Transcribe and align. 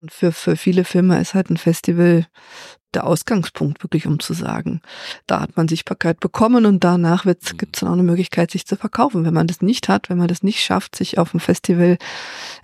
Und 0.00 0.12
für, 0.12 0.30
für 0.30 0.56
viele 0.56 0.84
Filme 0.84 1.20
ist 1.20 1.34
halt 1.34 1.50
ein 1.50 1.56
Festival 1.56 2.26
der 2.94 3.06
Ausgangspunkt, 3.06 3.82
wirklich 3.82 4.06
um 4.06 4.20
zu 4.20 4.32
sagen, 4.32 4.80
da 5.26 5.40
hat 5.40 5.56
man 5.56 5.68
Sichtbarkeit 5.68 6.20
bekommen 6.20 6.66
und 6.66 6.84
danach 6.84 7.24
Mhm. 7.24 7.34
gibt 7.58 7.76
es 7.76 7.80
dann 7.80 7.88
auch 7.88 7.94
eine 7.94 8.02
Möglichkeit, 8.02 8.50
sich 8.50 8.64
zu 8.64 8.76
verkaufen. 8.76 9.24
Wenn 9.24 9.34
man 9.34 9.46
das 9.46 9.60
nicht 9.60 9.88
hat, 9.88 10.08
wenn 10.08 10.18
man 10.18 10.28
das 10.28 10.42
nicht 10.42 10.60
schafft, 10.60 10.96
sich 10.96 11.18
auf 11.18 11.32
dem 11.32 11.40
Festival 11.40 11.98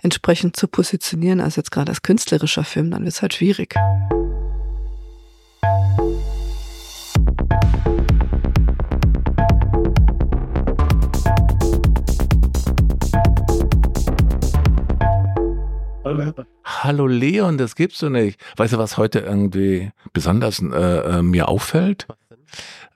entsprechend 0.01 0.55
zu 0.55 0.67
positionieren, 0.67 1.41
also 1.41 1.59
jetzt 1.59 1.71
gerade 1.71 1.89
als 1.89 2.01
künstlerischer 2.01 2.63
Film, 2.63 2.89
dann 2.89 3.03
wird 3.03 3.13
es 3.13 3.21
halt 3.21 3.33
schwierig. 3.33 3.75
Hallo 16.63 17.07
Leon, 17.07 17.57
das 17.57 17.75
gibt's 17.75 17.99
doch 17.99 18.09
nicht. 18.09 18.39
Weißt 18.57 18.73
du, 18.73 18.77
was 18.77 18.97
heute 18.97 19.19
irgendwie 19.19 19.91
besonders 20.13 20.61
äh, 20.61 20.65
äh, 20.65 21.21
mir 21.23 21.47
auffällt? 21.47 22.05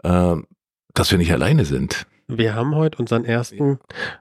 Äh, 0.03 0.35
dass 0.93 1.11
wir 1.11 1.17
nicht 1.17 1.31
alleine 1.33 1.65
sind. 1.65 2.05
Wir 2.27 2.53
haben 2.53 2.75
heute 2.75 2.99
unseren 2.99 3.25
ersten. 3.25 3.79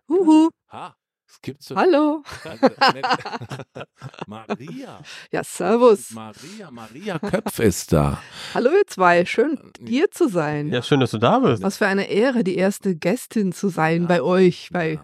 Huhu, 0.09 0.49
Ha, 0.73 0.95
das 1.27 1.41
gibt's 1.43 1.69
doch 1.69 1.77
hallo. 1.77 2.23
Maria. 4.27 5.01
Ja, 5.33 5.45
servus. 5.45 6.11
Maria, 6.13 6.71
Maria 6.71 7.19
Köpf 7.19 7.59
ist 7.59 7.93
da. 7.93 8.23
Hallo 8.55 8.71
ihr 8.71 8.87
zwei, 8.87 9.27
schön 9.27 9.59
hier 9.87 10.11
zu 10.11 10.29
sein. 10.29 10.69
Ja, 10.73 10.83
schön, 10.83 11.01
dass 11.01 11.11
du 11.11 11.19
da 11.19 11.39
bist. 11.41 11.63
Was 11.63 11.77
für 11.77 11.87
eine 11.87 12.09
Ehre, 12.09 12.43
die 12.43 12.57
erste 12.57 12.97
Gästin 12.97 13.53
zu 13.53 13.69
sein 13.69 14.07
bei 14.07 14.23
euch, 14.23 14.71
bei 14.73 14.99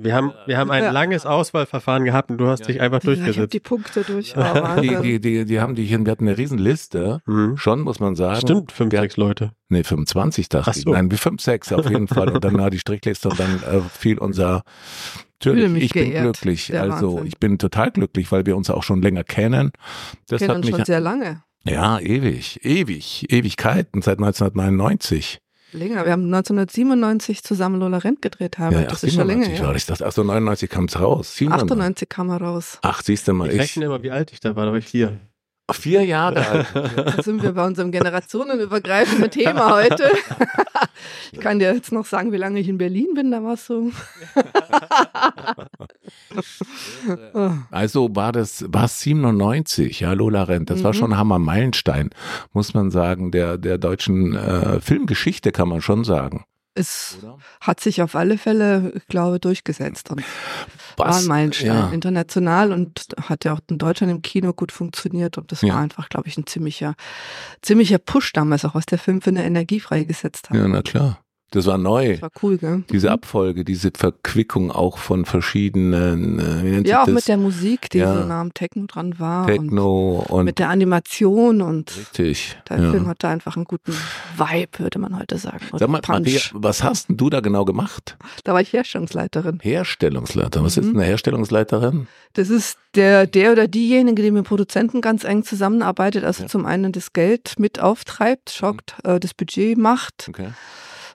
Wir 0.00 0.14
haben, 0.14 0.32
wir 0.46 0.56
haben 0.58 0.70
ein 0.70 0.84
Ja. 0.84 0.90
langes 0.92 1.26
Auswahlverfahren 1.26 2.04
gehabt 2.04 2.30
und 2.30 2.38
du 2.38 2.46
hast 2.46 2.68
dich 2.68 2.80
einfach 2.80 3.02
Ja, 3.02 3.12
ich 3.12 3.18
habe 3.18 3.24
durchgesetzt. 3.26 3.52
die 3.52 3.60
Punkte 3.60 4.02
durch. 4.04 4.34
Oh, 4.36 4.80
Die, 4.80 4.96
die, 5.02 5.20
die, 5.20 5.44
die 5.44 5.60
haben 5.60 5.74
die 5.74 5.84
hier, 5.84 6.04
wir 6.04 6.12
hatten 6.12 6.28
eine 6.28 6.38
Riesenliste. 6.38 7.20
Mhm. 7.26 7.56
Schon, 7.56 7.80
muss 7.80 7.98
man 7.98 8.14
sagen. 8.14 8.40
Stimmt, 8.40 8.70
fünf, 8.72 8.92
sechs 8.94 9.16
Leute. 9.16 9.50
Nee, 9.68 9.82
25 9.82 10.48
dachte 10.48 10.70
Ach 10.70 10.76
ich. 10.76 10.82
so. 10.84 10.92
Nein, 10.92 11.10
wie 11.10 11.16
5, 11.16 11.42
6 11.42 11.72
auf 11.72 11.90
jeden 11.90 12.06
Fall. 12.08 12.28
Und 12.30 12.44
dann 12.44 12.56
war 12.56 12.70
die 12.70 12.78
Strichliste 12.78 13.28
und 13.28 13.40
dann 13.40 13.56
äh, 13.64 13.80
fiel 13.90 14.18
unser. 14.18 14.62
Natürlich, 15.40 15.82
ich 15.84 15.92
bin 15.92 16.06
geehrt. 16.10 16.22
glücklich. 16.24 16.66
Der 16.68 16.82
Also 16.82 17.10
Wahnsinn. 17.14 17.26
ich 17.26 17.38
bin 17.38 17.58
total 17.58 17.90
glücklich, 17.90 18.30
weil 18.32 18.46
wir 18.46 18.56
uns 18.56 18.70
auch 18.70 18.82
schon 18.82 19.02
länger 19.02 19.24
kennen. 19.24 19.72
Das 20.28 20.38
kennen 20.38 20.50
hat 20.50 20.56
uns 20.58 20.66
mich 20.66 20.76
schon 20.76 20.84
sehr 20.84 21.00
lange. 21.00 21.42
ja 21.64 21.98
ewig, 22.00 22.64
ewig, 22.64 23.26
Ewigkeiten 23.32 24.00
seit 24.02 24.18
1999. 24.18 25.38
Länger. 25.72 26.04
Wir 26.06 26.12
haben 26.12 26.24
1997 26.24 27.42
zusammen 27.44 27.78
Lola 27.80 27.98
Rent 27.98 28.22
gedreht 28.22 28.58
haben. 28.58 28.74
ja, 28.74 28.82
das 28.84 29.04
ist 29.04 29.14
schon 29.14 29.26
länger 29.26 29.44
97 29.44 29.58
her. 29.60 29.66
war 29.66 29.74
das. 29.74 29.86
das. 29.86 30.02
Ach 30.02 30.12
so, 30.12 30.22
99 30.24 30.70
kam 30.70 30.84
es 30.86 30.98
raus. 30.98 31.36
97. 31.36 31.70
98 31.72 32.08
kam 32.08 32.30
er 32.30 32.40
raus. 32.40 32.78
Ach, 32.82 33.02
siehst 33.02 33.28
du 33.28 33.32
mal, 33.34 33.48
Ich 33.48 33.54
ich. 33.54 33.60
rechne 33.60 33.84
immer, 33.86 34.02
wie 34.02 34.10
alt 34.10 34.32
ich 34.32 34.40
da 34.40 34.56
war, 34.56 34.64
da 34.66 34.72
war 34.72 34.78
ich 34.78 34.86
vier. 34.86 35.18
Vier 35.72 36.04
Jahre 36.04 36.46
alt. 36.46 36.66
Da 36.96 37.22
sind 37.22 37.42
wir 37.42 37.52
bei 37.52 37.66
unserem 37.66 37.92
generationenübergreifenden 37.92 39.30
Thema 39.30 39.72
heute. 39.74 40.10
Ich 41.30 41.40
kann 41.40 41.58
dir 41.58 41.74
jetzt 41.74 41.92
noch 41.92 42.06
sagen, 42.06 42.32
wie 42.32 42.38
lange 42.38 42.58
ich 42.58 42.68
in 42.68 42.78
Berlin 42.78 43.08
bin, 43.14 43.30
da 43.30 43.42
war 43.44 43.52
es 43.54 43.66
so. 43.66 43.90
Also 47.70 48.14
war 48.14 48.32
das, 48.32 48.64
war 48.68 48.84
es 48.84 49.00
97, 49.00 50.00
ja, 50.00 50.12
Lola 50.12 50.44
Rent. 50.44 50.70
Das 50.70 50.82
war 50.82 50.92
Mhm. 50.92 50.96
schon 50.98 51.12
ein 51.12 51.18
Hammer 51.18 51.38
Meilenstein, 51.38 52.10
muss 52.52 52.74
man 52.74 52.90
sagen, 52.90 53.30
der, 53.30 53.58
der 53.58 53.78
deutschen 53.78 54.34
äh, 54.34 54.80
Filmgeschichte 54.80 55.52
kann 55.52 55.68
man 55.68 55.80
schon 55.82 56.04
sagen. 56.04 56.44
Es 56.78 57.18
Oder? 57.22 57.38
hat 57.60 57.80
sich 57.80 58.00
auf 58.02 58.14
alle 58.14 58.38
Fälle, 58.38 58.92
ich 58.94 59.06
glaube, 59.06 59.40
durchgesetzt 59.40 60.10
und 60.10 60.22
war 60.96 61.16
ein 61.16 61.26
Meilenstein 61.26 61.66
Ja. 61.66 61.88
international 61.90 62.72
und 62.72 63.06
hat 63.28 63.44
ja 63.44 63.52
auch 63.54 63.60
in 63.68 63.78
Deutschland 63.78 64.10
im 64.12 64.22
Kino 64.22 64.52
gut 64.52 64.72
funktioniert 64.72 65.38
und 65.38 65.50
das 65.52 65.62
Ja. 65.62 65.74
war 65.74 65.80
einfach, 65.80 66.08
glaube 66.08 66.28
ich, 66.28 66.36
ein 66.38 66.46
ziemlicher, 66.46 66.94
ziemlicher 67.62 67.98
Push 67.98 68.32
damals, 68.32 68.64
auch 68.64 68.74
was 68.74 68.86
der 68.86 68.98
Film 68.98 69.20
für 69.20 69.30
eine 69.30 69.44
Energie 69.44 69.80
freigesetzt 69.80 70.50
hat. 70.50 70.56
ja, 70.56 70.66
na 70.68 70.82
klar. 70.82 71.18
Das 71.50 71.64
war 71.64 71.78
neu. 71.78 72.12
Das 72.12 72.22
war 72.22 72.30
cool, 72.42 72.58
gell? 72.58 72.84
Diese 72.90 73.06
Mhm. 73.06 73.12
Abfolge, 73.14 73.64
diese 73.64 73.90
Verquickung 73.96 74.70
auch 74.70 74.98
von 74.98 75.24
verschiedenen, 75.24 76.38
äh, 76.38 76.62
wie 76.62 76.70
nennt 76.70 76.86
Ja, 76.88 77.00
auch 77.00 77.04
sich 77.06 77.14
mit 77.14 77.22
das? 77.22 77.24
der 77.26 77.36
Musik, 77.38 77.88
die 77.90 77.98
Ja. 77.98 78.14
so 78.22 78.26
nah 78.28 78.40
am 78.42 78.52
Techno 78.52 78.84
dran 78.86 79.18
war. 79.18 79.46
Techno 79.46 80.18
Und 80.28 80.30
und, 80.30 80.44
mit 80.44 80.58
der 80.58 80.68
Animation 80.68 81.62
und 81.62 81.96
richtig. 81.96 82.56
der 82.68 82.78
ja. 82.80 82.90
Film 82.90 83.06
hatte 83.08 83.28
einfach 83.28 83.56
einen 83.56 83.64
guten 83.64 83.92
Vibe, 84.36 84.78
würde 84.78 84.98
man 84.98 85.18
heute 85.18 85.38
sagen. 85.38 85.64
Oder 85.70 85.78
Sag 85.78 85.88
mal. 85.88 86.00
Maria, 86.06 86.40
was 86.52 86.82
hast 86.82 87.08
denn 87.08 87.16
du 87.16 87.30
da 87.30 87.40
genau 87.40 87.64
gemacht? 87.64 88.16
Da 88.44 88.52
war 88.52 88.60
ich 88.60 88.72
Herstellungsleiterin. 88.72 89.58
Herstellungsleiter. 89.62 90.62
Was 90.62 90.76
ist 90.76 90.86
Mhm. 90.86 90.96
eine 90.98 91.04
Herstellungsleiterin? 91.06 92.08
Das 92.34 92.50
ist 92.50 92.78
der, 92.94 93.26
der 93.26 93.52
oder 93.52 93.68
diejenige, 93.68 94.22
die 94.22 94.30
mit 94.30 94.44
dem 94.44 94.46
Produzenten 94.48 95.00
ganz 95.00 95.24
eng 95.24 95.44
zusammenarbeitet. 95.44 96.24
Also 96.24 96.42
Ja. 96.42 96.48
zum 96.48 96.66
einen 96.66 96.92
das 96.92 97.12
Geld 97.12 97.54
mit 97.58 97.80
auftreibt, 97.80 98.50
schockt, 98.50 98.96
äh, 99.04 99.18
das 99.18 99.32
Budget 99.34 99.78
macht, 99.78 100.26
Okay. 100.28 100.48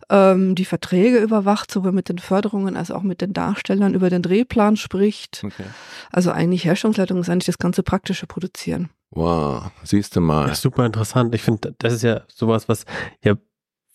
Ähm, 0.09 0.55
die 0.55 0.65
Verträge 0.65 1.19
überwacht, 1.19 1.71
sowohl 1.71 1.91
mit 1.91 2.09
den 2.09 2.19
Förderungen 2.19 2.75
als 2.75 2.91
auch 2.91 3.03
mit 3.03 3.21
den 3.21 3.33
Darstellern, 3.33 3.93
über 3.93 4.09
den 4.09 4.21
Drehplan 4.21 4.77
spricht. 4.77 5.41
okay. 5.43 5.65
Also 6.11 6.31
eigentlich 6.31 6.65
Herstellungsleitung 6.65 7.19
ist 7.19 7.29
eigentlich 7.29 7.45
das 7.45 7.57
ganze 7.57 7.83
praktische 7.83 8.27
Produzieren. 8.27 8.89
Wow, 9.11 9.71
siehst 9.83 10.15
du 10.15 10.21
mal. 10.21 10.47
Das 10.47 10.57
ist 10.57 10.63
super 10.63 10.85
interessant. 10.85 11.35
Ich 11.35 11.41
finde, 11.41 11.75
das 11.77 11.93
ist 11.93 12.03
ja 12.03 12.21
sowas, 12.27 12.67
was 12.67 12.85
ja 13.23 13.35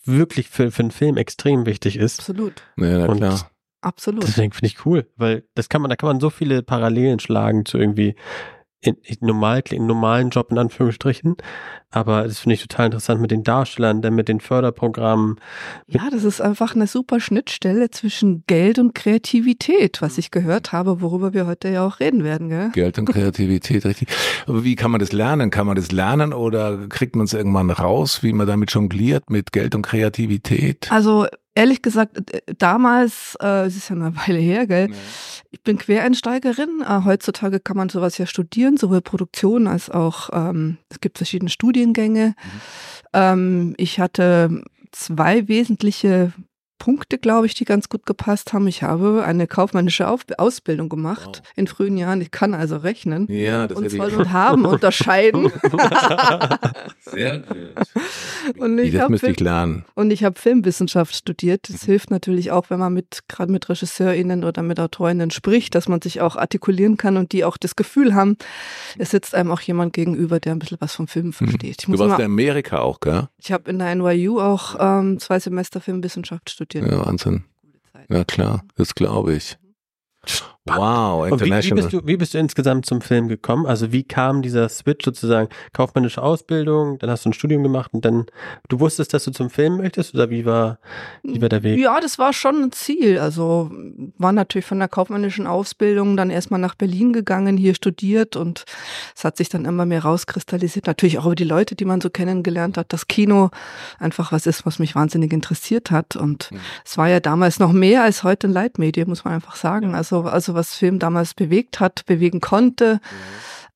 wirklich 0.05 0.49
für, 0.49 0.71
für 0.71 0.81
einen 0.81 0.91
Film 0.91 1.17
extrem 1.17 1.65
wichtig 1.65 1.97
ist. 1.97 2.19
Absolut. 2.19 2.63
Ja, 2.77 2.99
na 2.99 3.05
Und 3.05 3.17
klar. 3.17 3.49
Absolut. 3.81 4.23
Deswegen 4.23 4.51
finde 4.51 4.67
ich 4.67 4.85
cool, 4.85 5.07
weil 5.15 5.45
das 5.55 5.69
kann 5.69 5.81
man, 5.81 5.89
da 5.89 5.95
kann 5.95 6.07
man 6.07 6.19
so 6.19 6.29
viele 6.29 6.63
Parallelen 6.63 7.19
schlagen 7.19 7.65
zu 7.65 7.77
irgendwie 7.77 8.15
in, 8.81 8.95
in, 9.03 9.17
normal, 9.21 9.61
in 9.71 9.85
normalen 9.85 10.29
Job 10.29 10.51
in 10.51 10.57
Anführungsstrichen. 10.57 11.35
Aber 11.91 12.23
das 12.23 12.39
finde 12.39 12.53
ich 12.53 12.61
total 12.61 12.85
interessant 12.85 13.19
mit 13.19 13.31
den 13.31 13.43
Darstellern, 13.43 14.01
dann 14.01 14.13
mit 14.13 14.27
den 14.27 14.39
Förderprogrammen. 14.39 15.39
Ja, 15.87 16.09
das 16.11 16.23
ist 16.23 16.39
einfach 16.39 16.75
eine 16.75 16.85
super 16.85 17.19
Schnittstelle 17.19 17.89
zwischen 17.89 18.43
Geld 18.45 18.77
und 18.77 18.93
Kreativität, 18.93 20.01
was 20.01 20.19
ich 20.19 20.29
gehört 20.29 20.71
habe, 20.71 21.01
worüber 21.01 21.33
wir 21.33 21.47
heute 21.47 21.69
ja 21.69 21.85
auch 21.85 21.99
reden 21.99 22.23
werden, 22.23 22.49
gell? 22.49 22.69
Geld 22.73 22.99
und 22.99 23.05
Kreativität, 23.05 23.85
richtig. 23.85 24.09
Aber 24.45 24.63
wie 24.63 24.75
kann 24.75 24.91
man 24.91 24.99
das 24.99 25.11
lernen? 25.11 25.49
Kann 25.49 25.65
man 25.65 25.75
das 25.75 25.91
lernen 25.91 26.31
oder 26.31 26.87
kriegt 26.87 27.15
man 27.15 27.25
es 27.25 27.33
irgendwann 27.33 27.71
raus, 27.71 28.21
wie 28.21 28.33
man 28.33 28.45
damit 28.45 28.71
jongliert 28.71 29.31
mit 29.31 29.51
Geld 29.51 29.73
und 29.73 29.81
Kreativität? 29.81 30.91
Also 30.91 31.25
ehrlich 31.55 31.81
gesagt, 31.81 32.33
äh, 32.33 32.41
damals, 32.57 33.35
äh, 33.41 33.65
es 33.65 33.75
ist 33.75 33.89
ja 33.89 33.95
eine 33.95 34.15
Weile 34.27 34.39
her, 34.39 34.67
gell? 34.67 34.89
Ich 35.51 35.61
bin 35.63 35.77
Quereinsteigerin. 35.77 36.81
Äh, 36.81 37.01
heutzutage 37.05 37.59
kann 37.59 37.77
man 37.77 37.89
sowas 37.89 38.17
ja 38.17 38.25
studieren, 38.25 38.77
sowohl 38.77 39.01
Produktion 39.01 39.67
als 39.67 39.89
auch, 39.89 40.29
ähm, 40.33 40.77
es 40.89 40.99
gibt 40.99 41.17
verschiedene 41.17 41.49
Studiengänge. 41.49 42.35
Ähm, 43.13 43.73
ich 43.77 43.99
hatte 43.99 44.63
zwei 44.91 45.47
wesentliche 45.47 46.33
Punkte, 46.79 47.17
glaube 47.19 47.45
ich, 47.45 47.53
die 47.53 47.65
ganz 47.65 47.89
gut 47.89 48.05
gepasst 48.07 48.53
haben. 48.53 48.65
Ich 48.67 48.81
habe 48.81 49.23
eine 49.23 49.45
kaufmännische 49.45 50.07
Auf 50.07 50.21
Ausbildung 50.37 50.89
gemacht 50.89 51.41
Wow. 51.43 51.51
in 51.55 51.67
frühen 51.67 51.97
Jahren. 51.97 52.21
Ich 52.21 52.31
kann 52.31 52.53
also 52.55 52.77
rechnen. 52.77 53.27
Ja, 53.29 53.67
das 53.67 53.77
und 53.77 53.89
soll 53.91 54.13
und 54.15 54.31
haben 54.31 54.65
unterscheiden. 54.65 55.51
Sehr 57.01 57.39
gut. 57.39 57.57
Und 58.57 58.77
ich 58.79 58.93
das 58.93 59.09
müsste 59.09 59.31
ich 59.31 59.39
lernen. 59.39 59.85
Und 59.95 60.11
ich 60.11 60.23
habe 60.23 60.39
Filmwissenschaft 60.39 61.15
studiert. 61.15 61.67
Mhm. 61.69 61.73
Das 61.73 61.83
hilft 61.83 62.11
natürlich 62.11 62.51
auch, 62.51 62.69
wenn 62.69 62.79
man 62.79 62.93
mit 62.93 63.23
gerade 63.27 63.51
mit 63.51 63.67
RegisseurInnen 63.69 64.43
oder 64.43 64.63
mit 64.63 64.79
AutorInnen 64.79 65.31
spricht, 65.31 65.75
dass 65.75 65.87
man 65.87 66.01
sich 66.01 66.21
auch 66.21 66.35
artikulieren 66.35 66.97
kann 66.97 67.17
und 67.17 67.31
die 67.31 67.43
auch 67.43 67.57
das 67.57 67.75
Gefühl 67.75 68.15
haben, 68.15 68.37
es 68.97 69.11
sitzt 69.11 69.35
einem 69.35 69.51
auch 69.51 69.61
jemand 69.61 69.93
gegenüber, 69.93 70.39
der 70.39 70.53
ein 70.53 70.59
bisschen 70.59 70.77
was 70.79 70.93
vom 70.93 71.07
Film 71.07 71.33
versteht. 71.33 71.81
Ich, 71.81 71.87
Mhm. 71.89 71.93
Du 71.93 71.99
warst 71.99 72.09
immer, 72.15 72.19
in 72.19 72.25
Amerika 72.25 72.79
auch, 72.79 72.99
gell? 72.99 73.27
ich 73.37 73.51
habe 73.51 73.69
in 73.69 73.79
der 73.79 73.93
NYU 73.95 74.39
auch 74.39 74.75
ähm, 74.79 75.19
zwei 75.19 75.39
Semester 75.39 75.81
Filmwissenschaft 75.81 76.49
studiert. 76.49 76.68
Ja, 76.73 77.05
Wahnsinn. 77.05 77.45
Ja, 78.09 78.23
klar, 78.23 78.63
das 78.75 78.95
glaube 78.95 79.35
ich. 79.35 79.57
Wow, 80.77 81.31
Und 81.31 81.41
wie, 81.41 81.45
wie, 81.45 81.47
international. 81.49 81.75
bist 81.83 81.93
du, 81.93 82.07
wie 82.07 82.17
bist 82.17 82.33
du 82.33 82.37
insgesamt 82.37 82.85
zum 82.85 83.01
Film 83.01 83.27
gekommen? 83.27 83.65
Also 83.65 83.91
wie 83.91 84.03
kam 84.03 84.41
dieser 84.41 84.69
Switch 84.69 85.05
sozusagen? 85.05 85.49
Kaufmännische 85.73 86.21
Ausbildung, 86.21 86.99
dann 86.99 87.09
hast 87.09 87.25
du 87.25 87.29
ein 87.29 87.33
Studium 87.33 87.63
gemacht 87.63 87.93
und 87.93 88.05
dann, 88.05 88.25
du 88.67 88.79
wusstest, 88.79 89.13
dass 89.13 89.23
du 89.23 89.31
zum 89.31 89.49
Film 89.49 89.77
möchtest 89.77 90.13
oder 90.13 90.29
wie 90.29 90.45
war, 90.45 90.79
wie 91.23 91.41
war 91.41 91.49
der 91.49 91.63
Weg? 91.63 91.79
Ja, 91.79 91.99
das 91.99 92.19
war 92.19 92.33
schon 92.33 92.63
ein 92.63 92.71
Ziel. 92.71 93.19
Also 93.19 93.71
war 94.17 94.31
natürlich 94.31 94.65
von 94.65 94.79
der 94.79 94.87
kaufmännischen 94.87 95.47
Ausbildung 95.47 96.17
dann 96.17 96.29
erstmal 96.29 96.59
nach 96.59 96.75
Berlin 96.75 97.13
gegangen, 97.13 97.57
hier 97.57 97.75
studiert 97.75 98.35
und 98.35 98.65
es 99.15 99.23
hat 99.23 99.37
sich 99.37 99.49
dann 99.49 99.65
immer 99.65 99.85
mehr 99.85 100.03
rauskristallisiert. 100.03 100.87
Natürlich 100.87 101.17
auch 101.19 101.25
über 101.25 101.35
die 101.35 101.43
Leute, 101.43 101.75
die 101.75 101.85
man 101.85 102.01
so 102.01 102.09
kennengelernt 102.09 102.77
hat, 102.77 102.93
das 102.93 103.07
Kino 103.07 103.49
einfach 103.99 104.31
was 104.31 104.45
ist, 104.45 104.65
was 104.65 104.79
mich 104.79 104.95
wahnsinnig 104.95 105.31
interessiert 105.33 105.91
hat. 105.91 106.15
Und 106.15 106.51
Mhm. 106.51 106.57
es 106.85 106.97
war 106.97 107.07
ja 107.09 107.19
damals 107.19 107.59
noch 107.59 107.71
mehr 107.71 108.03
als 108.03 108.23
heute 108.23 108.47
ein 108.47 108.51
Leitmedium, 108.53 109.09
muss 109.09 109.25
man 109.25 109.33
einfach 109.33 109.55
sagen. 109.55 109.95
Also, 109.95 110.21
also 110.23 110.55
was 110.59 110.75
Film 110.75 110.99
damals 110.99 111.33
bewegt 111.33 111.79
hat, 111.79 112.05
bewegen 112.05 112.41
konnte. 112.41 112.99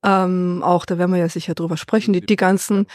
Ähm, 0.06 0.62
auch 0.66 0.86
da 0.86 0.98
werden 0.98 1.12
wir 1.14 1.20
ja 1.20 1.30
sicher 1.30 1.54
drüber 1.56 1.78
sprechen. 1.78 2.12
Die, 2.12 2.20
die 2.20 2.36
ganzen, 2.36 2.88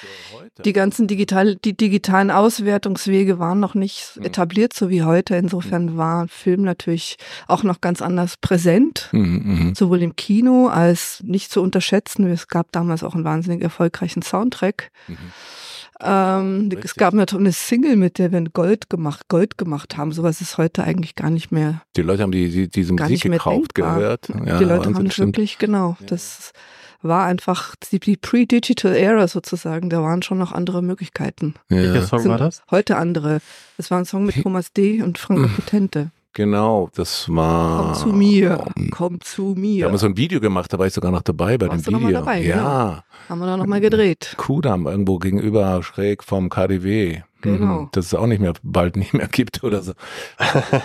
die 0.62 0.74
ganzen 0.74 1.06
digital, 1.06 1.56
die 1.56 1.74
digitalen 1.74 2.30
Auswertungswege 2.30 3.38
waren 3.38 3.60
noch 3.60 3.74
nicht 3.74 4.16
Mhm. 4.16 4.24
etabliert, 4.26 4.74
so 4.74 4.90
wie 4.90 5.02
heute. 5.02 5.34
Insofern 5.36 5.96
war 5.96 6.28
Film 6.28 6.62
natürlich 6.62 7.16
auch 7.46 7.62
noch 7.62 7.80
ganz 7.80 8.02
anders 8.02 8.36
präsent. 8.36 9.08
Mhm, 9.12 9.42
mhm. 9.44 9.74
Sowohl 9.74 10.02
im 10.02 10.16
Kino 10.16 10.68
als 10.68 11.22
nicht 11.24 11.50
zu 11.50 11.62
unterschätzen. 11.62 12.26
Es 12.30 12.46
gab 12.48 12.72
damals 12.72 13.02
auch 13.02 13.14
einen 13.14 13.24
wahnsinnig 13.24 13.62
erfolgreichen 13.62 14.20
Soundtrack. 14.20 14.90
Mhm. 15.06 15.16
Ähm, 16.02 16.68
es 16.82 16.94
gab 16.94 17.14
noch 17.14 17.26
eine 17.32 17.52
Single, 17.52 17.96
mit 17.96 18.18
der 18.18 18.30
wir 18.32 18.40
Gold 18.44 18.88
gemacht, 18.88 19.26
Gold 19.28 19.58
gemacht 19.58 19.96
haben. 19.96 20.12
Sowas 20.12 20.40
ist 20.40 20.58
heute 20.58 20.84
eigentlich 20.84 21.14
gar 21.16 21.30
nicht 21.30 21.50
mehr, 21.50 21.82
Die 21.96 22.02
Leute 22.02 22.22
haben 22.22 22.32
die, 22.32 22.48
die 22.50 22.68
diese 22.68 22.92
Musik 22.92 23.08
nicht 23.10 23.24
mehr 23.24 23.38
gekauft, 23.38 23.76
denkbar. 23.76 23.96
gehört. 23.96 24.28
Ja, 24.28 24.58
die 24.58 24.64
Leute 24.64 24.86
Wahnsinn, 24.86 24.94
haben 24.94 25.10
stimmt. 25.10 25.36
wirklich, 25.36 25.58
genau. 25.58 25.96
Ja. 26.00 26.06
Das 26.06 26.52
war 27.02 27.26
einfach 27.26 27.74
die, 27.90 27.98
die 28.00 28.16
Pre-Digital 28.16 28.94
Era 28.94 29.28
sozusagen. 29.28 29.88
Da 29.90 30.02
waren 30.02 30.22
schon 30.22 30.38
noch 30.38 30.52
andere 30.52 30.82
Möglichkeiten. 30.82 31.54
Welcher 31.68 31.94
Ja, 31.96 32.02
Song 32.06 32.20
Sind 32.20 32.30
war 32.30 32.38
das? 32.38 32.62
Heute 32.70 32.96
andere. 32.96 33.40
Das 33.76 33.90
war 33.90 33.98
ein 33.98 34.04
Song 34.04 34.24
mit 34.24 34.42
Thomas 34.42 34.72
D. 34.72 35.02
und 35.02 35.18
Franco 35.18 35.48
Potente. 35.48 36.10
Genau, 36.32 36.88
das 36.94 37.28
war. 37.34 37.84
Komm 37.84 37.94
zu 37.94 38.08
mir, 38.08 38.64
komm 38.90 39.20
zu 39.20 39.54
Wir 39.56 39.60
mir. 39.60 39.86
haben 39.86 39.98
so 39.98 40.06
ein 40.06 40.16
Video 40.16 40.40
gemacht, 40.40 40.72
da 40.72 40.78
war 40.78 40.86
ich 40.86 40.92
sogar 40.94 41.10
noch 41.10 41.22
dabei 41.22 41.58
bei 41.58 41.68
Warst 41.68 41.80
dem 41.80 41.84
du 41.84 41.90
noch 41.92 42.00
mal 42.00 42.08
Video. 42.08 42.20
dabei, 42.20 42.40
ja, 42.42 42.54
genau. 42.56 43.02
Haben 43.28 43.38
wir 43.40 43.46
da 43.46 43.56
nochmal 43.56 43.80
gedreht. 43.80 44.34
Kudamm 44.36 44.86
irgendwo 44.86 45.18
gegenüber 45.18 45.82
schräg 45.82 46.24
vom 46.24 46.48
KDW. 46.48 47.22
Genau. 47.40 47.82
Mhm, 47.82 47.88
Das 47.92 48.06
es 48.06 48.14
auch 48.14 48.26
nicht 48.26 48.40
mehr 48.40 48.52
bald 48.62 48.96
nicht 48.96 49.14
mehr 49.14 49.28
gibt 49.28 49.62
oder 49.62 49.82
so. 49.82 49.92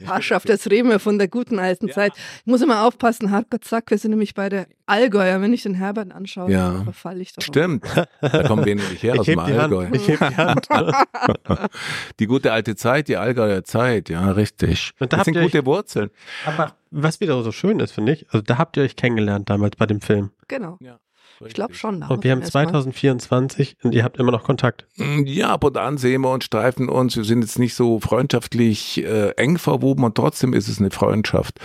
Herrschaft, 0.00 0.48
jetzt 0.48 0.70
reden 0.70 0.88
wir 0.90 0.98
von 0.98 1.18
der 1.18 1.28
guten 1.28 1.58
alten 1.58 1.90
Zeit. 1.90 2.12
Ich 2.16 2.46
muss 2.46 2.60
immer 2.62 2.86
aufpassen, 2.86 3.30
Hardcore 3.30 3.60
Zack, 3.60 3.90
wir 3.90 3.98
sind 3.98 4.10
nämlich 4.10 4.34
bei 4.34 4.48
der 4.48 4.66
Allgäuer. 4.86 5.40
Wenn 5.40 5.52
ich 5.52 5.62
den 5.62 5.74
Herbert 5.74 6.12
anschaue, 6.12 6.50
Ja. 6.50 6.82
verfalle 6.84 7.20
ich 7.20 7.32
doch. 7.32 7.42
Stimmt. 7.42 7.84
Da 8.20 8.42
kommen 8.44 8.64
wir 8.64 8.74
nämlich 8.74 9.02
her 9.02 9.14
Ich 9.14 9.20
aus 9.20 9.26
dem 9.26 9.34
die 9.46 9.52
Hand. 9.52 9.60
Allgäu. 9.60 9.88
Ich 9.92 10.08
heb 10.08 10.18
die 10.18 10.36
Hand. 10.36 10.68
Die 12.20 12.26
gute 12.26 12.52
alte 12.52 12.76
Zeit, 12.76 13.08
die 13.08 13.16
Allgäuer 13.16 13.64
Zeit, 13.64 14.08
ja, 14.08 14.30
richtig. 14.30 14.92
Und 14.98 15.12
da 15.12 15.16
das 15.16 15.18
habt 15.18 15.24
sind 15.26 15.34
ihr 15.34 15.40
euch- 15.40 15.52
gute 15.52 15.66
Wurzeln. 15.66 16.10
Aber 16.46 16.74
was 16.90 17.20
wieder 17.20 17.42
so 17.42 17.52
schön 17.52 17.80
ist, 17.80 17.92
finde 17.92 18.12
ich, 18.12 18.26
also 18.30 18.40
da 18.42 18.58
habt 18.58 18.76
ihr 18.76 18.82
euch 18.84 18.96
kennengelernt 18.96 19.50
damals 19.50 19.76
bei 19.76 19.86
dem 19.86 20.00
Film. 20.00 20.30
Genau. 20.48 20.76
Ja, 20.80 20.98
Ich 21.46 21.54
glaube 21.54 21.74
schon. 21.74 22.02
Und 22.02 22.22
wir 22.24 22.30
haben 22.32 22.40
wir 22.40 22.44
erstmal- 22.44 22.64
2024 22.66 23.76
und 23.82 23.94
ihr 23.94 24.04
habt 24.04 24.18
immer 24.18 24.32
noch 24.32 24.44
Kontakt. 24.44 24.86
Mm, 24.96 25.24
Ja, 25.26 25.50
ab 25.50 25.64
und 25.64 25.76
an 25.76 25.96
sehen 25.98 26.22
wir 26.22 26.30
uns, 26.30 26.44
streifen 26.44 26.88
uns. 26.88 27.16
Wir 27.16 27.24
sind 27.24 27.42
jetzt 27.42 27.58
nicht 27.58 27.74
so 27.74 28.00
freundschaftlich 28.00 29.02
äh, 29.04 29.30
eng 29.36 29.58
verwoben 29.58 30.04
und 30.04 30.14
trotzdem 30.14 30.52
ist 30.52 30.68
es 30.68 30.78
eine 30.78 30.90
Freundschaft. 30.90 31.58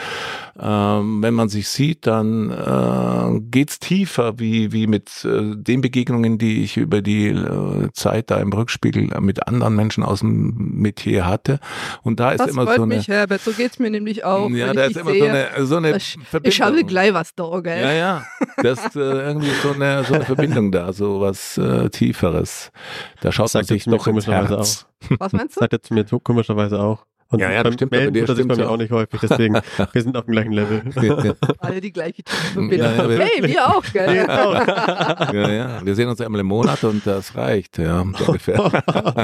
Ähm, 0.62 1.22
wenn 1.22 1.34
man 1.34 1.48
sich 1.50 1.70
sieht, 1.70 2.06
dann 2.06 2.50
äh, 2.52 3.40
geht's 3.50 3.80
tiefer, 3.80 4.40
wie, 4.40 4.72
wie 4.74 4.88
mit 4.88 5.24
äh, 5.24 5.56
den 5.56 5.82
Begegnungen, 5.82 6.38
die 6.38 6.64
ich 6.64 6.76
über 6.78 7.02
die 7.02 7.28
äh, 7.28 7.90
Zeit 7.94 8.30
da 8.32 8.38
im 8.40 8.52
Rückspiegel 8.52 9.10
mit 9.22 9.48
anderen 9.48 9.76
Menschen 9.76 10.04
aus 10.04 10.20
dem 10.20 10.54
Metier 10.82 11.26
hatte. 11.26 11.60
Und 12.04 12.20
da 12.20 12.32
ist 12.32 12.40
Das 12.42 12.50
immer 12.50 12.66
freut 12.66 12.76
so 12.78 12.84
eine. 12.84 12.96
mich, 12.96 13.08
Herbert. 13.08 13.42
So 13.42 13.52
geht's 13.52 13.80
mir 13.80 13.90
nämlich 13.90 14.24
auch. 14.26 14.50
ja, 14.50 14.68
wenn 14.70 14.76
da 14.76 14.86
ich 14.86 14.92
ist 14.92 14.98
immer 14.98 15.12
sehe. 15.12 15.20
so 15.22 15.28
eine, 15.30 15.66
so 15.66 15.76
eine 15.78 15.98
Ich- 15.98 16.18
Verbindung. 16.30 16.50
Ich 16.52 16.62
habe 16.62 16.84
gleich 16.84 17.14
was 17.14 17.34
da, 17.36 17.60
gell? 17.62 17.82
Ja, 17.82 17.92
ja. 17.94 18.26
Das 18.62 18.86
ist 18.86 18.96
äh, 18.98 19.00
irgendwie 19.00 19.48
so 19.62 19.72
eine, 19.72 20.04
so 20.04 20.14
eine 20.16 20.26
Verbindung 20.26 20.72
da, 20.72 20.92
so 20.94 21.22
was 21.22 21.58
äh, 21.58 21.90
Tieferes. 21.90 22.72
Da 23.22 23.32
schaut 23.32 23.46
man 23.54 23.64
Sagt 23.64 23.68
sich 23.68 23.84
doch 23.86 23.94
ins 23.94 24.04
komischerweise 24.04 24.56
Herz. 24.58 24.86
Was 25.20 25.34
meinst 25.34 25.56
du? 25.58 25.60
Sagt 25.62 25.74
er 25.74 25.82
zu 25.82 25.94
mir 25.94 26.06
so 26.08 26.20
komischerweise 26.20 26.80
auch. 26.80 27.06
Und 27.32 27.40
Ja, 27.42 27.52
ja, 27.52 27.62
das 27.62 27.76
stimmt, 27.76 27.92
Melden 27.92 28.12
dir 28.16 28.22
tut 28.22 28.30
er 28.30 28.36
sich 28.38 28.48
bei 28.48 28.56
mir 28.56 28.64
ja 28.64 28.70
auch 28.70 28.78
nicht 28.78 28.92
häufig, 28.92 29.20
deswegen, 29.22 29.54
wir 29.54 30.02
sind 30.02 30.18
auf 30.18 30.26
dem 30.26 30.32
gleichen 30.32 30.52
Level. 30.52 30.82
Alle 31.60 31.80
die 31.80 31.92
gleiche 31.94 32.24
Ja, 32.28 32.34
Verbindung. 32.54 32.80
ja, 32.80 33.08
wir- 33.10 33.20
hey, 33.20 33.44
wir 33.44 33.68
auch, 33.68 33.84
gell? 33.94 34.16
ja, 34.16 35.52
ja. 35.52 35.86
Wir 35.86 35.94
sehen 35.94 36.10
uns 36.10 36.20
einmal 36.22 36.42
im 36.42 36.48
Monat 36.48 36.84
und 36.84 37.06
das 37.06 37.36
reicht, 37.36 37.78
ja, 37.78 38.04
so 38.18 38.26
ungefähr. 38.26 38.72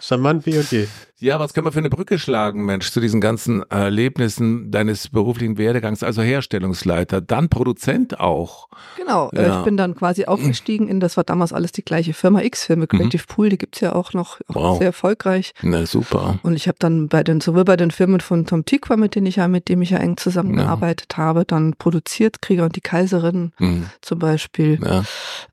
Charmant 0.00 0.44
wie 0.44 0.58
und 0.58 0.70
je. 0.70 0.86
Ja, 1.22 1.38
was 1.38 1.54
können 1.54 1.66
wir 1.66 1.72
für 1.72 1.78
eine 1.78 1.88
Brücke 1.88 2.18
schlagen, 2.18 2.64
Mensch, 2.64 2.90
zu 2.90 2.98
diesen 3.00 3.20
ganzen 3.20 3.62
Erlebnissen 3.70 4.72
deines 4.72 5.08
beruflichen 5.08 5.56
Werdegangs, 5.56 6.02
also 6.02 6.20
Herstellungsleiter, 6.20 7.20
dann 7.20 7.48
Produzent 7.48 8.18
auch. 8.18 8.68
Genau, 8.96 9.30
äh, 9.30 9.42
Ja. 9.46 9.58
ich 9.60 9.64
bin 9.64 9.76
dann 9.76 9.94
quasi 9.94 10.24
aufgestiegen 10.24 10.88
in, 10.88 10.98
das 10.98 11.16
war 11.16 11.22
damals 11.22 11.52
alles 11.52 11.70
die 11.70 11.84
gleiche 11.84 12.12
Firma 12.12 12.42
X-Filme, 12.42 12.88
Creative 12.88 13.22
Pool, 13.28 13.50
die 13.50 13.58
gibt's 13.58 13.78
ja 13.80 13.94
auch 13.94 14.12
noch, 14.14 14.40
auch 14.48 14.54
Mhm. 14.56 14.62
Wow. 14.62 14.78
sehr 14.78 14.86
erfolgreich. 14.88 15.52
Na, 15.62 15.86
super. 15.86 16.40
Und 16.42 16.54
ich 16.54 16.66
habe 16.66 16.76
dann 16.80 17.06
bei 17.08 17.22
den, 17.22 17.40
sowohl 17.40 17.64
bei 17.64 17.76
den 17.76 17.92
Firmen 17.92 18.18
von 18.20 18.44
Tom 18.44 18.64
Tikva, 18.64 18.96
mit 18.96 19.14
denen 19.14 19.26
ich 19.26 19.36
ja, 19.36 19.46
mit 19.46 19.68
dem 19.68 19.80
ich 19.80 19.90
ja 19.90 19.98
eng 19.98 20.16
zusammengearbeitet 20.16 21.16
habe, 21.16 21.44
dann 21.44 21.74
produziert, 21.78 22.42
Krieger 22.42 22.64
und 22.64 22.74
die 22.74 22.80
Kaiserin 22.80 23.52
Mhm. 23.60 23.86
zum 24.00 24.18
Beispiel, 24.18 24.80
Ja. 24.84 25.04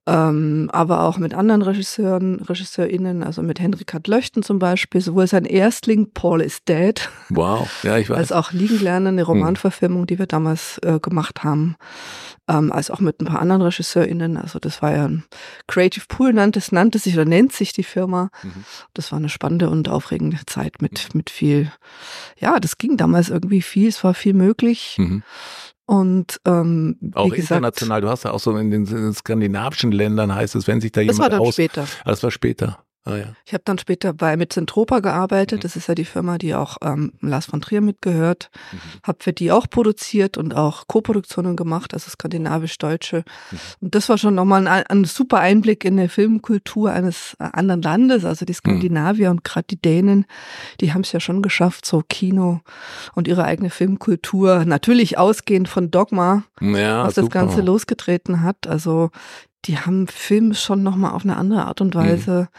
ähm, 0.08 0.70
aber 0.74 1.04
auch 1.04 1.20
mit 1.20 1.36
anderen 1.36 1.62
Regisseuren, 1.62 2.40
RegisseurInnen, 2.42 3.22
also 3.24 3.44
mit 3.44 3.60
Henrik 3.60 3.94
Löchten 4.08 4.42
zum 4.44 4.58
Beispiel, 4.60 5.02
sowohl 5.02 5.28
sein 5.28 5.46
Erstling 5.60 6.12
Paul 6.14 6.42
is 6.42 6.64
Dead, 6.64 7.10
Wow. 7.30 7.70
Ja, 7.84 7.98
ich 7.98 8.10
weiß. 8.10 8.18
als 8.18 8.32
auch 8.32 8.52
Liegen 8.54 8.80
lernen, 8.82 9.08
Hm. 9.08 9.14
eine 9.16 9.24
Romanverfilmung, 9.24 10.08
die 10.08 10.18
wir 10.18 10.26
damals 10.26 10.78
äh, 10.80 11.00
gemacht 11.02 11.44
haben, 11.44 11.76
ähm, 12.48 12.72
als 12.72 12.90
auch 12.90 13.00
mit 13.02 13.20
ein 13.22 13.26
paar 13.26 13.42
anderen 13.42 13.62
RegisseurInnen. 13.62 14.38
Also 14.38 14.58
das 14.60 14.82
war 14.82 14.96
ja 14.96 15.06
ein 15.06 15.26
Creative 15.68 16.06
Pool, 16.08 16.32
nannte, 16.34 16.60
es 16.60 16.72
nannte 16.72 16.98
sich 16.98 17.14
oder 17.14 17.26
nennt 17.26 17.52
sich 17.52 17.74
die 17.74 17.84
Firma. 17.84 18.30
Mhm. 18.42 18.64
Das 18.94 19.12
war 19.12 19.20
eine 19.20 19.30
spannende 19.30 19.70
und 19.70 19.90
aufregende 19.90 20.38
Zeit 20.48 20.82
mit, 20.82 21.14
mit 21.14 21.30
viel, 21.30 21.72
ja, 22.40 22.60
das 22.60 22.78
ging 22.78 22.96
damals 22.98 23.30
irgendwie 23.30 23.62
viel, 23.62 23.90
es 23.90 24.04
war 24.04 24.14
viel 24.14 24.34
möglich. 24.34 24.96
Mhm. 24.98 25.24
Und 25.86 26.40
ähm, 26.46 26.98
Auch 27.16 27.30
gesagt, 27.32 27.50
international. 27.52 28.02
Du 28.02 28.10
hast 28.10 28.24
ja 28.24 28.30
auch 28.32 28.40
so 28.40 28.56
in 28.56 28.70
den, 28.70 28.86
in 28.86 28.96
den 28.96 29.14
skandinavischen 29.14 29.92
Ländern 29.92 30.34
heißt 30.34 30.54
es, 30.56 30.68
wenn 30.68 30.80
sich 30.82 30.92
da 30.92 31.04
das 31.04 31.18
war 31.18 31.26
jemand 31.26 31.34
dann 31.34 31.48
aus. 31.48 31.54
später. 31.56 31.86
Ah, 32.04 32.10
das 32.12 32.22
war 32.22 32.30
später. 32.30 32.84
Ah, 33.06 33.16
ja. 33.16 33.26
Ich 33.46 33.54
habe 33.54 33.64
dann 33.66 33.78
später 33.80 34.14
bei 34.14 34.36
mit 34.38 34.52
Zentropa 34.54 35.00
gearbeitet. 35.00 35.60
Mhm. 35.60 35.62
Das 35.62 35.76
ist 35.76 35.88
ja 35.88 35.96
die 35.96 36.06
Firma, 36.06 36.38
die 36.38 36.54
auch 36.54 36.78
ähm, 36.82 37.14
Lars 37.22 37.46
von 37.46 37.62
Trier 37.62 37.82
mitgehört. 37.82 38.50
Mhm. 38.72 38.78
Habe 39.04 39.18
für 39.22 39.34
die 39.34 39.52
auch 39.52 39.68
produziert 39.70 40.38
und 40.38 40.54
auch 40.56 40.86
Co-Produktionen 40.88 41.56
gemacht, 41.56 41.94
also 41.94 42.10
skandinavisch-deutsche. 42.10 43.24
Mhm. 43.52 43.58
Und 43.82 43.96
das 43.96 44.10
war 44.10 44.18
schon 44.18 44.36
nochmal 44.36 44.68
ein, 44.68 44.84
ein 44.86 45.06
super 45.06 45.40
Einblick 45.40 45.86
in 45.86 45.98
eine 45.98 46.10
Filmkultur 46.10 46.92
eines 46.92 47.36
äh, 47.40 47.48
anderen 47.54 47.82
Landes. 47.82 48.26
Also 48.26 48.44
Mhm. 48.44 48.48
die 48.48 48.54
Skandinavier 48.54 49.32
und 49.32 49.44
gerade 49.44 49.68
die 49.70 49.82
Dänen, 49.82 50.26
die 50.82 50.94
haben 50.94 51.02
es 51.02 51.12
ja 51.12 51.20
schon 51.20 51.42
geschafft, 51.42 51.86
so 51.86 52.04
Kino 52.08 52.60
und 53.16 53.28
ihre 53.28 53.46
eigene 53.46 53.70
Filmkultur, 53.70 54.66
natürlich 54.66 55.18
ausgehend 55.18 55.70
von 55.70 55.90
Dogma, 55.90 56.44
Ja, 56.62 57.06
was 57.06 57.16
das 57.16 57.26
super. 57.26 57.40
Ganze 57.40 57.62
losgetreten 57.62 58.44
hat. 58.44 58.68
Also 58.68 59.10
die 59.66 59.78
haben 59.78 60.08
Film 60.08 60.54
schon 60.54 60.84
nochmal 60.84 61.12
auf 61.12 61.24
eine 61.24 61.38
andere 61.38 61.66
Art 61.66 61.80
Mhm. 61.80 61.88
und 61.88 61.96
Weise, 61.96 62.50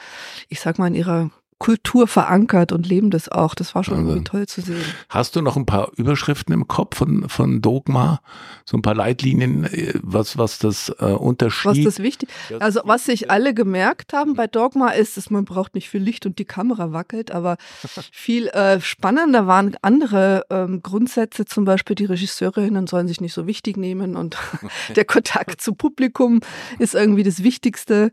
ich 0.48 0.60
sag 0.60 0.78
mal, 0.78 0.86
in 0.88 0.94
ihrer 0.94 1.30
Kultur 1.60 2.08
verankert 2.08 2.72
und 2.72 2.88
leben 2.88 3.10
das 3.10 3.28
auch. 3.28 3.54
Das 3.54 3.74
war 3.74 3.84
schon 3.84 3.98
Also. 3.98 4.08
irgendwie 4.08 4.24
toll 4.24 4.46
zu 4.46 4.62
sehen. 4.62 4.82
Hast 5.10 5.36
du 5.36 5.42
noch 5.42 5.56
ein 5.56 5.66
paar 5.66 5.92
Überschriften 5.94 6.54
im 6.54 6.66
Kopf 6.66 6.96
von, 6.96 7.28
von 7.28 7.60
Dogma? 7.60 8.22
So 8.64 8.78
ein 8.78 8.82
paar 8.82 8.94
Leitlinien, 8.94 9.64
äh, 9.64 9.92
was, 10.02 10.38
was 10.38 10.58
das 10.58 10.88
äh, 10.98 11.04
Unterschied? 11.04 11.84
Was 11.84 11.96
das 11.96 11.98
wichtig, 11.98 12.30
also 12.60 12.80
was 12.84 13.04
sich 13.04 13.30
alle 13.30 13.52
gemerkt 13.52 14.14
haben 14.14 14.34
bei 14.34 14.46
Dogma 14.46 14.88
ist, 14.88 15.18
dass 15.18 15.28
man 15.28 15.44
braucht 15.44 15.74
nicht 15.74 15.90
viel 15.90 16.02
Licht 16.02 16.24
und 16.24 16.38
die 16.38 16.46
Kamera 16.46 16.92
wackelt, 16.92 17.30
aber 17.30 17.58
viel 18.10 18.48
äh, 18.48 18.80
spannender 18.80 19.46
waren 19.46 19.76
andere 19.82 20.46
ähm, 20.48 20.82
Grundsätze, 20.82 21.44
zum 21.44 21.66
Beispiel 21.66 21.94
die 21.94 22.06
Regisseurinnen 22.06 22.86
sollen 22.86 23.06
sich 23.06 23.20
nicht 23.20 23.34
so 23.34 23.46
wichtig 23.46 23.76
nehmen 23.76 24.16
und 24.16 24.38
der 24.96 25.04
Kontakt 25.04 25.60
zum 25.60 25.76
Publikum 25.76 26.40
ist 26.78 26.94
irgendwie 26.94 27.22
das 27.22 27.42
Wichtigste. 27.42 28.12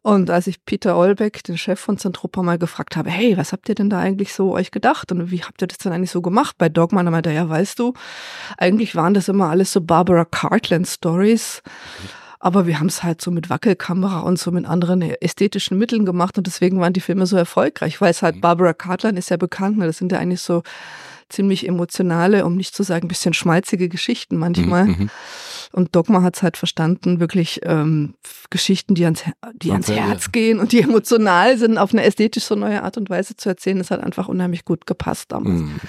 Und 0.00 0.30
als 0.30 0.46
ich 0.46 0.64
Peter 0.64 0.96
Olbeck, 0.96 1.44
den 1.44 1.58
Chef 1.58 1.78
von 1.78 1.98
Zentropa, 1.98 2.42
mal 2.42 2.58
gefragt 2.58 2.77
habe, 2.96 3.10
hey, 3.10 3.36
was 3.36 3.52
habt 3.52 3.68
ihr 3.68 3.74
denn 3.74 3.90
da 3.90 3.98
eigentlich 3.98 4.32
so 4.32 4.54
euch 4.54 4.70
gedacht 4.70 5.12
und 5.12 5.30
wie 5.30 5.42
habt 5.42 5.62
ihr 5.62 5.68
das 5.68 5.78
denn 5.78 5.92
eigentlich 5.92 6.10
so 6.10 6.22
gemacht 6.22 6.56
bei 6.58 6.68
Dogma? 6.68 7.00
Und 7.00 7.06
er 7.06 7.10
meinte, 7.10 7.32
ja, 7.32 7.48
weißt 7.48 7.78
du, 7.78 7.94
eigentlich 8.56 8.94
waren 8.94 9.14
das 9.14 9.28
immer 9.28 9.48
alles 9.48 9.72
so 9.72 9.80
Barbara 9.80 10.24
Cartland 10.24 10.86
Stories. 10.86 11.62
Aber 12.40 12.66
wir 12.66 12.78
haben 12.78 12.86
es 12.86 13.02
halt 13.02 13.20
so 13.20 13.32
mit 13.32 13.50
Wackelkamera 13.50 14.20
und 14.20 14.38
so 14.38 14.52
mit 14.52 14.64
anderen 14.64 15.02
ästhetischen 15.02 15.76
Mitteln 15.76 16.04
gemacht 16.04 16.38
und 16.38 16.46
deswegen 16.46 16.78
waren 16.78 16.92
die 16.92 17.00
Filme 17.00 17.26
so 17.26 17.36
erfolgreich, 17.36 18.00
weil 18.00 18.12
es 18.12 18.22
halt 18.22 18.40
Barbara 18.40 18.74
Cartland 18.74 19.18
ist 19.18 19.30
ja 19.30 19.36
bekannt, 19.36 19.76
ne? 19.76 19.86
das 19.86 19.98
sind 19.98 20.12
ja 20.12 20.18
eigentlich 20.18 20.40
so 20.40 20.62
ziemlich 21.28 21.66
emotionale, 21.66 22.44
um 22.46 22.56
nicht 22.56 22.74
zu 22.74 22.82
sagen, 22.82 23.06
ein 23.06 23.08
bisschen 23.08 23.34
schmalzige 23.34 23.88
Geschichten 23.88 24.36
manchmal. 24.36 24.84
Mhm, 24.84 24.90
mhm. 24.98 25.10
Und 25.72 25.94
Dogma 25.94 26.22
hat 26.22 26.36
es 26.36 26.42
halt 26.42 26.56
verstanden, 26.56 27.20
wirklich 27.20 27.60
ähm, 27.64 28.14
Geschichten, 28.50 28.94
die 28.94 29.04
ans, 29.04 29.24
die 29.54 29.70
ans 29.72 29.90
Herz 29.90 30.32
gehen 30.32 30.60
und 30.60 30.72
die 30.72 30.80
emotional 30.82 31.58
sind, 31.58 31.76
auf 31.78 31.92
eine 31.92 32.04
ästhetisch 32.04 32.44
so 32.44 32.54
neue 32.54 32.82
Art 32.82 32.96
und 32.96 33.10
Weise 33.10 33.36
zu 33.36 33.48
erzählen. 33.50 33.78
Das 33.78 33.90
hat 33.90 34.02
einfach 34.02 34.28
unheimlich 34.28 34.64
gut 34.64 34.86
gepasst 34.86 35.30
damals. 35.32 35.60
Mhm. 35.60 35.80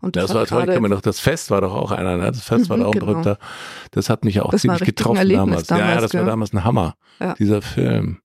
Und 0.00 0.16
Das 0.16 0.30
hat 0.30 0.36
war 0.36 0.46
toll, 0.46 0.64
ich 0.64 0.70
kann 0.74 0.82
mir 0.82 0.88
noch, 0.88 1.00
das 1.00 1.20
Fest 1.20 1.50
war 1.50 1.60
doch 1.60 1.74
auch 1.74 1.92
einer, 1.92 2.16
ne? 2.16 2.26
das 2.26 2.42
Fest 2.42 2.68
war 2.68 2.76
Mhm, 2.76 2.80
doch 2.82 2.88
auch 2.88 2.92
ein 2.94 3.00
genau. 3.00 3.06
Berühmter. 3.12 3.38
Das 3.92 4.10
hat 4.10 4.24
mich 4.24 4.40
auch 4.40 4.50
Das 4.50 4.64
war 4.64 4.76
ziemlich 4.76 4.82
ein 4.82 4.86
getroffen 4.86 5.16
Erlebnis 5.16 5.66
damals. 5.66 5.68
Ja, 5.68 5.76
ja, 5.78 5.82
damals, 5.86 6.02
das 6.02 6.14
war 6.14 6.20
gell? 6.20 6.30
damals 6.30 6.52
ein 6.52 6.64
Hammer, 6.64 6.94
Ja. 7.20 7.34
dieser 7.34 7.62
Film. 7.62 8.18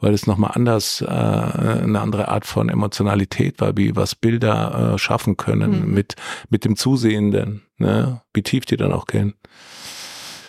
Weil 0.00 0.12
es 0.12 0.26
nochmal 0.26 0.50
anders, 0.54 1.00
äh, 1.00 1.06
eine 1.06 2.00
andere 2.00 2.28
Art 2.28 2.44
von 2.46 2.68
Emotionalität 2.68 3.60
war, 3.60 3.76
wie 3.76 3.96
was 3.96 4.14
Bilder 4.14 4.94
äh, 4.94 4.98
schaffen 4.98 5.36
können 5.36 5.86
Mhm. 5.88 5.94
mit, 5.94 6.14
mit 6.50 6.64
dem 6.64 6.76
Zusehenden, 6.76 7.62
ne? 7.78 8.20
wie 8.34 8.42
tief 8.42 8.66
die 8.66 8.76
dann 8.76 8.92
auch 8.92 9.06
gehen. 9.06 9.34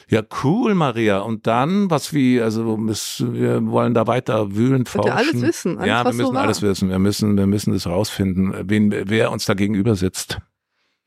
Ja, 0.07 0.21
cool, 0.43 0.75
Maria. 0.75 1.19
Und 1.19 1.47
dann, 1.47 1.89
was 1.89 2.13
wie, 2.13 2.39
also 2.41 2.77
wir 2.77 3.65
wollen 3.67 3.93
da 3.93 4.05
weiter 4.07 4.55
wühlen, 4.55 4.85
forschen. 4.85 5.09
Ihr 5.11 5.15
alles 5.15 5.41
wissen? 5.41 5.77
Alles, 5.77 5.87
ja, 5.87 6.01
wir 6.01 6.05
was 6.09 6.15
müssen 6.15 6.27
so 6.27 6.33
war? 6.33 6.43
alles 6.43 6.61
wissen. 6.61 6.89
Wir 6.89 6.99
müssen, 6.99 7.37
wir 7.37 7.47
müssen 7.47 7.73
das 7.73 7.87
rausfinden, 7.87 8.53
wen, 8.69 8.93
wer 9.09 9.31
uns 9.31 9.45
da 9.45 9.53
gegenüber 9.55 9.95
sitzt. 9.95 10.39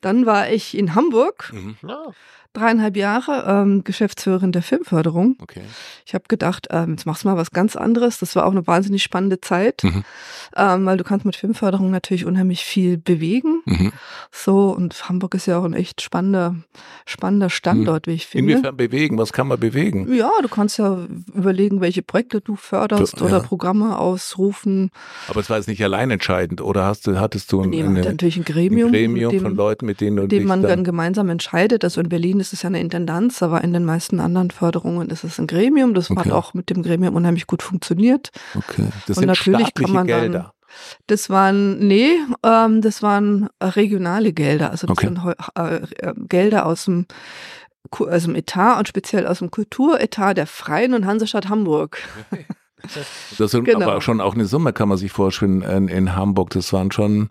Dann 0.01 0.27
war 0.27 0.51
ich 0.51 0.77
in 0.77 0.95
Hamburg, 0.95 1.53
Mhm. 1.53 1.77
Dreieinhalb 2.55 2.97
Jahre, 2.97 3.45
ähm, 3.47 3.85
Geschäftsführerin 3.85 4.53
der 4.53 4.63
Filmförderung. 4.63 5.37
Okay. 5.41 5.61
Ich 6.07 6.15
habe 6.15 6.25
gedacht, 6.29 6.67
ähm, 6.71 6.93
jetzt 6.93 7.07
machst 7.07 7.23
du 7.25 7.29
mal 7.29 7.37
was 7.37 7.51
ganz 7.53 7.77
anderes. 7.77 8.19
Das 8.19 8.35
war 8.35 8.47
auch 8.47 8.51
eine 8.53 8.67
wahnsinnig 8.67 9.03
spannende 9.03 9.41
Zeit, 9.41 9.85
Mhm. 9.85 10.03
ähm, 10.57 10.87
weil 10.87 10.97
du 10.97 11.05
kannst 11.05 11.25
mit 11.27 11.37
Filmförderung 11.37 11.91
natürlich 11.91 12.25
unheimlich 12.25 12.65
viel 12.65 12.99
bewegen. 12.99 13.61
Mhm. 13.67 13.93
So, 14.33 14.71
und 14.71 15.09
Hamburg 15.09 15.35
ist 15.35 15.47
ja 15.47 15.59
auch 15.59 15.65
ein 15.65 15.75
echt 15.75 16.01
spannender, 16.03 16.57
spannender 17.07 17.51
Standort, 17.51 18.07
wie 18.07 18.13
ich 18.13 18.27
finde. 18.27 18.53
Inwiefern 18.55 18.77
bewegen? 18.77 19.19
Was 19.19 19.33
kann 19.33 19.47
man 19.47 19.61
bewegen? 19.61 20.13
Ja, 20.15 20.31
du 20.43 20.49
kannst 20.49 20.79
ja 20.79 21.07
überlegen, 21.35 21.81
welche 21.81 22.03
Projekte 22.03 22.41
du 22.41 22.57
förderst 22.57 23.21
Ja. 23.21 23.27
oder 23.27 23.41
Programme 23.41 23.99
ausrufen. 23.99 24.91
Aber 25.29 25.41
es 25.41 25.49
war 25.51 25.59
jetzt 25.59 25.69
nicht 25.69 25.83
allein 25.85 26.11
entscheidend, 26.11 26.61
oder 26.61 26.85
hast 26.87 27.07
du, 27.07 27.19
hattest 27.21 27.53
du 27.53 27.61
ein, 27.63 27.71
Nee, 27.71 27.83
eine, 27.83 28.01
natürlich 28.01 28.37
ein 28.37 28.43
ein 28.43 28.45
Gremium, 28.45 28.91
Gremium 28.93 29.33
mit 29.33 29.41
dem, 29.41 29.43
von 29.43 29.55
Leuten, 29.57 29.87
mit 29.87 30.01
denen 30.01 30.17
du 30.17 30.23
dem 30.27 30.29
dich 30.41 30.47
man 30.49 30.63
dann, 30.63 30.71
dann 30.71 30.85
gemeinsam 30.85 31.29
entscheidet. 31.29 31.85
Also 31.85 32.01
in 32.01 32.09
Berlin 32.09 32.41
ist 32.41 32.48
es 32.53 32.63
ja 32.63 32.69
eine 32.69 32.81
Intendanz, 32.81 33.43
aber 33.43 33.63
in 33.63 33.73
den 33.73 33.85
meisten 33.85 34.21
anderen 34.21 34.51
Förderungen 34.51 35.11
ist 35.11 35.25
es 35.25 35.39
ein 35.39 35.47
Gremium. 35.47 35.95
Das 35.95 36.11
Okay. 36.11 36.21
hat 36.27 36.33
auch 36.33 36.55
mit 36.55 36.71
dem 36.71 36.83
Gremium 36.83 37.15
unheimlich 37.15 37.47
gut 37.47 37.63
funktioniert. 37.63 38.31
Okay. 38.55 38.89
Das 39.07 39.17
Und 39.17 39.23
sind 39.23 39.27
natürlich 39.27 39.61
staatliche 39.69 39.87
kann 39.87 39.95
man 39.95 40.07
dann- 40.07 40.21
Gelder. 40.21 40.53
Das 41.07 41.31
waren, 41.31 41.79
nee, 41.79 42.11
ähm, 42.45 42.83
das 42.83 43.03
waren 43.03 43.49
äh, 43.59 43.65
regionale 43.67 44.33
Gelder. 44.35 44.71
Also 44.71 44.87
das 44.87 44.99
Okay. 44.99 45.07
sind 45.07 45.21
äh, 45.57 45.77
äh, 46.07 46.15
Gelder 46.29 46.67
aus 46.67 46.85
dem, 46.85 47.07
aus 47.91 48.23
dem 48.25 48.35
Etat 48.37 48.79
und 48.79 48.87
speziell 48.87 49.27
aus 49.27 49.39
dem 49.39 49.51
Kulturetat 49.51 50.37
der 50.37 50.47
Freien 50.47 50.93
und 50.95 51.07
Hansestadt 51.07 51.49
Hamburg. 51.49 51.99
Das 53.39 53.51
sind 53.51 53.65
Genau. 53.65 53.91
aber 53.91 54.01
schon 54.01 54.21
auch 54.21 54.35
eine 54.35 54.47
Summe, 54.47 54.73
kann 54.73 54.89
man 54.89 54.97
sich 54.99 55.11
vorstellen, 55.11 55.63
in, 55.63 55.89
in 55.89 56.15
Hamburg. 56.15 56.51
Das 56.51 56.73
waren 56.73 56.93
schon 56.93 57.29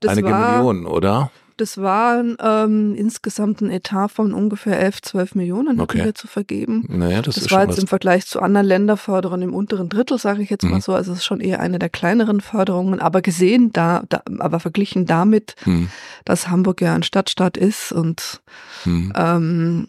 Das 0.00 0.10
einige 0.10 0.30
war, 0.30 0.56
Millionen, 0.56 0.86
oder? 0.86 1.30
Das 1.56 1.78
waren 1.78 2.36
ähm, 2.40 2.94
insgesamt 2.94 3.60
ein 3.60 3.70
Etat 3.70 4.08
von 4.08 4.32
ungefähr 4.34 4.78
11, 4.80 5.02
12 5.02 5.34
Millionen 5.34 5.80
Okay. 5.80 6.04
wir 6.04 6.14
zu 6.14 6.26
vergeben. 6.26 6.84
Naja, 6.88 7.22
das, 7.22 7.34
Das, 7.36 7.50
war 7.50 7.66
jetzt 7.66 7.78
im 7.78 7.86
Vergleich 7.86 8.26
zu 8.26 8.40
anderen 8.40 8.66
Länderförderern 8.66 9.42
im 9.42 9.54
unteren 9.54 9.88
Drittel, 9.88 10.18
sage 10.18 10.42
ich 10.42 10.50
jetzt 10.50 10.64
mal 10.64 10.76
Mhm. 10.76 10.80
so. 10.80 10.94
Also 10.94 11.12
es 11.12 11.18
ist 11.18 11.24
schon 11.24 11.40
eher 11.40 11.60
eine 11.60 11.78
der 11.78 11.88
kleineren 11.88 12.40
Förderungen, 12.40 13.00
aber 13.00 13.22
gesehen 13.22 13.72
da, 13.72 14.02
da 14.08 14.22
aber 14.38 14.60
verglichen 14.60 15.06
damit, 15.06 15.54
Hm, 15.64 15.88
dass 16.24 16.48
Hamburg 16.48 16.80
ja 16.80 16.94
ein 16.94 17.02
Stadtstaat 17.02 17.56
ist 17.56 17.92
und 17.92 18.40
hm. 18.84 19.12
ähm, 19.16 19.88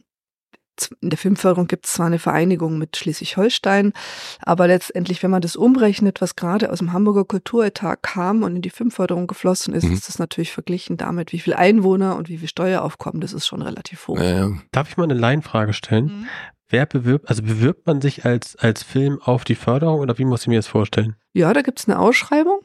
in 1.02 1.10
der 1.10 1.18
Filmförderung 1.18 1.68
gibt 1.68 1.86
es 1.86 1.94
zwar 1.94 2.08
eine 2.08 2.20
Vereinigung 2.20 2.78
mit 2.78 2.98
Schleswig-Holstein, 2.98 3.94
aber 4.42 4.68
letztendlich, 4.68 5.22
wenn 5.24 5.32
man 5.32 5.42
das 5.42 5.56
umrechnet, 5.56 6.22
was 6.22 6.36
gerade 6.36 6.72
aus 6.72 6.80
dem 6.80 6.94
Hamburger 6.94 7.26
Kulturetat 7.26 8.02
kam 8.04 8.44
und 8.44 8.56
in 8.56 8.62
die 8.62 8.70
Filmförderung 8.70 9.28
geflossen 9.28 9.74
ist, 9.74 9.84
Mhm. 9.86 9.94
ist 9.94 10.08
das 10.08 10.20
natürlich 10.20 10.52
verglichen 10.52 10.98
damit, 10.98 11.32
wie 11.32 11.40
viel 11.40 11.54
Einwohner 11.54 12.16
und 12.16 12.30
wie 12.30 12.38
viel 12.38 12.48
Steueraufkommen, 12.50 13.22
das 13.22 13.34
ist 13.34 13.48
schon 13.48 13.62
relativ 13.62 14.08
hoch. 14.08 14.20
Ja. 14.20 14.52
Darf 14.72 14.90
ich 14.90 14.98
mal 14.98 15.04
eine 15.04 15.14
Laienfrage 15.14 15.74
stellen? 15.74 16.06
Mhm. 16.06 16.28
Wer 16.70 16.86
bewirbt, 16.88 17.30
also 17.30 17.44
bewirbt 17.44 17.86
man 17.86 18.02
sich 18.02 18.26
als, 18.26 18.56
als 18.56 18.82
Film 18.82 19.20
auf 19.22 19.44
die 19.44 19.54
Förderung 19.54 20.00
oder 20.00 20.18
wie 20.18 20.26
muss 20.26 20.42
ich 20.42 20.48
mir 20.48 20.58
das 20.58 20.66
vorstellen? 20.68 21.16
Ja, 21.34 21.54
da 21.54 21.62
gibt's 21.62 21.88
eine 21.88 22.00
Ausschreibung 22.00 22.62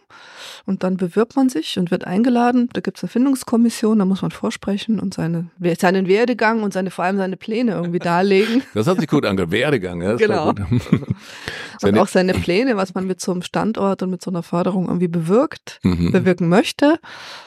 und 0.66 0.82
dann 0.82 0.96
bewirbt 0.96 1.36
man 1.36 1.48
sich 1.48 1.78
und 1.78 1.90
wird 1.90 2.04
eingeladen. 2.06 2.68
Da 2.72 2.80
gibt's 2.80 3.02
eine 3.02 3.08
Findungskommission, 3.10 3.98
da 3.98 4.04
muss 4.04 4.22
man 4.22 4.30
vorsprechen 4.30 5.00
und 5.00 5.14
seine, 5.14 5.50
seinen 5.78 6.06
Werdegang 6.08 6.62
und 6.62 6.72
seine, 6.72 6.90
vor 6.90 7.04
allem 7.04 7.16
seine 7.18 7.36
Pläne 7.36 7.72
irgendwie 7.72 7.98
darlegen. 7.98 8.62
Das 8.74 8.86
hat 8.86 8.98
sich 9.00 9.08
gut 9.08 9.24
angehört. 9.26 9.50
Werdegang, 9.50 10.00
ja. 10.02 10.14
Genau. 10.16 10.54
Und 11.82 11.96
auch 11.98 12.08
seine 12.08 12.34
Pläne, 12.34 12.76
was 12.76 12.94
man 12.94 13.06
mit 13.06 13.20
so 13.20 13.30
einem 13.30 13.42
Standort 13.42 14.02
und 14.02 14.10
mit 14.10 14.20
so 14.22 14.30
einer 14.32 14.42
Förderung 14.42 14.86
irgendwie 14.86 15.06
bewirkt, 15.08 15.78
Mhm. 15.84 16.10
bewirken 16.10 16.48
möchte. 16.48 16.98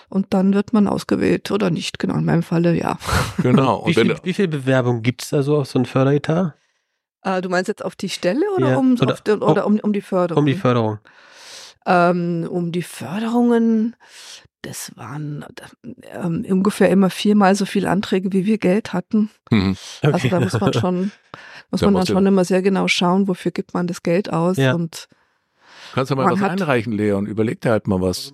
Und 0.10 0.28
dann 0.34 0.54
wird 0.54 0.72
man 0.74 0.88
ausgewählt 0.88 1.52
oder 1.52 1.70
nicht. 1.70 2.00
Genau, 2.00 2.16
in 2.16 2.24
meinem 2.26 2.44
Falle 2.44 2.74
ja. 2.74 2.98
Genau. 3.42 3.82
Wie 3.86 3.90
Und 3.90 3.96
wenn, 3.98 4.08
viel, 4.08 4.18
wie 4.24 4.34
viel 4.34 4.48
Bewerbung 4.48 5.02
gibt 5.02 5.24
es 5.24 5.30
da 5.32 5.44
so 5.44 5.58
auf 5.58 5.68
so 5.68 5.80
ein 5.80 5.86
Förderetat? 5.86 6.54
Äh, 7.24 7.42
du 7.42 7.50
meinst 7.50 7.68
jetzt 7.68 7.84
auf 7.84 7.96
die 7.96 8.10
Stelle 8.10 8.42
oder, 8.56 8.70
Ja, 8.72 8.78
um, 8.78 8.94
oder- 8.94 9.14
auf 9.14 9.22
den, 9.22 9.40
oder 9.40 9.66
um, 9.66 9.80
um 9.80 9.92
die 9.94 10.02
Förderung? 10.02 10.40
Um 10.42 10.46
die 10.46 10.56
Förderung. 10.56 11.00
Ähm, 11.86 12.48
um 12.50 12.72
die 12.72 12.84
Förderungen. 12.84 13.96
Das 14.62 14.96
waren 14.96 15.44
ähm, 16.14 16.46
ungefähr 16.48 16.90
immer 16.90 17.10
viermal 17.10 17.56
so 17.56 17.66
viele 17.66 17.90
Anträge, 17.90 18.32
wie 18.32 18.46
wir 18.46 18.60
Geld 18.60 18.94
hatten. 18.94 19.32
mhm. 19.50 19.76
Also 20.04 20.30
da 20.30 20.40
muss 20.40 20.60
man 20.60 20.74
schon, 20.74 21.12
muss 21.72 21.82
Da 21.82 21.88
man 21.88 21.96
dann 21.96 22.06
schon 22.06 22.26
immer 22.26 22.46
sehr 22.46 22.62
genau 22.62 22.88
schauen, 22.88 23.28
wofür 23.28 23.52
gibt 23.52 23.74
man 23.74 23.88
das 23.88 24.04
Geld 24.04 24.32
aus. 24.32 24.58
Ja. 24.58 24.74
Und 24.74 25.08
Kannst 25.94 26.12
du 26.12 26.16
mal 26.16 26.26
Man 26.26 26.40
was 26.40 26.50
einreichen, 26.50 26.94
Leon? 26.94 27.26
Überleg 27.26 27.60
dir 27.62 27.72
halt 27.72 27.88
mal 27.88 28.02
was. 28.02 28.34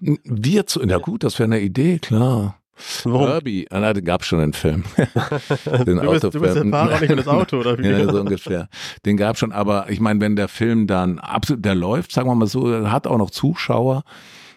Wir 0.00 0.66
zu, 0.66 0.80
na 0.84 0.98
gut, 0.98 1.24
das 1.24 1.38
wäre 1.38 1.44
eine 1.44 1.60
Idee, 1.60 1.98
klar. 1.98 2.61
Warum? 3.04 3.28
Herbie, 3.28 3.66
ah, 3.70 3.80
na, 3.80 3.92
den 3.92 4.04
gab's 4.04 4.26
schon 4.26 4.40
einen 4.40 4.52
Film. 4.52 4.84
Den 5.86 5.96
du, 5.98 6.10
bist, 6.10 6.24
du 6.24 6.40
bist 6.40 6.56
der. 6.56 6.64
Fahrer, 6.66 7.00
nicht 7.00 7.18
das 7.18 7.26
Auto, 7.28 7.58
oder 7.58 7.78
wie? 7.78 7.88
Ja, 7.88 8.10
so 8.10 8.20
ungefähr. 8.20 8.68
Den 9.04 9.16
gab's 9.16 9.38
schon, 9.40 9.52
aber 9.52 9.90
ich 9.90 10.00
meine, 10.00 10.20
wenn 10.20 10.36
der 10.36 10.48
Film 10.48 10.86
dann 10.86 11.18
absolut, 11.18 11.64
der 11.64 11.74
läuft, 11.74 12.12
sagen 12.12 12.28
wir 12.28 12.34
mal 12.34 12.46
so, 12.46 12.90
hat 12.90 13.06
auch 13.06 13.18
noch 13.18 13.30
Zuschauer, 13.30 14.02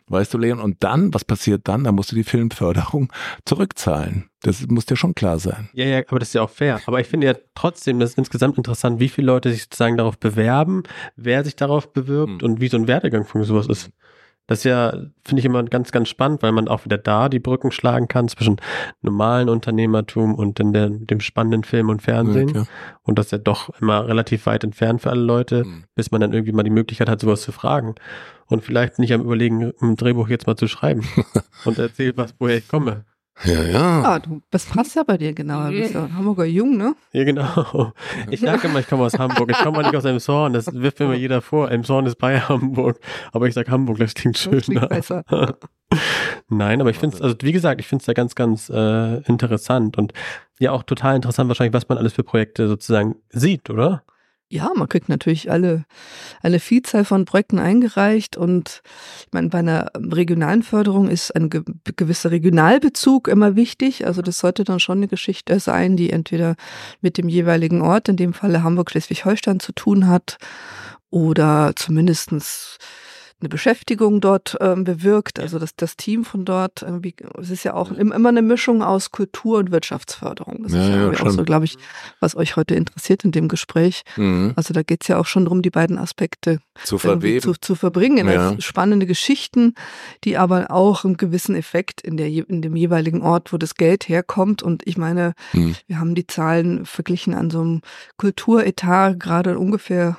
weißt 0.08 0.34
du, 0.34 0.38
Leon, 0.38 0.60
und 0.60 0.84
dann, 0.84 1.13
was 1.13 1.25
passiert 1.25 1.67
dann? 1.67 1.84
Dann 1.84 1.96
musst 1.96 2.12
du 2.12 2.15
die 2.15 2.24
Filmförderung 2.24 3.12
zurückzahlen. 3.46 4.29
Das 4.44 4.65
muss 4.67 4.86
dir 4.86 4.96
schon 4.96 5.15
klar 5.15 5.39
sein. 5.39 5.70
Ja, 5.74 5.86
ja, 5.86 6.01
aber 6.08 6.20
das 6.20 6.29
ist 6.29 6.34
ja 6.36 6.41
auch 6.44 6.50
fair. 6.51 6.79
Aber 6.86 7.00
ich 7.00 7.08
finde 7.08 7.27
ja 7.27 7.34
trotzdem, 7.55 8.00
das 8.00 8.12
ist 8.12 8.17
insgesamt 8.20 8.58
interessant, 8.58 9.00
wie 9.00 9.10
viele 9.10 9.27
Leute 9.27 9.51
sich 9.51 9.63
sozusagen 9.63 9.98
darauf 9.98 10.20
bewerben, 10.20 10.84
wer 11.15 11.44
sich 11.44 11.55
darauf 11.55 11.91
bewirbt 11.91 12.41
Hm. 12.44 12.50
und 12.51 12.62
wie 12.62 12.67
so 12.67 12.77
ein 12.77 12.88
Werdegang 12.88 13.25
von 13.25 13.44
sowas 13.44 13.67
ist. 13.67 13.89
Das 14.48 14.60
ist 14.60 14.64
ja, 14.66 14.92
finde 15.24 15.40
ich 15.40 15.46
immer 15.46 15.64
ganz, 15.64 15.92
ganz 15.92 16.08
spannend, 16.08 16.44
weil 16.44 16.52
man 16.52 16.68
auch 16.68 16.86
wieder 16.86 17.00
da 17.00 17.30
die 17.30 17.40
Brücken 17.40 17.72
schlagen 17.72 18.08
kann 18.08 18.28
zwischen 18.28 18.58
normalen 19.02 19.50
Unternehmertum 19.50 20.36
und 20.36 20.60
dann 20.60 20.72
der, 20.72 20.90
dem 20.90 21.20
spannenden 21.20 21.64
Film 21.64 21.90
und 21.90 22.04
Fernsehen. 22.04 22.50
Ja. 22.50 22.64
Und 23.04 23.18
das 23.18 23.28
ist 23.28 23.32
ja 23.32 23.38
doch 23.40 23.70
immer 23.82 24.08
relativ 24.08 24.46
weit 24.46 24.64
entfernt 24.64 25.02
für 25.02 25.10
alle 25.10 25.22
Leute, 25.24 25.64
Hm. 25.64 25.86
bis 25.96 26.12
man 26.12 26.22
dann 26.22 26.34
irgendwie 26.34 26.52
mal 26.52 26.64
die 26.64 26.70
Möglichkeit 26.70 27.10
hat, 27.10 27.22
sowas 27.22 27.42
zu 27.42 27.52
fragen. 27.52 27.96
Und 28.48 28.64
vielleicht 28.64 28.98
bin 28.98 29.06
ich 29.06 29.14
am 29.14 29.22
überlegen, 29.22 29.74
ein 29.82 29.96
Drehbuch 29.96 30.28
jetzt 30.28 30.46
mal 30.46 30.56
zu 30.56 30.68
schreiben 30.68 31.02
und 31.66 31.80
erzähl 31.80 32.16
was, 32.16 32.36
woher 32.38 32.58
ich 32.58 32.68
komme. 32.68 33.06
Ja, 33.44 33.63
ja. 33.63 34.01
ah, 34.04 34.20
du, 34.20 34.42
das 34.50 34.65
passt 34.65 34.96
ja 34.96 35.04
bei 35.04 35.18
dir 35.18 35.34
genau. 35.34 35.65
Du 35.65 35.72
bist 35.72 35.94
ja 35.94 36.06
ein 36.06 36.13
Hamburger 36.18 36.46
Jung, 36.46 36.77
ne? 36.77 36.96
Ja, 37.12 37.24
genau. 37.25 37.92
Ich 38.30 38.39
sage 38.39 38.68
immer, 38.68 38.80
ich 38.80 38.88
komme 38.88 39.04
aus 39.04 39.20
Hamburg. 39.20 39.51
Ich 39.51 39.58
komme 39.58 39.77
mal 39.77 39.84
nicht 39.84 39.96
aus 39.96 40.06
Elmshorn. 40.06 40.54
Das 40.54 40.74
wirft 40.74 41.00
mir 41.00 41.08
immer 41.08 41.15
jeder 41.15 41.42
vor. 41.42 41.70
Elmshorn 41.70 42.06
ist 42.06 42.15
bei 42.18 42.39
Hamburg. 42.39 43.00
Aber 43.34 43.48
ich 43.48 43.54
sage 43.54 43.70
Hamburg, 43.72 43.98
das 44.00 44.13
klingt 44.13 44.36
Das 44.38 44.44
schöner. 44.44 44.62
klingt 44.62 44.89
besser. 44.89 45.24
Nein, 46.50 46.80
aber 46.82 46.89
ich 46.89 46.98
finde 46.98 47.18
es, 47.18 47.22
also 47.22 47.36
wie 47.42 47.51
gesagt, 47.51 47.82
ich 47.82 47.88
finde 47.88 48.01
es 48.01 48.06
da 48.06 48.13
ganz, 48.13 48.36
ganz 48.36 48.70
äh, 48.70 49.18
interessant 49.24 49.98
und 49.98 50.13
ja 50.60 50.72
auch 50.72 50.84
total 50.84 51.15
interessant 51.15 51.48
wahrscheinlich, 51.50 51.74
was 51.74 51.89
man 51.89 51.98
alles 51.98 52.13
für 52.13 52.24
Projekte 52.24 52.68
sozusagen 52.68 53.15
sieht, 53.30 53.70
oder? 53.70 54.04
Ja, 54.55 54.71
man 54.74 54.88
kriegt 54.88 55.09
natürlich 55.09 55.51
alle 55.51 55.83
eine 56.41 56.62
Vielzahl 56.62 57.03
von 57.03 57.25
Projekten 57.25 57.59
eingereicht 57.59 58.38
und 58.38 58.83
ich 59.19 59.33
meine, 59.33 59.50
bei 59.50 59.59
einer 59.59 59.91
regionalen 59.97 60.63
Förderung 60.63 61.09
ist 61.09 61.35
ein 61.35 61.50
ge 61.50 61.62
gewisser 61.97 62.31
Regionalbezug 62.31 63.27
immer 63.27 63.57
wichtig. 63.57 64.07
Also 64.07 64.21
das 64.21 64.38
sollte 64.38 64.63
dann 64.63 64.79
schon 64.79 65.00
eine 65.00 65.09
Geschichte 65.09 65.59
sein, 65.59 65.97
die 65.97 66.09
entweder 66.09 66.55
mit 67.01 67.17
dem 67.17 67.27
jeweiligen 67.27 67.81
Ort, 67.81 68.07
in 68.07 68.15
dem 68.15 68.33
Falle 68.33 68.63
Hamburg-Schleswig-Holstein 68.63 69.59
zu 69.59 69.74
tun 69.74 70.07
hat 70.07 70.38
oder 71.09 71.74
zumindestens 71.75 72.77
eine 73.42 73.50
Beschäftigung 73.50 74.22
dort 74.22 74.56
ähm, 74.62 74.86
bewirkt, 74.86 75.39
also 75.39 75.60
das, 75.60 75.75
das 75.75 75.98
Team 75.98 76.24
von 76.24 76.46
dort 76.46 76.82
irgendwie, 76.84 77.13
es 77.39 77.50
ist 77.50 77.63
ja 77.65 77.74
auch 77.74 77.92
im- 77.92 78.12
immer 78.13 78.30
eine 78.30 78.42
Mischung 78.42 78.82
aus 78.82 79.12
Kultur- 79.12 79.58
und 79.60 79.72
Wirtschaftsförderung. 79.72 80.63
Das 80.63 80.72
Ja, 80.74 80.80
ist 81.12 81.20
ja, 81.20 81.25
auch 81.25 81.30
so, 81.32 81.44
glaube 81.44 81.65
ich, 81.65 81.77
was 82.22 82.36
euch 82.36 82.56
heute 82.56 82.75
interessiert 82.75 83.25
in 83.25 83.32
dem 83.32 83.48
Gespräch. 83.50 84.04
Mhm. 84.15 84.54
Also 84.56 84.74
da 84.74 84.84
geht's 84.84 85.08
ja 85.10 85.18
auch 85.18 85.25
schon 85.25 85.46
darum, 85.46 85.62
die 85.62 85.70
beiden 85.70 85.98
Aspekte 85.98 86.60
Zu 86.86 86.98
zu, 86.98 87.54
zu 87.60 87.75
verbringen. 87.75 88.27
Ja. 88.27 88.56
Spannende 88.62 89.06
Geschichten, 89.06 89.75
die 90.24 90.38
aber 90.38 90.72
auch 90.72 91.04
einen 91.04 91.18
gewissen 91.18 91.56
Effekt 91.56 92.01
in, 92.01 92.15
der, 92.18 92.27
in 92.27 92.62
dem 92.62 92.75
jeweiligen 92.75 93.22
Ort, 93.22 93.51
wo 93.51 93.58
das 93.58 93.75
Geld 93.75 94.08
herkommt. 94.08 94.63
Und 94.63 94.82
ich 94.88 94.98
meine, 94.98 95.34
Mhm. 95.54 95.75
wir 95.88 96.00
haben 96.00 96.15
die 96.15 96.25
Zahlen 96.27 96.86
verglichen 96.86 97.34
an 97.34 97.50
so 97.50 97.60
einem 97.62 97.82
Kulturetat, 98.18 99.20
gerade 99.20 99.58
ungefähr, 99.60 100.18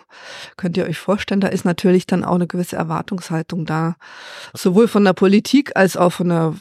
könnt 0.57 0.77
ihr 0.77 0.85
euch 0.87 0.99
vorstellen, 0.99 1.41
da 1.41 1.49
ist 1.49 1.65
natürlich 1.65 2.07
dann 2.07 2.25
auch 2.25 2.35
eine 2.37 2.47
gewisse 2.47 2.77
Erwartungshaltung 3.07 3.65
da, 3.67 3.97
sowohl 4.55 4.89
von 4.89 5.05
der 5.05 5.13
Politik 5.13 5.73
als 5.77 5.97
auch 5.97 6.11
von 6.11 6.29
der, 6.29 6.55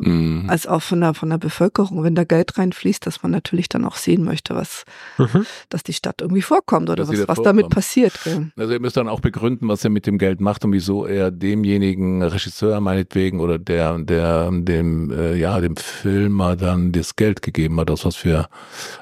Mhm. 0.00 0.46
als 0.48 0.66
auch 0.66 0.82
von 0.82 1.00
der, 1.00 1.14
von 1.14 1.30
der 1.30 1.38
Bevölkerung, 1.38 2.02
wenn 2.02 2.14
da 2.14 2.24
Geld 2.24 2.58
reinfließt, 2.58 3.06
dass 3.06 3.22
man 3.22 3.32
natürlich 3.32 3.68
dann 3.68 3.84
auch 3.84 3.96
sehen 3.96 4.24
möchte, 4.24 4.54
was, 4.54 4.84
Mhm. 5.18 5.46
dass 5.68 5.82
die 5.82 5.92
Stadt 5.92 6.20
irgendwie 6.20 6.42
vorkommt 6.42 6.90
oder 6.90 7.04
Dass 7.04 7.08
was, 7.10 7.20
da 7.20 7.28
was 7.28 7.42
damit 7.42 7.70
passiert. 7.70 8.18
Gell? 8.24 8.50
Also 8.56 8.72
ihr 8.72 8.80
müsst 8.80 8.96
dann 8.96 9.08
auch 9.08 9.20
begründen, 9.20 9.68
was 9.68 9.84
er 9.84 9.90
mit 9.90 10.06
dem 10.06 10.18
Geld 10.18 10.40
macht 10.40 10.64
und 10.64 10.72
wieso 10.72 11.06
er 11.06 11.30
demjenigen 11.30 12.22
Regisseur 12.22 12.80
meinetwegen 12.80 13.40
oder 13.40 13.58
der, 13.58 13.98
der, 13.98 14.50
dem, 14.50 15.10
äh, 15.10 15.36
ja, 15.36 15.60
dem 15.60 15.76
Filmer 15.76 16.56
dann 16.56 16.92
das 16.92 17.16
Geld 17.16 17.42
gegeben 17.42 17.78
hat, 17.80 17.90
aus 17.90 18.04
was 18.04 18.16
für, 18.16 18.48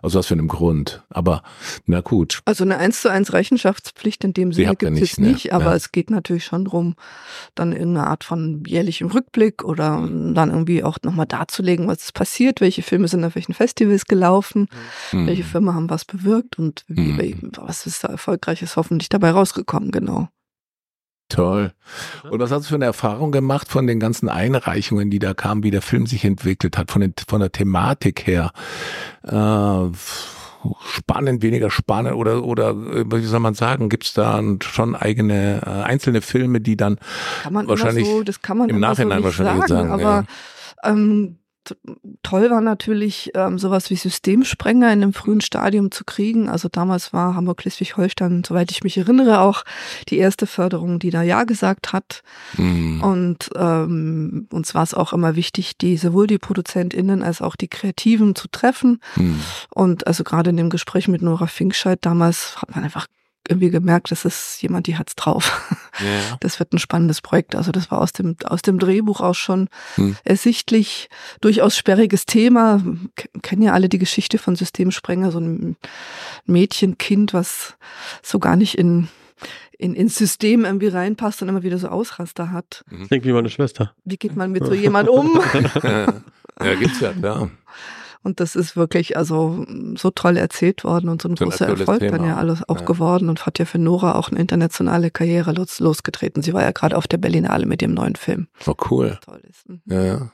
aus 0.02 0.14
was 0.14 0.26
für 0.26 0.34
einem 0.34 0.49
Grund. 0.49 1.02
Aber, 1.11 1.42
na 1.87 2.00
gut. 2.00 2.40
Also 2.44 2.64
eine 2.64 2.78
eins 2.78 3.00
zu 3.00 3.11
eins 3.11 3.32
Rechenschaftspflicht 3.32 4.25
in 4.25 4.34
dem 4.34 4.52
Sinne 4.52 4.76
gibt 4.76 4.92
es 4.92 5.00
jetzt 5.00 5.20
nicht, 5.20 5.46
ne? 5.46 5.52
aber 5.52 5.70
ja. 5.70 5.75
es 5.75 5.92
geht 5.92 6.11
natürlich 6.11 6.44
schon 6.44 6.64
drum, 6.64 6.81
dann 7.54 7.72
irgendeine 7.72 8.06
Art 8.06 8.24
von 8.24 8.62
jährlichem 8.66 9.08
Rückblick 9.08 9.64
oder 9.64 10.08
dann 10.08 10.50
irgendwie 10.50 10.84
auch 10.84 10.98
nochmal 11.02 11.26
darzulegen, 11.26 11.88
was 11.88 12.04
ist 12.04 12.14
passiert, 12.14 12.60
welche 12.60 12.82
Filme 12.82 13.08
sind 13.08 13.24
auf 13.24 13.34
welchen 13.34 13.54
Festivals 13.54 14.06
gelaufen, 14.06 14.68
mhm. 15.12 15.26
welche 15.26 15.44
Filme 15.44 15.74
haben 15.74 15.90
was 15.90 16.04
bewirkt 16.04 16.58
und 16.58 16.84
wie, 16.88 17.34
mhm. 17.34 17.52
was 17.56 17.86
ist 17.86 18.04
da 18.04 18.08
erfolgreiches 18.08 18.76
hoffentlich 18.76 19.08
dabei 19.08 19.30
rausgekommen, 19.30 19.90
genau. 19.90 20.28
Toll. 21.32 21.72
Und 22.28 22.40
was 22.40 22.50
hast 22.50 22.64
du 22.64 22.68
für 22.70 22.74
eine 22.74 22.84
Erfahrung 22.84 23.32
gemacht 23.32 23.68
von 23.68 23.86
den 23.86 23.98
ganzen 23.98 24.28
Einreichungen, 24.28 25.08
die 25.08 25.18
da 25.18 25.32
kamen, 25.32 25.62
wie 25.62 25.70
der 25.70 25.80
Film 25.80 26.06
sich 26.06 26.26
entwickelt 26.26 26.76
hat, 26.76 26.90
von, 26.90 27.00
den, 27.00 27.14
von 27.26 27.40
der 27.40 27.50
Thematik 27.50 28.26
her? 28.26 28.52
Äh, 29.22 29.96
spannend, 30.85 31.42
weniger 31.42 31.71
spannend 31.71 32.14
oder 32.14 32.45
oder 32.45 32.71
äh, 32.71 33.04
wie 33.11 33.25
soll 33.25 33.40
man 33.40 33.54
sagen, 33.54 33.88
gibt 33.88 34.04
es 34.04 34.12
da 34.14 34.40
schon 34.62 34.95
eigene 34.95 35.62
äh, 35.64 35.69
einzelne 35.69 36.23
Filme, 36.23 36.61
die 36.61 36.76
dann 36.76 36.99
wahrscheinlich 37.50 38.07
so, 38.07 38.23
das 38.23 38.42
kann 38.42 38.59
man 38.59 38.69
im 38.69 38.81
Nachhinein 38.81 39.19
so 39.19 39.25
wahrscheinlich 39.25 39.66
sagen, 39.66 39.88
sagen 39.88 39.90
aber 39.90 40.26
ja. 40.83 40.90
ähm, 40.90 41.38
toll 42.23 42.50
war 42.50 42.61
natürlich 42.61 43.31
ähm, 43.35 43.59
sowas 43.59 43.90
wie 43.90 43.97
Systemsprenger 43.97 44.92
in 44.92 45.02
einem 45.02 45.12
frühen 45.12 45.40
Stadium 45.40 45.90
zu 45.90 46.04
kriegen. 46.04 46.49
Also 46.49 46.69
damals 46.69 47.12
war 47.12 47.35
Hamburg-Schleswig-Holstein, 47.35 48.42
soweit 48.47 48.71
ich 48.71 48.83
mich 48.83 48.99
erinnere, 48.99 49.40
auch 49.40 49.64
die 50.09 50.19
erste 50.19 50.47
Förderung, 50.47 50.99
die 50.99 51.11
da 51.11 51.23
Ja 51.23 51.45
gesagt 51.45 51.92
hat. 51.92 52.23
Mhm. 52.57 53.02
Und 53.02 53.50
ähm, 53.57 54.49
uns 54.50 54.75
war 54.75 54.83
es 54.83 54.95
auch 54.95 55.12
immer 55.12 55.37
wichtig, 55.37 55.78
die 55.78 55.97
sowohl 55.97 56.26
die 56.26 56.38
ProduzentInnen 56.38 57.23
als 57.23 57.40
auch 57.40 57.57
die 57.57 57.69
Kreativen 57.69 58.35
zu 58.35 58.49
treffen. 58.49 59.00
Mhm. 59.16 59.40
Und 59.71 60.07
also 60.07 60.25
gerade 60.25 60.50
in 60.50 60.57
dem 60.57 60.71
Gespräch 60.71 61.09
mit 61.09 61.23
Nora 61.23 61.47
Finkscheid 61.47 61.99
damals 62.02 62.57
hat 62.61 62.75
man 62.75 62.85
einfach 62.85 63.07
irgendwie 63.49 63.70
gemerkt, 63.70 64.11
das 64.11 64.25
ist 64.25 64.62
jemand, 64.62 64.87
die 64.87 64.96
hat's 64.96 65.14
drauf. 65.16 65.76
Ja. 66.00 66.37
Das 66.40 66.58
wird 66.58 66.72
ein 66.72 66.78
spannendes 66.78 67.20
Projekt. 67.20 67.54
Also 67.54 67.70
das 67.70 67.90
war 67.90 68.00
aus 68.00 68.12
dem, 68.12 68.37
aus 68.44 68.62
dem 68.62 68.78
Drehbuch 68.78 69.20
auch 69.20 69.34
schon 69.34 69.68
hm. 69.96 70.16
ersichtlich, 70.25 71.08
durchaus 71.40 71.76
sperriges 71.76 72.25
Thema. 72.26 72.82
Kennen 73.42 73.62
ja 73.62 73.72
alle 73.72 73.88
die 73.88 73.99
Geschichte 73.99 74.38
von 74.38 74.56
Systemsprenger, 74.56 75.30
so 75.30 75.38
ein 75.38 75.76
Mädchenkind, 76.46 77.34
was 77.34 77.75
so 78.22 78.38
gar 78.38 78.56
nicht 78.56 78.76
in, 78.76 79.08
in, 79.78 79.94
ins 79.94 80.16
System 80.16 80.64
irgendwie 80.64 80.88
reinpasst 80.88 81.42
und 81.42 81.49
immer 81.49 81.62
wieder 81.62 81.78
so 81.78 81.88
Ausraster 81.88 82.50
hat. 82.50 82.84
Mhm. 82.90 83.08
Klingt 83.08 83.25
wie 83.25 83.32
meine 83.32 83.50
Schwester. 83.50 83.94
Wie 84.04 84.16
geht 84.16 84.34
man 84.34 84.50
mit 84.50 84.64
so 84.64 84.72
jemand 84.72 85.08
um? 85.08 85.40
ja, 85.82 86.75
gibt's 86.75 87.00
ja, 87.00 87.12
ja. 87.22 87.49
Und 88.22 88.40
das 88.40 88.54
ist 88.56 88.76
wirklich 88.76 89.16
also 89.16 89.66
so 89.96 90.10
toll 90.10 90.36
erzählt 90.36 90.84
worden 90.84 91.08
und 91.08 91.22
so 91.22 91.28
ein, 91.28 91.36
so 91.36 91.44
ein 91.44 91.50
großer 91.50 91.68
Erfolg 91.68 92.00
Thema. 92.00 92.18
dann 92.18 92.26
ja 92.26 92.36
alles 92.36 92.68
auch 92.68 92.80
ja. 92.80 92.84
geworden 92.84 93.28
und 93.28 93.46
hat 93.46 93.58
ja 93.58 93.64
für 93.64 93.78
Nora 93.78 94.14
auch 94.14 94.30
eine 94.30 94.40
internationale 94.40 95.10
Karriere 95.10 95.52
los, 95.52 95.80
losgetreten. 95.80 96.42
Sie 96.42 96.52
war 96.52 96.62
ja 96.62 96.70
gerade 96.70 96.96
auf 96.96 97.08
der 97.08 97.18
Berlinale 97.18 97.66
mit 97.66 97.80
dem 97.80 97.94
neuen 97.94 98.16
Film. 98.16 98.48
Oh, 98.66 98.74
cool. 98.90 99.18
Toll 99.24 99.42
ist. 99.48 99.68
Mhm. 99.68 99.82
Ja, 99.86 100.02
ja. 100.02 100.32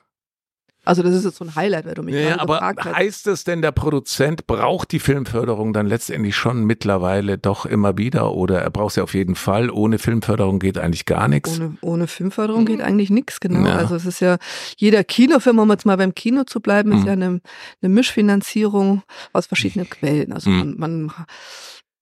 Also 0.89 1.03
das 1.03 1.15
ist 1.15 1.27
jetzt 1.27 1.37
so 1.37 1.45
ein 1.45 1.55
Highlight, 1.55 1.85
wenn 1.85 1.95
du 1.97 2.03
mich 2.03 2.15
ja, 2.15 2.41
aber 2.41 2.61
heißt 2.63 3.27
es 3.27 3.45
denn, 3.45 3.61
der 3.61 3.73
Produzent 3.73 4.47
braucht 4.47 4.91
die 4.91 5.01
Filmförderung 5.01 5.75
dann 5.75 5.87
letztendlich 5.87 6.35
schon 6.35 6.65
mittlerweile 6.65 7.37
doch 7.37 7.67
immer 7.67 7.99
wieder 7.99 8.33
oder 8.33 8.63
er 8.63 8.71
braucht 8.71 8.95
sie 8.95 9.03
auf 9.03 9.13
jeden 9.13 9.35
Fall? 9.35 9.69
Ohne 9.69 9.99
Filmförderung 9.99 10.59
geht 10.59 10.79
eigentlich 10.79 11.05
gar 11.05 11.29
nichts. 11.29 11.61
Ohne, 11.61 11.77
ohne 11.83 12.07
Filmförderung 12.07 12.65
geht 12.65 12.81
eigentlich 12.81 13.11
nichts, 13.11 13.39
genau. 13.39 13.69
Ja. 13.69 13.77
Also 13.77 13.97
es 13.97 14.07
ist 14.07 14.21
ja 14.21 14.39
jeder 14.79 15.05
Kinofilm, 15.05 15.59
um 15.59 15.71
jetzt 15.71 15.85
mal 15.85 15.99
beim 15.99 16.15
Kino 16.15 16.45
zu 16.45 16.61
bleiben, 16.61 16.93
ist 16.93 17.01
mhm. 17.01 17.07
ja 17.07 17.13
eine, 17.13 17.41
eine 17.83 17.89
Mischfinanzierung 17.93 19.03
aus 19.35 19.45
verschiedenen 19.45 19.91
Quellen. 19.91 20.33
Also 20.33 20.49
mhm. 20.49 20.75
man, 20.79 21.03
man 21.03 21.13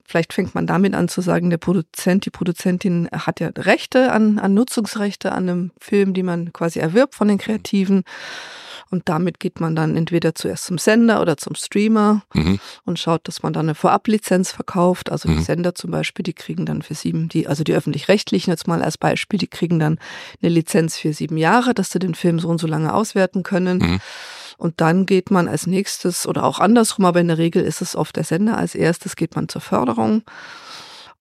Vielleicht 0.08 0.32
fängt 0.32 0.54
man 0.54 0.68
damit 0.68 0.94
an 0.94 1.08
zu 1.08 1.20
sagen, 1.20 1.50
der 1.50 1.56
Produzent, 1.56 2.24
die 2.24 2.30
Produzentin 2.30 3.08
hat 3.10 3.40
ja 3.40 3.48
Rechte 3.48 4.12
an, 4.12 4.38
an 4.38 4.54
Nutzungsrechte 4.54 5.32
an 5.32 5.48
einem 5.48 5.72
Film, 5.80 6.14
die 6.14 6.22
man 6.22 6.52
quasi 6.52 6.78
erwirbt 6.78 7.16
von 7.16 7.26
den 7.26 7.38
Kreativen. 7.38 8.04
Und 8.90 9.08
damit 9.08 9.40
geht 9.40 9.60
man 9.60 9.74
dann 9.74 9.96
entweder 9.96 10.34
zuerst 10.34 10.66
zum 10.66 10.78
Sender 10.78 11.20
oder 11.20 11.36
zum 11.36 11.54
Streamer 11.56 12.22
mhm. 12.34 12.60
und 12.84 12.98
schaut, 12.98 13.26
dass 13.26 13.42
man 13.42 13.52
dann 13.52 13.66
eine 13.66 13.74
Vorablizenz 13.74 14.52
verkauft. 14.52 15.10
Also 15.10 15.28
mhm. 15.28 15.38
die 15.38 15.42
Sender 15.42 15.74
zum 15.74 15.90
Beispiel, 15.90 16.22
die 16.22 16.34
kriegen 16.34 16.66
dann 16.66 16.82
für 16.82 16.94
sieben, 16.94 17.28
die, 17.28 17.48
also 17.48 17.64
die 17.64 17.74
öffentlich-rechtlichen 17.74 18.50
jetzt 18.50 18.68
mal 18.68 18.82
als 18.82 18.96
Beispiel, 18.96 19.38
die 19.38 19.48
kriegen 19.48 19.78
dann 19.80 19.98
eine 20.40 20.52
Lizenz 20.52 20.96
für 20.96 21.12
sieben 21.12 21.36
Jahre, 21.36 21.74
dass 21.74 21.90
sie 21.90 21.98
den 21.98 22.14
Film 22.14 22.38
so 22.38 22.48
und 22.48 22.58
so 22.58 22.66
lange 22.66 22.94
auswerten 22.94 23.42
können. 23.42 23.78
Mhm. 23.78 24.00
Und 24.58 24.80
dann 24.80 25.04
geht 25.04 25.30
man 25.30 25.48
als 25.48 25.66
nächstes 25.66 26.26
oder 26.26 26.44
auch 26.44 26.60
andersrum, 26.60 27.04
aber 27.04 27.20
in 27.20 27.28
der 27.28 27.38
Regel 27.38 27.62
ist 27.62 27.82
es 27.82 27.94
oft 27.94 28.16
der 28.16 28.24
Sender 28.24 28.56
als 28.56 28.74
erstes, 28.74 29.16
geht 29.16 29.36
man 29.36 29.48
zur 29.48 29.60
Förderung. 29.60 30.22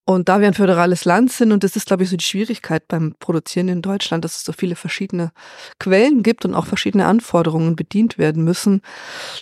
Und 0.08 0.30
da 0.30 0.40
wir 0.40 0.48
ein 0.48 0.54
föderales 0.54 1.04
Land 1.06 1.32
sind, 1.32 1.52
und 1.52 1.64
das 1.64 1.76
ist, 1.76 1.88
glaube 1.88 2.04
ich, 2.04 2.12
so 2.12 2.16
die 2.16 2.24
Schwierigkeit 2.24 2.88
beim 2.88 3.16
Produzieren 3.20 3.70
in 3.70 3.82
Deutschland, 3.82 4.24
dass 4.24 4.36
es 4.36 4.44
so 4.44 4.54
viele 4.54 4.76
verschiedene 4.76 5.32
Quellen 5.80 6.22
gibt 6.22 6.46
und 6.46 6.54
auch 6.54 6.68
verschiedene 6.68 7.08
Anforderungen 7.08 7.76
bedient 7.76 8.20
werden 8.20 8.44
müssen. 8.44 8.84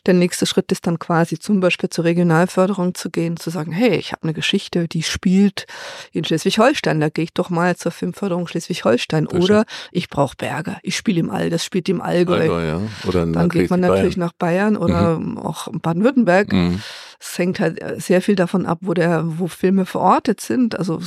Der 0.05 0.13
nächste 0.13 0.45
Schritt 0.45 0.71
ist 0.71 0.87
dann 0.87 0.99
quasi 0.99 1.37
zum 1.37 1.59
Beispiel 1.59 1.89
zur 1.89 2.05
Regionalförderung 2.05 2.95
zu 2.95 3.09
gehen, 3.09 3.35
zu 3.35 3.49
sagen, 3.49 3.73
hey, 3.73 3.97
ich 3.97 4.13
habe 4.13 4.23
eine 4.23 4.33
Geschichte, 4.33 4.87
die 4.87 5.03
spielt 5.03 5.65
in 6.13 6.23
Schleswig-Holstein, 6.23 7.01
da 7.01 7.09
gehe 7.09 7.25
ich 7.25 7.33
doch 7.33 7.49
mal 7.49 7.75
zur 7.75 7.91
Filmförderung 7.91 8.47
Schleswig-Holstein. 8.47 9.27
Oder 9.27 9.65
ich 9.91 10.07
brauche 10.07 10.37
Berge, 10.37 10.77
ich 10.81 10.95
spiele 10.95 11.19
im 11.19 11.29
All, 11.29 11.49
das 11.49 11.65
spielt 11.65 11.89
im 11.89 11.99
Allgäu. 11.99 12.39
Allgäu 12.39 12.65
ja. 12.65 12.81
oder 13.05 13.25
dann 13.25 13.49
geht 13.49 13.69
man 13.69 13.81
natürlich 13.81 14.15
Bayern. 14.15 14.27
nach 14.27 14.33
Bayern 14.33 14.77
oder 14.77 15.19
mhm. 15.19 15.37
auch 15.39 15.67
Baden-Württemberg. 15.73 16.53
Mhm. 16.53 16.81
Es 17.25 17.37
hängt 17.37 17.59
halt 17.59 17.81
sehr 18.01 18.21
viel 18.21 18.35
davon 18.35 18.65
ab, 18.65 18.79
wo 18.81 18.93
der, 18.93 19.23
wo 19.39 19.47
Filme 19.47 19.85
verortet 19.85 20.41
sind. 20.41 20.77
Also 20.77 21.01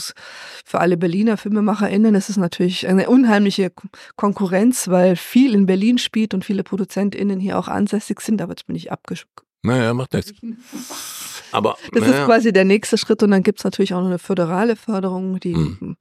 für 0.64 0.81
alle 0.81 0.96
Berliner 0.96 1.37
FilmemacherInnen 1.37 2.14
ist 2.14 2.31
es 2.31 2.38
natürlich 2.38 2.88
eine 2.88 3.09
unheimliche 3.11 3.70
Konkurrenz, 4.16 4.88
weil 4.88 5.16
viel 5.16 5.55
in 5.55 5.66
Berlin 5.66 5.98
spielt 5.98 6.33
und 6.33 6.44
viele 6.44 6.64
ProduzentInnen 6.64 7.38
hier 7.38 7.59
auch 7.59 7.68
ansässig 7.68 8.20
sind, 8.20 8.40
aber 8.40 8.52
jetzt 8.52 8.66
bin 8.66 8.76
ich 8.76 8.90
abgesch 8.90 9.26
naja, 9.66 9.92
macht 9.94 10.14
nichts. 10.14 10.33
Aber 11.52 11.76
das 11.92 12.02
naja. 12.02 12.20
ist 12.20 12.26
quasi 12.26 12.52
der 12.52 12.64
nächste 12.64 12.98
Schritt 12.98 13.22
und 13.22 13.30
dann 13.30 13.42
gibt's 13.42 13.64
natürlich 13.64 13.94
auch 13.94 14.00
noch 14.00 14.06
eine 14.06 14.18
föderale 14.18 14.76
Förderung, 14.76 15.40
die 15.40 15.54
hm. 15.54 15.96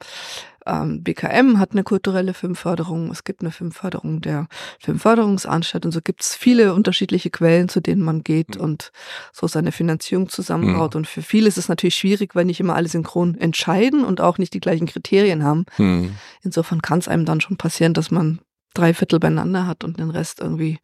ähm, 0.66 1.04
BKM 1.04 1.60
hat 1.60 1.72
eine 1.72 1.84
kulturelle 1.84 2.34
Filmförderung, 2.34 3.12
es 3.12 3.24
gibt 3.24 3.42
eine 3.42 3.52
Filmförderung 3.52 4.22
der 4.22 4.48
Filmförderungsanstalt 4.80 5.86
und 5.86 5.92
so 5.92 6.02
gibt's 6.02 6.36
viele 6.36 6.74
unterschiedliche 6.74 7.30
Quellen, 7.30 7.70
zu 7.70 7.80
denen 7.80 8.02
man 8.02 8.24
geht 8.24 8.56
hm. 8.56 8.62
und 8.62 8.92
so 9.32 9.48
seine 9.48 9.72
Finanzierung 9.72 10.30
zusammenbaut. 10.30 10.94
Hm. 10.94 11.00
Und 11.00 11.08
für 11.08 11.22
viele 11.22 11.48
ist 11.48 11.58
es 11.58 11.70
natürlich 11.70 11.96
schwierig, 11.96 12.36
weil 12.36 12.46
nicht 12.46 12.60
immer 12.60 12.76
alle 12.76 12.88
synchron 12.88 13.36
entscheiden 13.36 14.04
und 14.04 14.22
auch 14.22 14.38
nicht 14.38 14.54
die 14.54 14.60
gleichen 14.60 14.88
Kriterien 14.88 15.44
haben. 15.44 15.66
Hm. 15.76 16.16
Insofern 16.42 16.82
kann 16.82 17.00
es 17.00 17.08
einem 17.08 17.26
dann 17.26 17.42
schon 17.42 17.58
passieren, 17.58 17.94
dass 17.94 18.12
man 18.12 18.40
drei 18.74 18.94
Viertel 18.94 19.20
beieinander 19.20 19.66
hat 19.66 19.84
und 19.84 20.00
den 20.00 20.12
Rest 20.12 20.40
irgendwie 20.42 20.80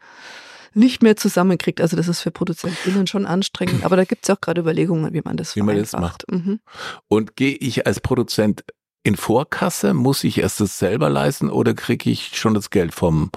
nicht 0.74 1.04
mehr 1.04 1.16
zusammenkriegt. 1.16 1.82
Also 1.82 1.98
das 1.98 2.08
ist 2.08 2.22
für 2.22 2.32
ProduzentInnen 2.32 3.08
schon 3.08 3.26
anstrengend, 3.26 3.84
aber 3.84 3.96
da 3.96 4.06
gibt 4.06 4.24
es 4.24 4.30
auch 4.30 4.42
gerade 4.42 4.62
Überlegungen, 4.62 5.14
wie 5.14 5.22
man 5.24 5.38
das 5.38 5.56
wie 5.56 5.62
man 5.62 5.78
das 5.78 5.94
macht. 5.94 6.30
Mhm. 6.32 6.60
Und 7.08 7.36
gehe 7.36 7.56
ich 7.56 7.86
als 7.86 8.00
Produzent 8.00 8.64
in 9.04 9.16
Vorkasse? 9.16 9.94
Muss 9.94 10.24
ich 10.24 10.40
erst 10.40 10.60
das 10.60 10.78
selber 10.78 11.10
leisten 11.10 11.50
oder 11.50 11.74
kriege 11.74 12.10
ich 12.10 12.38
schon 12.38 12.54
das 12.54 12.70
Geld 12.70 12.94
vom 12.94 13.32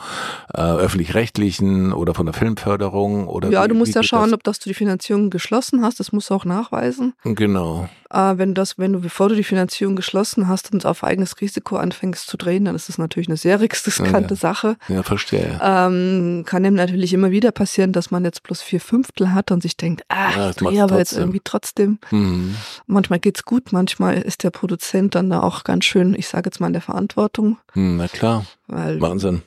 äh, 0.53 0.61
öffentlich-rechtlichen 0.61 1.93
oder 1.93 2.15
von 2.15 2.27
der 2.27 2.35
Filmförderung? 2.35 3.29
Oder 3.29 3.51
ja, 3.51 3.65
wie, 3.65 3.69
du 3.69 3.75
musst 3.75 3.95
ja 3.95 4.03
schauen, 4.03 4.31
das? 4.31 4.35
ob 4.35 4.45
das 4.45 4.59
du 4.59 4.69
die 4.69 4.75
Finanzierung 4.75 5.31
geschlossen 5.31 5.83
hast. 5.83 6.01
Das 6.01 6.13
musst 6.13 6.31
du 6.31 6.35
auch 6.35 6.45
nachweisen. 6.45 7.15
Genau. 7.25 7.89
Äh, 8.15 8.39
wenn 8.39 8.55
das, 8.55 8.79
wenn 8.79 8.93
du, 8.93 9.01
bevor 9.01 9.29
du 9.29 9.35
die 9.35 9.45
Finanzierung 9.45 9.97
geschlossen 9.97 10.47
hast 10.47 10.73
und 10.73 10.87
auf 10.87 11.03
eigenes 11.03 11.41
Risiko 11.41 11.77
anfängst 11.77 12.29
zu 12.29 12.37
drehen, 12.37 12.65
dann 12.65 12.77
ist 12.77 12.89
das 12.89 12.97
natürlich 12.97 13.29
eine 13.29 13.37
sehr 13.37 13.61
riskante 13.87 14.35
ja. 14.35 14.37
Sache. 14.37 14.77
Ja, 14.89 15.03
verstehe. 15.03 15.59
Ähm, 15.61 16.45
kann 16.47 16.65
ihm 16.65 16.75
natürlich 16.75 17.13
immer 17.13 17.33
wieder 17.33 17.51
passieren, 17.51 17.93
dass 17.93 18.13
man 18.13 18.25
jetzt 18.25 18.45
plus 18.45 18.63
vier 18.63 18.81
Fünftel 18.81 19.35
hat 19.35 19.51
und 19.51 19.63
sich 19.63 19.77
denkt, 19.77 20.03
ah, 20.09 20.31
ja, 20.37 20.51
ich 20.51 20.57
drehe 20.57 20.83
aber 20.83 20.99
jetzt 20.99 21.13
irgendwie 21.13 21.41
trotzdem. 21.43 21.99
Mhm. 22.13 22.55
Manchmal 22.87 23.19
geht's 23.19 23.45
gut, 23.45 23.73
manchmal 23.73 24.19
ist 24.19 24.45
der 24.45 24.51
Produzent 24.51 25.17
dann 25.17 25.31
da 25.31 25.41
auch 25.41 25.65
ganz 25.65 25.85
schön, 25.85 26.15
ich 26.15 26.29
sage 26.29 26.47
jetzt 26.47 26.61
mal, 26.61 26.69
in 26.69 26.73
der 26.73 26.83
Verantwortung. 26.83 27.59
Hm, 27.73 27.97
na 27.97 28.07
klar. 28.07 28.47
Weil 28.69 29.01
Wahnsinn. 29.01 29.43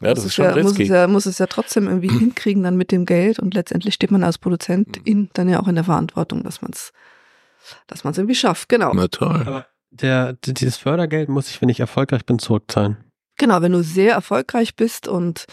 Ja, 0.00 0.14
das 0.14 0.24
ist 0.24 0.34
schon 0.34 0.44
ja, 0.44 0.62
muss 0.62 0.78
es, 0.78 0.88
ja, 0.88 1.06
muss 1.06 1.26
es 1.26 1.38
ja 1.38 1.46
trotzdem 1.46 1.86
irgendwie 1.86 2.08
hinkriegen 2.18 2.64
dann 2.64 2.76
mit 2.76 2.90
dem 2.90 3.06
Geld 3.06 3.38
und 3.38 3.54
letztendlich 3.54 3.94
steht 3.94 4.10
man 4.10 4.24
als 4.24 4.38
Produzent 4.38 5.00
hm. 5.06 5.30
dann 5.32 5.48
ja 5.48 5.60
auch 5.60 5.68
in 5.68 5.76
der 5.76 5.84
Verantwortung, 5.84 6.42
dass 6.42 6.60
man 6.62 6.72
es 6.72 6.92
dass 7.86 8.04
man 8.04 8.12
es 8.12 8.18
irgendwie 8.18 8.34
schafft, 8.34 8.68
genau. 8.68 8.92
Na 8.94 9.08
toll. 9.08 9.42
Aber 9.46 9.66
der, 9.90 10.34
dieses 10.34 10.76
Fördergeld 10.76 11.28
muss 11.28 11.48
ich, 11.50 11.60
wenn 11.60 11.68
ich 11.68 11.80
erfolgreich 11.80 12.24
bin, 12.24 12.38
zurückzahlen. 12.38 12.96
Genau, 13.38 13.62
wenn 13.62 13.72
du 13.72 13.82
sehr 13.82 14.12
erfolgreich 14.12 14.76
bist 14.76 15.08
und 15.08 15.46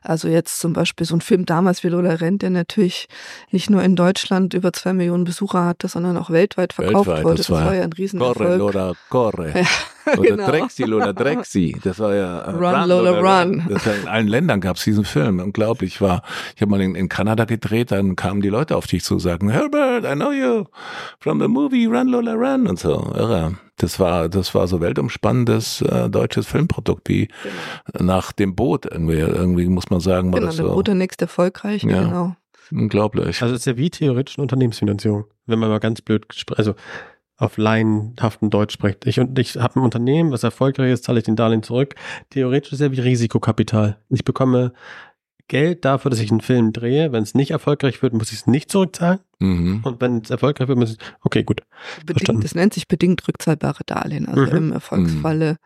also 0.00 0.28
jetzt 0.28 0.60
zum 0.60 0.72
Beispiel 0.72 1.06
so 1.06 1.14
ein 1.14 1.20
Film 1.20 1.44
damals 1.44 1.84
wie 1.84 1.88
Lola 1.88 2.14
Rent, 2.14 2.40
der 2.40 2.48
natürlich 2.48 3.06
nicht 3.50 3.68
nur 3.68 3.82
in 3.82 3.96
Deutschland 3.96 4.54
über 4.54 4.72
zwei 4.72 4.94
Millionen 4.94 5.24
Besucher 5.24 5.62
hatte, 5.66 5.88
sondern 5.88 6.16
auch 6.16 6.30
weltweit 6.30 6.72
verkauft 6.72 7.06
Weltweit, 7.06 7.24
wurde. 7.24 7.36
das 7.36 7.46
Das, 7.48 7.54
war 7.54 7.66
war 7.66 7.74
ja 7.74 7.82
ein 7.82 7.90
Corre, 7.90 7.98
Riesenerfolg. 7.98 8.58
Lola, 8.58 8.92
corre. 9.10 9.52
Ja, 9.60 9.66
Oder 10.18 10.30
genau. 10.36 10.46
Drexi, 10.46 10.84
Lola, 10.84 11.12
Drexi. 11.12 11.76
Das 11.82 11.98
war 11.98 12.14
ja 12.14 12.40
äh, 12.40 12.50
Run, 12.50 12.88
Lola, 12.88 13.42
Run. 13.42 13.64
Das 13.68 13.86
war 13.86 13.94
in 13.94 14.08
allen 14.08 14.28
Ländern 14.28 14.60
gab 14.60 14.76
es 14.76 14.84
diesen 14.84 15.04
Film. 15.04 15.40
Unglaublich 15.40 16.00
war. 16.00 16.22
Ich 16.56 16.62
habe 16.62 16.70
mal 16.70 16.80
in, 16.80 16.94
in 16.94 17.08
Kanada 17.08 17.44
gedreht, 17.44 17.92
dann 17.92 18.16
kamen 18.16 18.40
die 18.40 18.48
Leute 18.48 18.76
auf 18.76 18.86
dich 18.86 19.04
zu, 19.04 19.18
sagen, 19.18 19.48
Herbert, 19.50 20.04
I 20.04 20.14
know 20.14 20.32
you 20.32 20.64
from 21.20 21.40
the 21.40 21.48
movie 21.48 21.86
Run, 21.86 22.08
Lola, 22.08 22.34
Run 22.34 22.66
und 22.66 22.78
so. 22.78 22.92
Irre. 23.14 23.54
Das 23.76 23.98
war, 23.98 24.28
das 24.28 24.54
war 24.54 24.68
so 24.68 24.80
weltumspannendes 24.80 25.80
äh, 25.82 26.08
deutsches 26.08 26.46
Filmprodukt, 26.46 27.08
wie 27.08 27.28
nach 27.98 28.30
dem 28.30 28.54
Boot 28.54 28.86
irgendwie, 28.86 29.14
irgendwie 29.18 29.66
muss 29.66 29.90
man 29.90 29.98
sagen, 29.98 30.32
war 30.32 30.38
Genau, 30.38 30.46
das 30.50 30.56
der 30.56 30.66
so 30.66 30.72
Bruder 30.74 30.94
nächste 30.94 31.24
erfolgreich, 31.24 31.82
Ja. 31.82 32.04
genau. 32.04 32.36
unglaublich. 32.70 33.42
Also 33.42 33.52
es 33.54 33.62
ist 33.62 33.66
ja 33.66 33.76
wie 33.76 33.90
theoretisch 33.90 34.38
eine 34.38 34.42
Unternehmensfinanzierung, 34.42 35.24
wenn 35.46 35.58
man 35.58 35.70
mal 35.70 35.80
ganz 35.80 36.02
blöd, 36.02 36.24
also 36.56 36.74
auf 37.36 37.56
laienhaften 37.56 38.50
Deutsch 38.50 38.74
spricht. 38.74 39.06
Ich, 39.06 39.18
und 39.18 39.38
ich 39.38 39.56
habe 39.56 39.80
ein 39.80 39.84
Unternehmen, 39.84 40.30
was 40.30 40.42
erfolgreich 40.44 40.92
ist, 40.92 41.04
zahle 41.04 41.18
ich 41.18 41.24
den 41.24 41.36
Darlehen 41.36 41.62
zurück. 41.62 41.94
Theoretisch 42.30 42.72
ist 42.72 42.80
ja 42.80 42.92
wie 42.92 43.00
Risikokapital. 43.00 43.98
Ich 44.08 44.24
bekomme 44.24 44.72
Geld 45.48 45.84
dafür, 45.84 46.10
dass 46.10 46.20
ich 46.20 46.30
einen 46.30 46.40
Film 46.40 46.72
drehe. 46.72 47.12
Wenn 47.12 47.22
es 47.22 47.34
nicht 47.34 47.50
erfolgreich 47.50 48.02
wird, 48.02 48.14
muss 48.14 48.32
ich 48.32 48.38
es 48.38 48.46
nicht 48.46 48.70
zurückzahlen. 48.70 49.20
Mhm. 49.40 49.80
Und 49.82 50.00
wenn 50.00 50.18
es 50.22 50.30
erfolgreich 50.30 50.68
wird, 50.68 50.78
muss 50.78 50.92
ich, 50.92 50.98
okay, 51.22 51.42
gut. 51.42 51.60
Bedingt, 52.06 52.42
das 52.44 52.54
nennt 52.54 52.72
sich 52.72 52.88
bedingt 52.88 53.26
rückzahlbare 53.26 53.84
Darlehen. 53.84 54.26
Also 54.26 54.42
Mhm. 54.42 54.56
im 54.56 54.72
Erfolgsfalle 54.72 55.56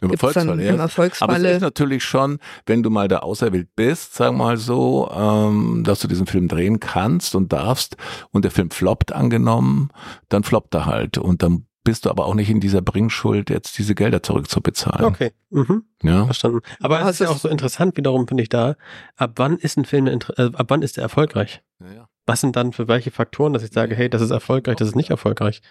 Im 0.00 0.08
gibt's 0.10 0.34
dann 0.34 0.48
Erfolgsfall, 0.48 0.60
ja. 0.60 0.68
im 0.68 0.74
Aber 0.74 0.84
es 0.84 0.90
Erfolgsfalle 0.90 1.52
ist 1.52 1.62
natürlich 1.62 2.04
schon, 2.04 2.38
wenn 2.66 2.82
du 2.82 2.90
mal 2.90 3.08
da 3.08 3.18
auserwählt 3.18 3.68
bist, 3.76 4.14
sagen 4.14 4.36
wir 4.36 4.44
mal 4.44 4.56
so, 4.56 5.10
ähm, 5.14 5.82
dass 5.84 6.00
du 6.00 6.08
diesen 6.08 6.26
Film 6.26 6.48
drehen 6.48 6.80
kannst 6.80 7.34
und 7.34 7.52
darfst 7.52 7.96
und 8.32 8.44
der 8.44 8.50
Film 8.50 8.70
floppt 8.70 9.12
angenommen, 9.12 9.90
dann 10.28 10.42
floppt 10.42 10.74
er 10.74 10.86
halt 10.86 11.18
und 11.18 11.42
dann 11.42 11.65
bist 11.86 12.04
du 12.04 12.10
aber 12.10 12.26
auch 12.26 12.34
nicht 12.34 12.50
in 12.50 12.60
dieser 12.60 12.82
Bringschuld, 12.82 13.48
jetzt 13.48 13.78
diese 13.78 13.94
Gelder 13.94 14.20
zurückzubezahlen. 14.20 15.04
Okay. 15.04 15.30
Mhm. 15.50 15.84
Ja. 16.02 16.24
Verstanden. 16.24 16.60
Aber 16.80 16.98
Ja, 16.98 17.08
es 17.08 17.20
ist 17.20 17.26
ja 17.26 17.28
auch 17.28 17.38
so 17.38 17.48
interessant, 17.48 17.96
wiederum 17.96 18.26
finde 18.26 18.42
ich 18.42 18.48
da, 18.48 18.74
ab 19.16 19.34
wann 19.36 19.56
ist 19.56 19.78
ein 19.78 19.84
Film, 19.84 20.08
äh, 20.08 20.18
ab 20.36 20.66
wann 20.66 20.82
ist 20.82 20.98
er 20.98 21.04
erfolgreich? 21.04 21.62
Ja. 21.80 22.08
Was 22.26 22.40
sind 22.40 22.56
dann 22.56 22.72
für 22.72 22.88
welche 22.88 23.12
Faktoren, 23.12 23.52
dass 23.52 23.62
ich 23.62 23.72
sage, 23.72 23.94
hey, 23.94 24.10
das 24.10 24.20
ist 24.20 24.32
erfolgreich, 24.32 24.74
das 24.76 24.88
ist 24.88 24.96
nicht 24.96 25.10
erfolgreich? 25.10 25.62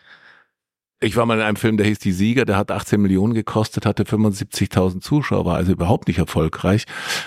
Ich 1.06 1.16
war 1.16 1.28
mal 1.28 1.38
in 1.38 1.44
einem 1.44 1.56
Film, 1.56 1.78
der 1.78 1.86
hieß 1.86 2.00
Die 2.00 2.12
Sieger, 2.12 2.46
der 2.46 2.58
hat 2.58 2.72
18 2.72 3.00
Millionen 3.00 3.36
gekostet, 3.36 3.86
hatte 3.86 4.04
75.000 4.06 5.02
Zuschauer, 5.02 5.46
war 5.46 5.56
also 5.56 5.72
überhaupt 5.72 6.08
nicht 6.08 6.18
erfolgreich, 6.18 6.86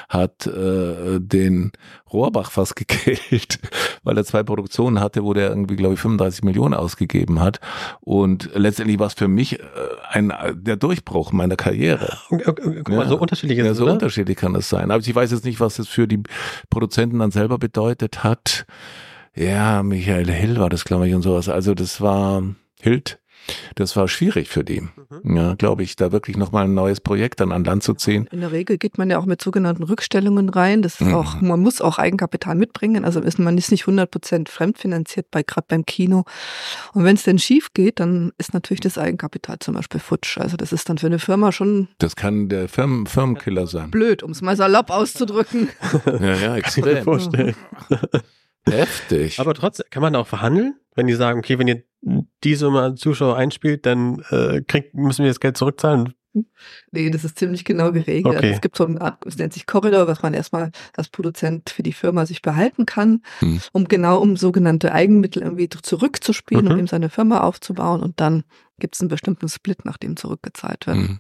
hat 0.09 0.49
äh, 0.49 1.21
den 1.21 1.71
Rohrbach 2.13 2.51
fast 2.51 2.75
gekillt, 2.77 3.61
weil 4.03 4.17
er 4.17 4.25
zwei 4.25 4.43
Produktionen 4.43 4.99
hatte, 4.99 5.23
wo 5.23 5.33
der 5.33 5.51
irgendwie, 5.51 5.77
glaube 5.77 5.95
ich, 5.95 6.01
35 6.01 6.43
Millionen 6.43 6.75
ausgegeben 6.75 7.41
hat. 7.41 7.61
Und 8.01 8.51
letztendlich 8.55 8.99
war 8.99 9.07
es 9.07 9.15
für 9.15 9.29
mich 9.29 9.61
äh, 9.61 9.63
ein, 10.11 10.33
der 10.55 10.77
Durchbruch 10.77 11.31
meiner 11.31 11.55
Karriere. 11.57 12.19
Okay, 12.31 12.43
Guck 12.83 12.89
mal, 12.89 13.03
Ja. 13.05 13.09
so 13.09 13.17
unterschiedlich 13.19 13.59
ist 13.59 13.65
Ja, 13.67 13.75
so 13.75 13.85
oder? 13.85 13.93
unterschiedlich 13.93 14.37
kann 14.37 14.57
es 14.57 14.69
sein. 14.69 14.91
Aber 14.91 15.01
ich 15.01 15.15
weiß 15.15 15.31
jetzt 15.31 15.45
nicht, 15.45 15.61
was 15.61 15.79
es 15.79 15.87
für 15.87 16.09
die 16.09 16.21
Produzenten 16.69 17.21
dann 17.21 17.31
selber 17.31 17.59
bedeutet 17.59 18.25
hat. 18.25 18.67
Ja, 19.37 19.85
Michael 19.85 20.29
Hill 20.33 20.59
war 20.59 20.69
das, 20.69 20.85
glaube 20.85 21.07
ich, 21.09 21.15
und 21.15 21.23
sowas. 21.23 21.49
Also 21.49 21.75
das 21.75 22.01
war 22.01 22.43
Hild. 22.81 23.21
Das 23.75 23.97
war 23.97 24.09
schwierig 24.09 24.49
für 24.49 24.65
die. 24.65 24.83
Mhm. 25.23 25.37
Ja, 25.37 25.55
glaube 25.55 25.83
ich, 25.83 25.97
da 25.97 26.13
wirklich 26.13 26.37
nochmal 26.37 26.65
ein 26.65 26.75
neues 26.75 27.01
Projekt 27.01 27.41
dann 27.41 27.53
an 27.53 27.65
Land 27.65 27.83
zu 27.83 27.95
ziehen. 27.95 28.29
In 28.33 28.41
der 28.41 28.53
Regel 28.53 28.79
geht 28.79 28.99
man 28.99 29.09
ja 29.11 29.19
auch 29.19 29.25
mit 29.27 29.41
sogenannten 29.43 29.83
Rückstellungen 29.85 30.49
rein. 30.49 30.83
Das 30.83 31.01
ist 31.01 31.07
Mhm. 31.09 31.15
auch, 31.15 31.41
man 31.41 31.61
muss 31.61 31.81
auch 31.81 31.99
Eigenkapital 31.99 32.55
mitbringen. 32.55 33.05
Also 33.05 33.21
ist, 33.21 33.39
man 33.39 33.57
ist 33.57 33.71
nicht 33.71 33.85
100% 33.87 34.49
fremdfinanziert 34.49 35.31
bei, 35.31 35.43
gerade 35.43 35.67
beim 35.69 35.87
Kino. 35.87 36.25
Und 36.93 37.05
wenn 37.05 37.17
es 37.17 37.23
denn 37.23 37.39
schief 37.39 37.73
geht, 37.75 38.01
dann 38.01 38.33
ist 38.39 38.53
natürlich 38.55 38.81
das 38.81 38.99
Eigenkapital 38.99 39.59
zum 39.61 39.75
Beispiel 39.75 40.01
futsch. 40.01 40.39
Also 40.39 40.57
das 40.57 40.73
ist 40.73 40.89
dann 40.89 40.99
für 40.99 41.07
eine 41.07 41.19
Firma 41.19 41.53
schon 41.53 41.89
Das 41.99 42.17
kann 42.17 42.49
der 42.49 42.69
Firmen, 42.69 43.07
Firmenkiller 43.07 43.67
sein. 43.67 43.91
blöd, 43.91 44.23
um 44.23 44.33
es 44.33 44.43
mal 44.43 44.57
salopp 44.57 44.91
auszudrücken. 44.91 45.69
Ja, 46.07 46.35
ja, 46.35 46.39
Kann 46.39 46.39
ich 46.39 46.43
mir 46.45 46.57
extrem. 46.57 47.05
vorstellen. 47.05 47.55
Heftig. 48.67 49.39
Aber 49.41 49.55
trotzdem, 49.55 49.87
kann 49.91 50.03
man 50.03 50.15
auch 50.17 50.27
verhandeln? 50.27 50.75
Wenn 50.95 51.07
die 51.07 51.15
sagen, 51.15 51.39
okay, 51.39 51.59
wenn 51.59 51.69
ihr 51.69 51.83
die 52.03 52.55
Summe 52.55 52.83
an 52.83 52.97
Zuschauer 52.97 53.37
einspielt, 53.37 53.85
dann 53.87 54.23
äh, 54.31 54.63
kriegt, 54.63 54.95
müssen 54.95 55.25
wir 55.25 55.31
das 55.31 55.41
Geld 55.41 55.57
zurückzahlen. 55.57 56.15
Nee, 56.93 57.11
das 57.11 57.25
ist 57.25 57.39
ziemlich 57.39 57.65
genau 57.65 57.91
geregelt. 57.91 58.27
Okay. 58.27 58.37
Also 58.37 58.49
es 58.55 58.61
gibt 58.61 58.77
so 58.77 58.87
eine 58.87 59.01
Art, 59.01 59.25
es 59.27 59.39
nennt 59.39 59.53
sich 59.55 59.67
Korridor, 59.67 60.07
was 60.07 60.23
man 60.23 60.35
erstmal 60.35 60.71
als 60.97 61.09
Produzent 61.09 61.71
für 61.71 61.83
die 61.83 61.93
Firma 61.95 62.27
sich 62.27 62.43
behalten 62.43 62.87
kann, 62.87 63.23
Hm. 63.41 63.61
um 63.73 63.89
genau 63.89 64.21
um 64.21 64.37
sogenannte 64.37 64.93
Eigenmittel 64.93 65.43
irgendwie 65.43 65.69
zurückzuspielen, 65.69 66.67
um 66.69 66.73
Mhm. 66.75 66.79
eben 66.81 66.87
seine 66.87 67.09
Firma 67.09 67.41
aufzubauen. 67.41 68.03
Und 68.03 68.21
dann 68.21 68.45
gibt 68.79 68.95
es 68.95 69.01
einen 69.01 69.09
bestimmten 69.09 69.49
Split, 69.49 69.85
nachdem 69.85 70.17
zurückgezahlt 70.17 70.87
wird. 70.87 70.97
Mhm. 70.99 71.19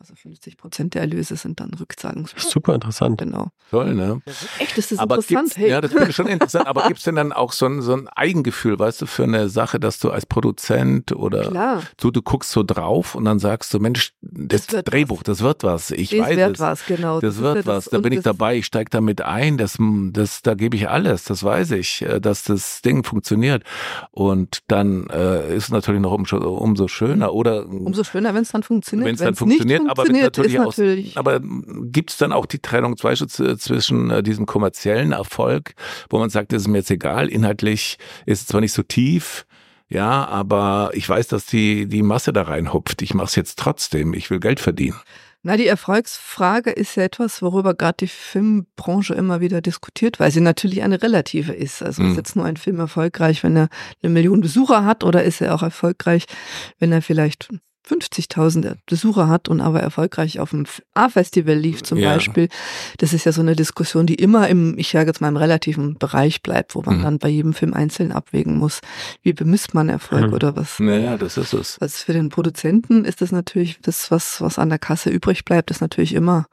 Also 0.00 0.14
50 0.14 0.56
Prozent 0.56 0.94
der 0.94 1.02
Erlöse 1.02 1.36
sind 1.36 1.60
dann 1.60 1.74
rückzahlungsfähig. 1.74 2.42
Super 2.42 2.74
interessant. 2.74 3.18
Genau. 3.18 3.48
Toll, 3.70 3.94
ne? 3.94 4.22
Echt, 4.58 4.78
das 4.78 4.92
ist 4.92 4.98
aber 4.98 5.16
interessant. 5.16 5.58
Hey. 5.58 5.68
ja, 5.68 5.82
das 5.82 5.92
finde 5.92 6.08
ich 6.08 6.16
schon 6.16 6.26
interessant. 6.26 6.66
Aber 6.66 6.88
gibt's 6.88 7.04
denn 7.04 7.16
dann 7.16 7.34
auch 7.34 7.52
so 7.52 7.66
ein, 7.66 7.82
so 7.82 7.92
ein 7.92 8.08
Eigengefühl, 8.08 8.78
weißt 8.78 9.02
du, 9.02 9.06
für 9.06 9.24
eine 9.24 9.50
Sache, 9.50 9.78
dass 9.78 9.98
du 9.98 10.10
als 10.10 10.24
Produzent 10.24 11.12
oder 11.12 11.42
Klar, 11.42 11.82
so, 12.00 12.10
du 12.10 12.22
guckst 12.22 12.50
so 12.50 12.62
drauf 12.62 13.14
und 13.14 13.26
dann 13.26 13.38
sagst 13.38 13.74
du, 13.74 13.78
Mensch, 13.78 14.14
das, 14.22 14.68
Das 14.68 14.84
Drehbuch, 14.84 15.22
das 15.22 15.42
wird 15.42 15.64
was. 15.64 15.90
Ich 15.90 16.08
das 16.08 16.20
weiß 16.20 16.36
wird 16.38 16.54
es. 16.54 16.60
was, 16.60 16.86
genau. 16.86 17.20
Das 17.20 17.34
ist 17.34 17.42
wird 17.42 17.66
was, 17.66 17.84
da 17.90 17.98
bin 17.98 18.12
ich 18.12 18.20
das- 18.20 18.24
dabei, 18.24 18.56
ich 18.56 18.64
steige 18.64 18.88
damit 18.88 19.20
ein, 19.20 19.58
das, 19.58 19.76
das, 20.12 20.40
da 20.40 20.54
gebe 20.54 20.76
ich 20.76 20.88
alles, 20.88 21.24
das 21.24 21.44
weiß 21.44 21.72
ich, 21.72 22.00
äh, 22.00 22.20
dass 22.22 22.44
das 22.44 22.80
Ding 22.80 23.04
funktioniert. 23.04 23.64
Und 24.12 24.60
dann 24.68 25.10
äh, 25.10 25.54
ist 25.54 25.64
es 25.64 25.70
natürlich 25.70 26.00
noch 26.00 26.12
umso, 26.12 26.38
umso 26.38 26.88
schöner 26.88 27.34
oder 27.34 27.66
Umso 27.66 28.02
schöner, 28.02 28.32
wenn 28.34 28.44
es 28.44 28.50
dann 28.52 28.62
funktioniert. 28.62 29.06
Wenn 29.06 29.14
es 29.14 29.20
dann 29.20 29.28
Wenn's 29.28 29.38
funktioniert, 29.96 30.26
aber 30.26 30.42
natürlich 30.42 30.54
ist 30.54 30.60
aus- 30.60 30.78
natürlich 30.78 31.16
aber 31.16 31.40
gibt 31.84 32.10
es 32.10 32.16
dann 32.18 32.32
auch 32.32 32.46
die 32.46 32.58
Trennung 32.60 32.96
zwischen 32.96 34.10
äh, 34.10 34.22
diesem 34.22 34.46
kommerziellen 34.46 35.12
Erfolg, 35.12 35.74
wo 36.08 36.18
man 36.18 36.30
sagt, 36.30 36.52
das 36.52 36.62
ist 36.62 36.68
mir 36.68 36.78
jetzt 36.78 36.90
egal, 36.90 37.28
inhaltlich 37.28 37.98
ist 38.26 38.40
es 38.42 38.46
zwar 38.46 38.60
nicht 38.60 38.72
so 38.72 38.82
tief, 38.82 39.46
ja, 39.88 40.24
aber 40.26 40.90
ich 40.94 41.08
weiß, 41.08 41.26
dass 41.28 41.46
die, 41.46 41.86
die 41.86 42.02
Masse 42.02 42.32
da 42.32 42.42
reinhupft. 42.42 43.02
Ich 43.02 43.12
mache 43.12 43.26
es 43.26 43.34
jetzt 43.34 43.58
trotzdem. 43.58 44.14
Ich 44.14 44.30
will 44.30 44.38
Geld 44.38 44.60
verdienen. 44.60 44.94
Na, 45.42 45.56
die 45.56 45.66
Erfolgsfrage 45.66 46.70
ist 46.70 46.94
ja 46.96 47.02
etwas, 47.02 47.42
worüber 47.42 47.74
gerade 47.74 47.96
die 48.00 48.06
Filmbranche 48.06 49.14
immer 49.14 49.40
wieder 49.40 49.60
diskutiert, 49.60 50.20
weil 50.20 50.30
sie 50.30 50.40
natürlich 50.42 50.82
eine 50.82 51.02
relative 51.02 51.52
ist. 51.52 51.82
Also 51.82 52.02
ist 52.04 52.16
jetzt 52.16 52.36
nur 52.36 52.44
ein 52.44 52.56
Film 52.56 52.78
erfolgreich, 52.78 53.42
wenn 53.42 53.56
er 53.56 53.68
eine 54.02 54.12
Million 54.12 54.42
Besucher 54.42 54.84
hat 54.84 55.02
oder 55.02 55.24
ist 55.24 55.40
er 55.40 55.54
auch 55.54 55.62
erfolgreich, 55.62 56.26
wenn 56.78 56.92
er 56.92 57.02
vielleicht 57.02 57.48
50.000 57.90 58.76
Besucher 58.86 59.28
hat 59.28 59.48
und 59.48 59.60
aber 59.60 59.80
erfolgreich 59.80 60.38
auf 60.40 60.50
dem 60.50 60.64
A-Festival 60.94 61.54
lief 61.56 61.82
zum 61.82 61.98
Ja. 61.98 62.12
Beispiel. 62.14 62.48
Das 62.98 63.12
ist 63.12 63.24
ja 63.24 63.32
so 63.32 63.40
eine 63.40 63.56
Diskussion, 63.56 64.06
die 64.06 64.14
immer 64.14 64.48
im, 64.48 64.78
ich 64.78 64.88
sage 64.90 65.08
jetzt 65.08 65.20
mal 65.20 65.28
im 65.28 65.36
relativen 65.36 65.98
Bereich 65.98 66.42
bleibt, 66.42 66.74
wo 66.74 66.82
man 66.82 66.98
Mhm. 66.98 67.02
dann 67.02 67.18
bei 67.18 67.28
jedem 67.28 67.52
Film 67.52 67.74
einzeln 67.74 68.12
abwägen 68.12 68.56
muss, 68.58 68.80
wie 69.22 69.32
bemisst 69.32 69.74
man 69.74 69.88
Erfolg 69.88 70.28
Mhm. 70.28 70.32
oder 70.34 70.56
was. 70.56 70.78
Naja, 70.78 71.16
das 71.16 71.36
ist 71.36 71.52
es. 71.52 71.78
Also 71.80 72.04
für 72.04 72.12
den 72.12 72.28
Produzenten 72.28 73.04
ist 73.04 73.20
das 73.20 73.32
natürlich 73.32 73.78
das, 73.82 74.10
was, 74.10 74.40
was 74.40 74.58
an 74.58 74.68
der 74.68 74.78
Kasse 74.78 75.10
übrig 75.10 75.44
bleibt, 75.44 75.70
ist 75.70 75.80
natürlich 75.80 76.14
immer, 76.14 76.46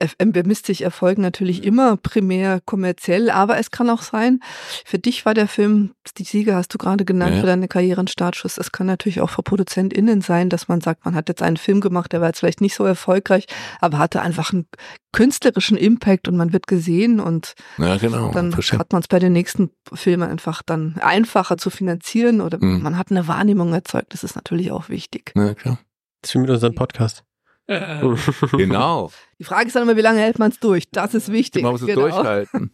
FM 0.00 0.32
bemisst 0.32 0.66
sich 0.66 0.82
Erfolg 0.82 1.18
natürlich 1.18 1.64
immer 1.64 1.96
primär 1.96 2.60
kommerziell, 2.64 3.30
aber 3.30 3.58
es 3.58 3.70
kann 3.70 3.90
auch 3.90 4.02
sein, 4.02 4.40
für 4.84 4.98
dich 4.98 5.24
war 5.26 5.34
der 5.34 5.48
Film, 5.48 5.92
die 6.18 6.24
Sieger 6.24 6.56
hast 6.56 6.72
du 6.74 6.78
gerade 6.78 7.04
genannt, 7.04 7.34
Ja. 7.34 7.40
für 7.40 7.46
deine 7.46 7.68
Karriere 7.68 8.00
ein 8.00 8.08
Startschuss. 8.08 8.58
Es 8.58 8.72
kann 8.72 8.86
natürlich 8.86 9.20
auch 9.20 9.30
für 9.30 9.42
ProduzentInnen 9.42 10.20
sein, 10.20 10.48
dass 10.48 10.68
man 10.68 10.80
sagt, 10.80 11.04
man 11.04 11.14
hat 11.14 11.28
jetzt 11.28 11.42
einen 11.42 11.56
Film 11.56 11.80
gemacht, 11.80 12.12
der 12.12 12.20
war 12.20 12.28
jetzt 12.28 12.40
vielleicht 12.40 12.60
nicht 12.60 12.74
so 12.74 12.84
erfolgreich, 12.84 13.46
aber 13.80 13.98
hatte 13.98 14.22
einfach 14.22 14.52
einen 14.52 14.66
künstlerischen 15.12 15.76
Impact 15.76 16.28
und 16.28 16.36
man 16.36 16.52
wird 16.52 16.66
gesehen 16.66 17.20
und 17.20 17.54
Ja, 17.78 17.96
genau. 17.96 18.30
dann 18.32 18.52
verstehe. 18.52 18.78
hat 18.78 18.92
man 18.92 19.02
es 19.02 19.08
bei 19.08 19.18
den 19.18 19.32
nächsten 19.32 19.70
Filmen 19.92 20.28
einfach 20.30 20.62
dann 20.62 20.96
einfacher 21.02 21.58
zu 21.58 21.70
finanzieren 21.70 22.40
oder 22.40 22.58
Mhm. 22.60 22.82
man 22.82 22.96
hat 22.98 23.10
eine 23.10 23.28
Wahrnehmung 23.28 23.72
erzeugt. 23.74 24.14
Das 24.14 24.24
ist 24.24 24.36
natürlich 24.36 24.70
auch 24.72 24.88
wichtig. 24.88 25.32
Ja, 25.36 25.54
klar. 25.54 25.78
Das 26.22 26.30
ist 26.30 26.34
wie 26.36 26.38
mit 26.38 26.50
unserem 26.50 26.74
Podcast. 26.74 27.24
Genau. 28.56 29.10
Die 29.38 29.44
Frage 29.44 29.66
ist 29.66 29.76
dann 29.76 29.84
immer, 29.84 29.96
wie 29.96 30.02
lange 30.02 30.20
hält 30.20 30.38
man 30.38 30.50
es 30.50 30.58
durch? 30.60 30.90
Das 30.90 31.14
ist 31.14 31.30
wichtig. 31.32 31.62
Man 31.62 31.72
muss 31.72 31.80
es 31.82 31.86
Genau. 31.86 32.02
durchhalten. 32.02 32.70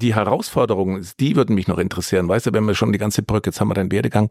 Die 0.00 0.14
Herausforderungen, 0.14 1.06
die 1.18 1.36
würden 1.36 1.54
mich 1.54 1.68
noch 1.68 1.78
interessieren. 1.78 2.28
Weißt 2.28 2.46
du, 2.46 2.52
wenn 2.52 2.64
wir 2.64 2.74
schon 2.74 2.92
die 2.92 2.98
ganze 2.98 3.22
Brücke, 3.22 3.50
jetzt 3.50 3.60
haben 3.60 3.68
wir 3.68 3.74
deinen 3.74 3.92
Werdegang 3.92 4.30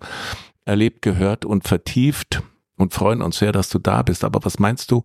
erlebt, 0.66 1.02
gehört 1.02 1.46
und 1.46 1.68
vertieft 1.68 2.42
und 2.78 2.94
freuen 2.94 3.22
uns 3.22 3.40
sehr, 3.40 3.52
dass 3.52 3.70
du 3.70 3.80
da 3.80 4.02
bist. 4.04 4.24
Aber 4.24 4.40
was 4.44 4.60
meinst 4.60 4.92
du, 4.92 5.04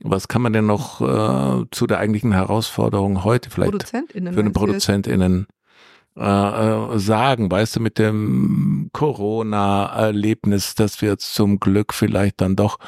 was 0.00 0.28
kann 0.28 0.42
man 0.42 0.52
denn 0.52 0.66
noch 0.66 1.00
äh, 1.00 1.64
zu 1.70 1.86
der 1.86 1.98
eigentlichen 1.98 2.32
Herausforderung 2.32 3.24
heute 3.24 3.50
vielleicht 3.50 3.72
ProduzentInnen. 3.72 4.34
für 4.34 4.42
jetzt? 4.42 4.52
ProduzentInnen 4.54 5.46
äh, 6.16 6.22
äh, 6.94 6.98
sagen, 6.98 7.50
weißt 7.50 7.76
du, 7.76 7.80
mit 7.80 7.98
dem 7.98 8.90
Corona-Erlebnis, 8.92 10.74
dass 10.74 11.00
wir 11.02 11.10
jetzt 11.10 11.34
zum 11.34 11.58
Glück 11.60 11.92
vielleicht 11.92 12.40
dann 12.40 12.56
doch 12.56 12.78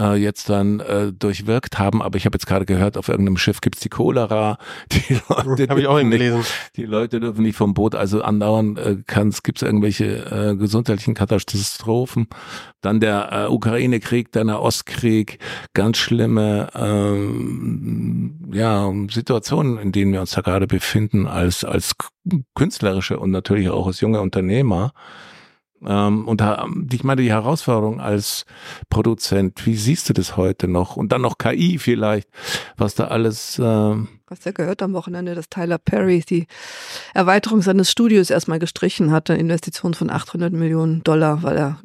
äh, 0.00 0.14
jetzt 0.14 0.48
dann 0.48 0.80
äh, 0.80 1.12
durchwirkt 1.12 1.78
haben. 1.78 2.02
Aber 2.02 2.16
ich 2.16 2.24
habe 2.24 2.34
jetzt 2.34 2.46
gerade 2.46 2.64
gehört, 2.64 2.96
auf 2.96 3.08
irgendeinem 3.08 3.36
Schiff 3.36 3.60
gibt's 3.60 3.80
die 3.80 3.88
Cholera. 3.90 4.58
Die 4.92 5.20
Leute 5.28 5.68
Habe 5.68 5.80
ich 5.80 5.86
auch 5.86 5.98
nicht, 5.98 6.10
gelesen. 6.10 6.44
die 6.76 6.84
Leute 6.84 7.20
dürfen 7.20 7.42
nicht 7.42 7.56
vom 7.56 7.74
Boot, 7.74 7.94
also 7.94 8.22
andauernd 8.22 8.78
äh, 8.78 8.96
kann's, 9.06 9.42
gibt's 9.42 9.62
irgendwelche 9.62 10.04
äh, 10.52 10.56
gesundheitlichen 10.56 11.14
Katastrophen. 11.14 12.28
Dann 12.80 13.00
der 13.00 13.28
äh, 13.32 13.52
Ukraine-Krieg, 13.52 14.32
dann 14.32 14.46
der 14.48 14.60
Ostkrieg, 14.60 15.38
ganz 15.74 15.98
schlimme 15.98 16.68
ähm, 16.74 18.50
ja, 18.52 18.90
Situationen, 19.10 19.78
in 19.78 19.92
denen 19.92 20.12
wir 20.12 20.20
uns 20.20 20.32
da 20.32 20.40
gerade 20.40 20.66
befinden 20.66 21.26
als, 21.26 21.64
als 21.64 21.94
künstlerische 22.54 23.18
und 23.18 23.30
natürlich 23.30 23.68
auch 23.68 23.86
als 23.86 24.00
junge 24.00 24.20
Unternehmer. 24.20 24.92
Ähm, 25.86 26.28
und 26.28 26.42
ich 26.92 27.04
meine, 27.04 27.22
die 27.22 27.30
Herausforderung 27.30 28.00
als 28.00 28.44
Produzent, 28.88 29.64
wie 29.66 29.76
siehst 29.76 30.08
du 30.08 30.12
das 30.12 30.36
heute 30.36 30.68
noch? 30.68 30.96
Und 30.96 31.12
dann 31.12 31.22
noch 31.22 31.38
KI 31.38 31.78
vielleicht, 31.78 32.28
was 32.76 32.94
da 32.94 33.08
alles, 33.08 33.60
ähm, 33.62 34.08
Hast 34.32 34.44
ja 34.44 34.52
gehört 34.52 34.80
am 34.80 34.92
Wochenende, 34.92 35.34
dass 35.34 35.48
Tyler 35.48 35.78
Perry 35.78 36.20
die 36.20 36.46
Erweiterung 37.14 37.62
seines 37.62 37.90
Studios 37.90 38.30
erstmal 38.30 38.60
gestrichen 38.60 39.10
hat, 39.10 39.28
eine 39.28 39.40
Investition 39.40 39.92
von 39.92 40.08
800 40.08 40.52
Millionen 40.52 41.02
Dollar, 41.02 41.42
weil 41.42 41.56
er 41.56 41.80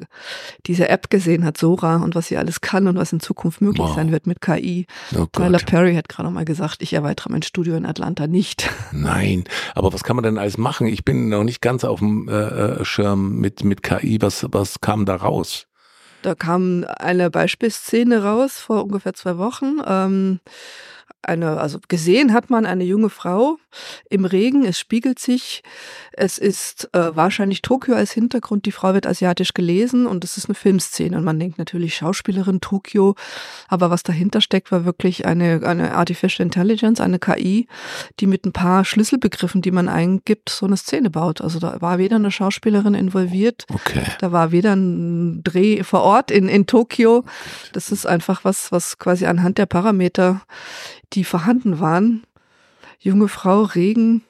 diese 0.64 0.88
App 0.88 1.10
gesehen 1.10 1.44
hat, 1.44 1.58
Sora, 1.58 1.96
und 1.96 2.14
was 2.14 2.28
sie 2.28 2.36
alles 2.36 2.60
kann 2.60 2.86
und 2.86 2.94
was 2.96 3.12
in 3.12 3.18
Zukunft 3.18 3.60
möglich 3.60 3.82
Wow. 3.88 3.96
sein 3.96 4.12
wird 4.12 4.28
mit 4.28 4.40
KI. 4.40 4.86
oh 5.18 5.26
Tyler 5.32 5.58
Perry 5.58 5.96
hat 5.96 6.08
gerade 6.08 6.30
mal 6.30 6.44
gesagt, 6.44 6.82
ich 6.82 6.92
erweitere 6.92 7.32
mein 7.32 7.42
Studio 7.42 7.74
in 7.74 7.84
Atlanta 7.84 8.28
nicht. 8.28 8.70
nein. 8.92 9.42
Aber 9.74 9.92
was 9.92 10.04
kann 10.04 10.14
man 10.14 10.22
denn 10.22 10.38
alles 10.38 10.56
machen? 10.56 10.86
Ich 10.86 11.04
bin 11.04 11.28
noch 11.30 11.42
nicht 11.42 11.60
ganz 11.60 11.82
auf 11.82 11.98
dem 11.98 12.28
äh, 12.28 12.32
äh, 12.32 12.84
Schirm 12.84 13.40
mit, 13.40 13.64
mit 13.64 13.82
KI. 13.82 14.18
Was, 14.20 14.46
was 14.52 14.80
kam 14.80 15.04
da 15.04 15.16
raus? 15.16 15.66
Da 16.22 16.36
kam 16.36 16.84
eine 16.98 17.28
Beispielszene 17.28 18.22
raus 18.22 18.52
vor 18.60 18.84
ungefähr 18.84 19.14
zwei 19.14 19.36
Wochen. 19.36 19.78
Ähm, 19.84 20.38
eine, 21.22 21.58
also 21.60 21.78
gesehen 21.88 22.32
hat 22.32 22.50
man 22.50 22.66
eine 22.66 22.84
junge 22.84 23.10
Frau 23.10 23.56
im 24.08 24.24
Regen, 24.24 24.64
es 24.64 24.78
spiegelt 24.78 25.18
sich, 25.18 25.62
es 26.12 26.38
ist 26.38 26.88
äh, 26.94 27.14
wahrscheinlich 27.16 27.62
Tokio 27.62 27.94
als 27.94 28.12
Hintergrund, 28.12 28.64
die 28.66 28.72
Frau 28.72 28.94
wird 28.94 29.06
asiatisch 29.06 29.52
gelesen 29.54 30.06
und 30.06 30.24
es 30.24 30.36
ist 30.36 30.46
eine 30.46 30.54
Filmszene 30.54 31.16
und 31.16 31.24
man 31.24 31.38
denkt 31.38 31.58
natürlich 31.58 31.96
Schauspielerin 31.96 32.60
Tokio, 32.60 33.14
aber 33.68 33.90
was 33.90 34.02
dahinter 34.02 34.40
steckt, 34.40 34.70
war 34.70 34.84
wirklich 34.84 35.26
eine, 35.26 35.62
eine 35.64 35.94
Artificial 35.94 36.44
Intelligence, 36.46 37.00
eine 37.00 37.18
KI, 37.18 37.66
die 38.20 38.26
mit 38.26 38.46
ein 38.46 38.52
paar 38.52 38.84
Schlüsselbegriffen, 38.84 39.62
die 39.62 39.72
man 39.72 39.88
eingibt, 39.88 40.48
so 40.48 40.66
eine 40.66 40.76
Szene 40.76 41.10
baut. 41.10 41.40
Also 41.40 41.58
da 41.58 41.80
war 41.80 41.98
weder 41.98 42.16
eine 42.16 42.30
Schauspielerin 42.30 42.94
involviert, 42.94 43.66
Okay. 43.72 44.04
da 44.20 44.32
war 44.32 44.52
weder 44.52 44.74
ein 44.74 45.42
Dreh 45.42 45.82
vor 45.82 46.02
Ort 46.02 46.30
in, 46.30 46.48
in 46.48 46.66
Tokio. 46.66 47.24
Das 47.72 47.90
ist 47.90 48.06
einfach 48.06 48.44
was, 48.44 48.72
was 48.72 48.98
quasi 48.98 49.26
anhand 49.26 49.58
der 49.58 49.66
Parameter, 49.66 50.42
die 51.12 51.24
vorhanden 51.24 51.80
waren, 51.80 52.22
junge 52.98 53.28
Frau, 53.28 53.62
Regen, 53.62 54.24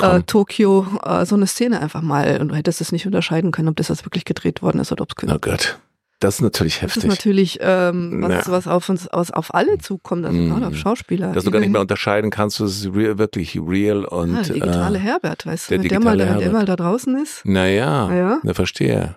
äh. 0.00 0.20
Tokio, 0.26 0.86
äh, 1.04 1.24
so 1.26 1.36
eine 1.36 1.46
Szene 1.46 1.80
einfach 1.80 2.02
mal. 2.02 2.40
Und 2.40 2.48
du 2.48 2.54
hättest 2.54 2.80
es 2.80 2.92
nicht 2.92 3.06
unterscheiden 3.06 3.50
können, 3.52 3.68
ob 3.68 3.76
das 3.76 3.88
jetzt 3.88 4.04
wirklich 4.04 4.24
gedreht 4.24 4.62
worden 4.62 4.80
ist 4.80 4.92
oder 4.92 5.02
ob 5.02 5.10
es 5.16 5.28
Oh 5.32 5.38
Gott. 5.40 5.78
Das 6.20 6.34
ist 6.36 6.40
natürlich 6.40 6.80
Das 6.80 6.96
ist 6.96 7.04
heftig. 7.04 7.10
natürlich 7.10 7.58
ähm, 7.60 8.22
was, 8.22 8.46
Ja. 8.46 8.52
was 8.52 8.66
auf 8.66 8.88
uns 8.88 9.06
aus, 9.06 9.30
auf 9.30 9.54
alle 9.54 9.78
zukommt, 9.78 10.26
also 10.26 10.36
Mhm. 10.36 10.50
gerade 10.50 10.66
auf 10.66 10.76
Schauspieler. 10.76 11.32
Dass 11.32 11.44
du 11.44 11.52
gar 11.52 11.60
nicht 11.60 11.70
mehr 11.70 11.80
unterscheiden 11.80 12.30
kannst, 12.32 12.60
was 12.60 12.72
ist 12.72 12.92
real, 12.92 13.18
wirklich 13.18 13.56
real 13.56 14.04
und 14.04 14.34
ah, 14.34 14.42
der 14.42 14.54
digitale 14.54 14.98
äh, 14.98 15.02
Herbert, 15.02 15.46
weißt 15.46 15.70
du, 15.70 15.74
der 15.78 15.84
wenn 15.84 15.88
der, 15.88 16.00
mal, 16.00 16.18
wenn 16.18 16.38
der 16.40 16.50
mal 16.50 16.64
da 16.64 16.74
draußen 16.74 17.16
ist. 17.22 17.44
Naja, 17.44 18.06
Ah 18.08 18.14
ja? 18.16 18.38
ne, 18.42 18.52
verstehe. 18.52 19.14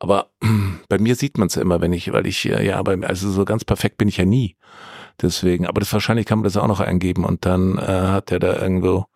Aber 0.00 0.26
bei 0.88 0.98
mir 0.98 1.14
sieht 1.14 1.38
man 1.38 1.46
es 1.46 1.56
immer, 1.56 1.80
wenn 1.80 1.92
ich, 1.92 2.12
weil 2.12 2.26
ich, 2.26 2.44
äh, 2.50 2.66
ja, 2.66 2.82
bei, 2.82 2.98
also 3.06 3.30
so 3.30 3.44
ganz 3.44 3.64
perfekt 3.64 3.96
bin 3.98 4.08
ich 4.08 4.16
ja 4.16 4.24
nie. 4.24 4.56
Deswegen, 5.22 5.66
aber 5.66 5.80
das 5.80 5.92
wahrscheinlich 5.92 6.26
kann 6.26 6.38
man 6.38 6.44
das 6.44 6.56
auch 6.56 6.66
noch 6.66 6.80
eingeben 6.80 7.24
und 7.24 7.46
dann 7.46 7.78
äh, 7.78 7.82
hat 7.82 8.32
er 8.32 8.40
da 8.40 8.60
irgendwo 8.60 9.06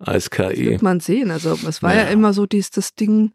als 0.00 0.30
Das 0.30 0.50
KI. 0.54 0.64
wird 0.66 0.82
man 0.82 0.98
sehen. 1.00 1.30
Also 1.30 1.58
es 1.68 1.82
war 1.82 1.94
ja, 1.94 2.02
Ja. 2.04 2.08
immer 2.08 2.32
so 2.32 2.46
dies, 2.46 2.70
das 2.70 2.94
Ding, 2.94 3.32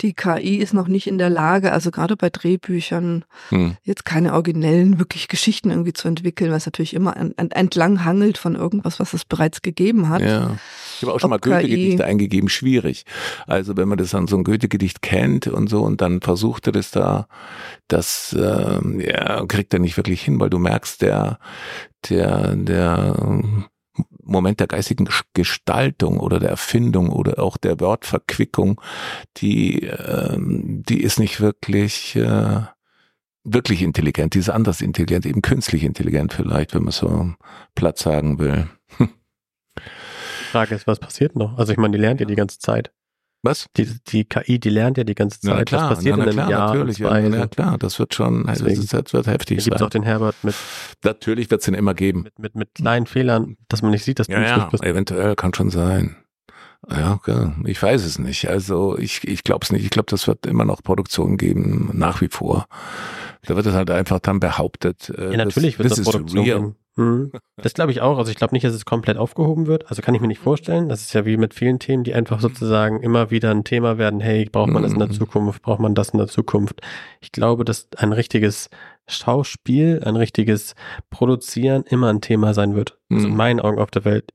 die 0.00 0.12
KI 0.14 0.56
ist 0.56 0.72
noch 0.72 0.86
nicht 0.88 1.06
in 1.08 1.18
der 1.18 1.30
Lage, 1.30 1.72
also 1.72 1.90
gerade 1.90 2.16
bei 2.16 2.30
Drehbüchern, 2.30 3.24
Hm. 3.48 3.76
jetzt 3.82 4.04
keine 4.04 4.32
originellen, 4.34 4.98
wirklich 4.98 5.28
Geschichten 5.28 5.70
irgendwie 5.70 5.92
zu 5.92 6.06
entwickeln, 6.08 6.52
was 6.52 6.64
natürlich 6.66 6.94
immer 6.94 7.16
en- 7.16 7.34
en- 7.36 7.50
entlang 7.50 8.04
hangelt 8.04 8.38
von 8.38 8.54
irgendwas, 8.54 9.00
was 9.00 9.12
es 9.14 9.24
bereits 9.24 9.62
gegeben 9.62 10.08
hat. 10.08 10.22
Ja. 10.22 10.56
Ich 10.96 11.02
habe 11.02 11.12
auch 11.12 11.20
schon 11.20 11.30
mal 11.30 11.36
Ob 11.36 11.42
KI 11.42 11.50
Goethe-Gedichte 11.50 12.04
eingegeben, 12.04 12.48
schwierig. 12.48 13.04
Also 13.46 13.76
wenn 13.76 13.88
man 13.88 13.98
das 13.98 14.10
dann 14.10 14.28
so 14.28 14.36
ein 14.36 14.44
Goethe-Gedicht 14.44 15.02
kennt 15.02 15.46
und 15.48 15.68
so 15.68 15.82
und 15.82 16.00
dann 16.00 16.20
versucht 16.22 16.66
er 16.68 16.72
das 16.72 16.90
da, 16.92 17.26
das 17.88 18.34
ähm, 18.38 19.00
ja, 19.00 19.44
kriegt 19.46 19.74
er 19.74 19.80
nicht 19.80 19.96
wirklich 19.96 20.22
hin, 20.22 20.38
weil 20.40 20.50
du 20.50 20.58
merkst, 20.58 21.02
der, 21.02 21.38
der, 22.08 22.54
der 22.56 23.14
Moment 24.22 24.60
der 24.60 24.66
geistigen 24.66 25.06
Ges- 25.06 25.24
Gestaltung 25.34 26.20
oder 26.20 26.38
der 26.38 26.50
Erfindung 26.50 27.10
oder 27.10 27.38
auch 27.38 27.56
der 27.56 27.80
Wortverquickung, 27.80 28.80
die, 29.38 29.82
ähm, 29.82 30.82
die 30.88 31.02
ist 31.02 31.18
nicht 31.18 31.40
wirklich 31.40 32.16
äh, 32.16 32.62
wirklich 33.44 33.82
intelligent, 33.82 34.34
die 34.34 34.40
ist 34.40 34.50
anders 34.50 34.80
intelligent, 34.80 35.24
eben 35.24 35.42
künstlich 35.42 35.84
intelligent 35.84 36.32
vielleicht, 36.32 36.74
wenn 36.74 36.82
man 36.82 36.92
so 36.92 37.32
platt 37.74 37.98
sagen 37.98 38.38
will. 38.38 38.68
Die 38.98 40.50
Frage 40.50 40.74
ist, 40.74 40.86
was 40.86 40.98
passiert 40.98 41.36
noch? 41.36 41.56
Also 41.58 41.72
ich 41.72 41.78
meine, 41.78 41.96
die 41.96 42.00
lernt 42.00 42.20
ja 42.20 42.26
die 42.26 42.34
ganze 42.34 42.58
Zeit. 42.58 42.92
Was? 43.42 43.66
Die, 43.76 43.86
die 44.08 44.24
KI, 44.24 44.58
die 44.58 44.70
lernt 44.70 44.98
ja 44.98 45.04
die 45.04 45.14
ganze 45.14 45.38
Na, 45.42 45.50
na 45.50 45.56
Zeit. 45.58 45.66
klar, 45.68 45.90
was 45.90 45.98
passiert 45.98 46.16
na, 46.16 46.24
na 46.24 46.30
in 46.32 46.38
einem 46.38 46.46
klar, 46.48 46.50
Jahr, 46.50 46.74
natürlich. 46.74 46.96
zwei? 46.96 47.20
Ja, 47.20 47.28
na 47.28 47.46
klar, 47.46 47.78
das 47.78 47.98
wird 47.98 48.14
schon, 48.14 48.44
das, 48.46 48.58
Deswegen. 48.58 48.82
ist, 48.82 48.92
das 48.92 49.12
wird 49.12 49.26
heftig 49.26 49.58
Da 49.58 49.64
gibt 49.64 49.74
es 49.74 49.78
sein. 49.78 49.86
auch 49.86 49.90
den 49.90 50.02
Herbert 50.02 50.34
mit, 50.42 50.54
Natürlich 51.04 51.50
wird 51.50 51.60
es 51.60 51.64
den 51.66 51.74
immer 51.74 51.94
geben. 51.94 52.22
mit, 52.24 52.38
mit, 52.38 52.54
mit 52.56 52.74
kleinen 52.74 53.06
Fehlern, 53.06 53.56
dass 53.68 53.82
man 53.82 53.92
nicht 53.92 54.04
sieht, 54.04 54.18
dass 54.18 54.26
du 54.26 54.32
Ja, 54.32 54.40
nicht 54.40 54.48
ja, 54.50 54.68
bist. 54.70 54.82
eventuell 54.82 55.36
kann 55.36 55.54
schon 55.54 55.70
sein. 55.70 56.16
Ja, 56.90 57.14
okay. 57.14 57.52
ich 57.64 57.82
weiß 57.82 58.04
es 58.04 58.18
nicht. 58.18 58.48
Also 58.48 58.96
ich, 58.98 59.26
ich 59.26 59.42
glaube 59.44 59.64
es 59.64 59.72
nicht. 59.72 59.84
Ich 59.84 59.90
glaube, 59.90 60.06
das 60.10 60.26
wird 60.28 60.46
immer 60.46 60.64
noch 60.64 60.82
Produktion 60.82 61.36
geben, 61.36 61.90
nach 61.94 62.20
wie 62.20 62.28
vor. 62.28 62.66
Da 63.42 63.56
wird 63.56 63.66
es 63.66 63.74
halt 63.74 63.90
einfach 63.90 64.20
dann 64.20 64.40
behauptet. 64.40 65.10
äh, 65.16 65.32
Ja, 65.32 65.44
natürlich 65.44 65.78
wird 65.78 65.90
das, 65.90 65.98
das 65.98 66.06
is 66.06 66.12
Produktion 66.12 66.44
real. 66.44 66.58
geben. 66.60 66.76
Mhm. 66.96 67.30
Das 67.62 67.72
glaube 67.72 67.90
ich 67.90 68.02
auch. 68.02 68.18
Also 68.18 68.30
ich 68.30 68.36
glaube 68.36 68.54
nicht, 68.54 68.64
dass 68.64 68.74
es 68.74 68.84
komplett 68.84 69.16
aufgehoben 69.16 69.66
wird. 69.66 69.88
Also 69.88 70.02
kann 70.02 70.14
ich 70.14 70.20
mir 70.20 70.26
nicht 70.28 70.40
vorstellen. 70.42 70.90
Das 70.90 71.00
ist 71.00 71.14
ja 71.14 71.24
wie 71.24 71.38
mit 71.38 71.54
vielen 71.54 71.78
Themen, 71.78 72.04
die 72.04 72.12
einfach 72.12 72.38
sozusagen 72.40 73.00
immer 73.00 73.30
wieder 73.30 73.50
ein 73.50 73.64
Thema 73.64 73.96
werden. 73.96 74.20
Hey, 74.20 74.44
braucht 74.44 74.68
man 74.70 74.82
das 74.82 74.92
in 74.92 74.98
der 74.98 75.08
Mhm. 75.08 75.12
Zukunft? 75.12 75.62
Braucht 75.62 75.80
man 75.80 75.94
das 75.94 76.10
in 76.10 76.18
der 76.18 76.26
Zukunft? 76.28 76.82
Ich 77.22 77.32
glaube, 77.32 77.64
dass 77.64 77.88
ein 77.96 78.12
richtiges 78.12 78.68
Schauspiel, 79.08 80.02
ein 80.04 80.16
richtiges 80.16 80.74
Produzieren 81.10 81.84
immer 81.88 82.08
ein 82.10 82.20
Thema 82.20 82.52
sein 82.54 82.74
wird. 82.74 82.98
Also 83.10 83.26
in 83.26 83.32
Mhm. 83.32 83.36
meinen 83.38 83.60
Augen 83.60 83.78
auf 83.78 83.90
der 83.90 84.04
Welt. 84.04 84.32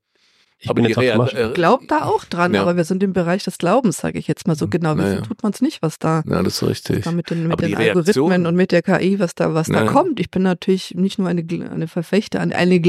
Ich 0.63 0.69
Aber 0.69 0.75
bin 0.81 0.85
jetzt 0.85 0.97
äh, 1.33 1.49
Glaubt 1.53 1.89
da 1.89 2.03
auch 2.05 2.23
dran, 2.23 2.53
Ja. 2.53 2.61
aber 2.61 2.77
wir 2.77 2.83
sind 2.83 3.01
im 3.01 3.13
Bereich 3.13 3.43
des 3.43 3.57
Glaubens, 3.57 3.97
sage 3.97 4.19
ich 4.19 4.27
jetzt 4.27 4.47
mal 4.47 4.55
so 4.55 4.67
genau. 4.67 4.95
Wissen 4.95 5.09
Naja. 5.09 5.21
tut 5.21 5.41
man 5.41 5.51
es 5.53 5.61
nicht, 5.61 5.81
was 5.81 5.97
da, 5.97 6.21
ja, 6.27 6.43
das 6.43 6.61
ist 6.61 6.69
richtig. 6.69 7.03
da 7.03 7.11
mit 7.11 7.31
den, 7.31 7.47
mit 7.47 7.59
den 7.61 7.73
Reaktion- 7.73 7.97
Algorithmen 8.27 8.45
und 8.45 8.55
mit 8.55 8.71
der 8.71 8.83
KI, 8.83 9.19
was 9.19 9.33
da, 9.33 9.55
was 9.55 9.67
da 9.67 9.73
Naja. 9.73 9.91
kommt. 9.91 10.19
Ich 10.19 10.29
bin 10.29 10.43
natürlich 10.43 10.93
nicht 10.93 11.17
nur 11.17 11.27
eine, 11.29 11.43
eine 11.71 11.87
Verfechter, 11.87 12.39
eine, 12.41 12.55
eine 12.55 12.79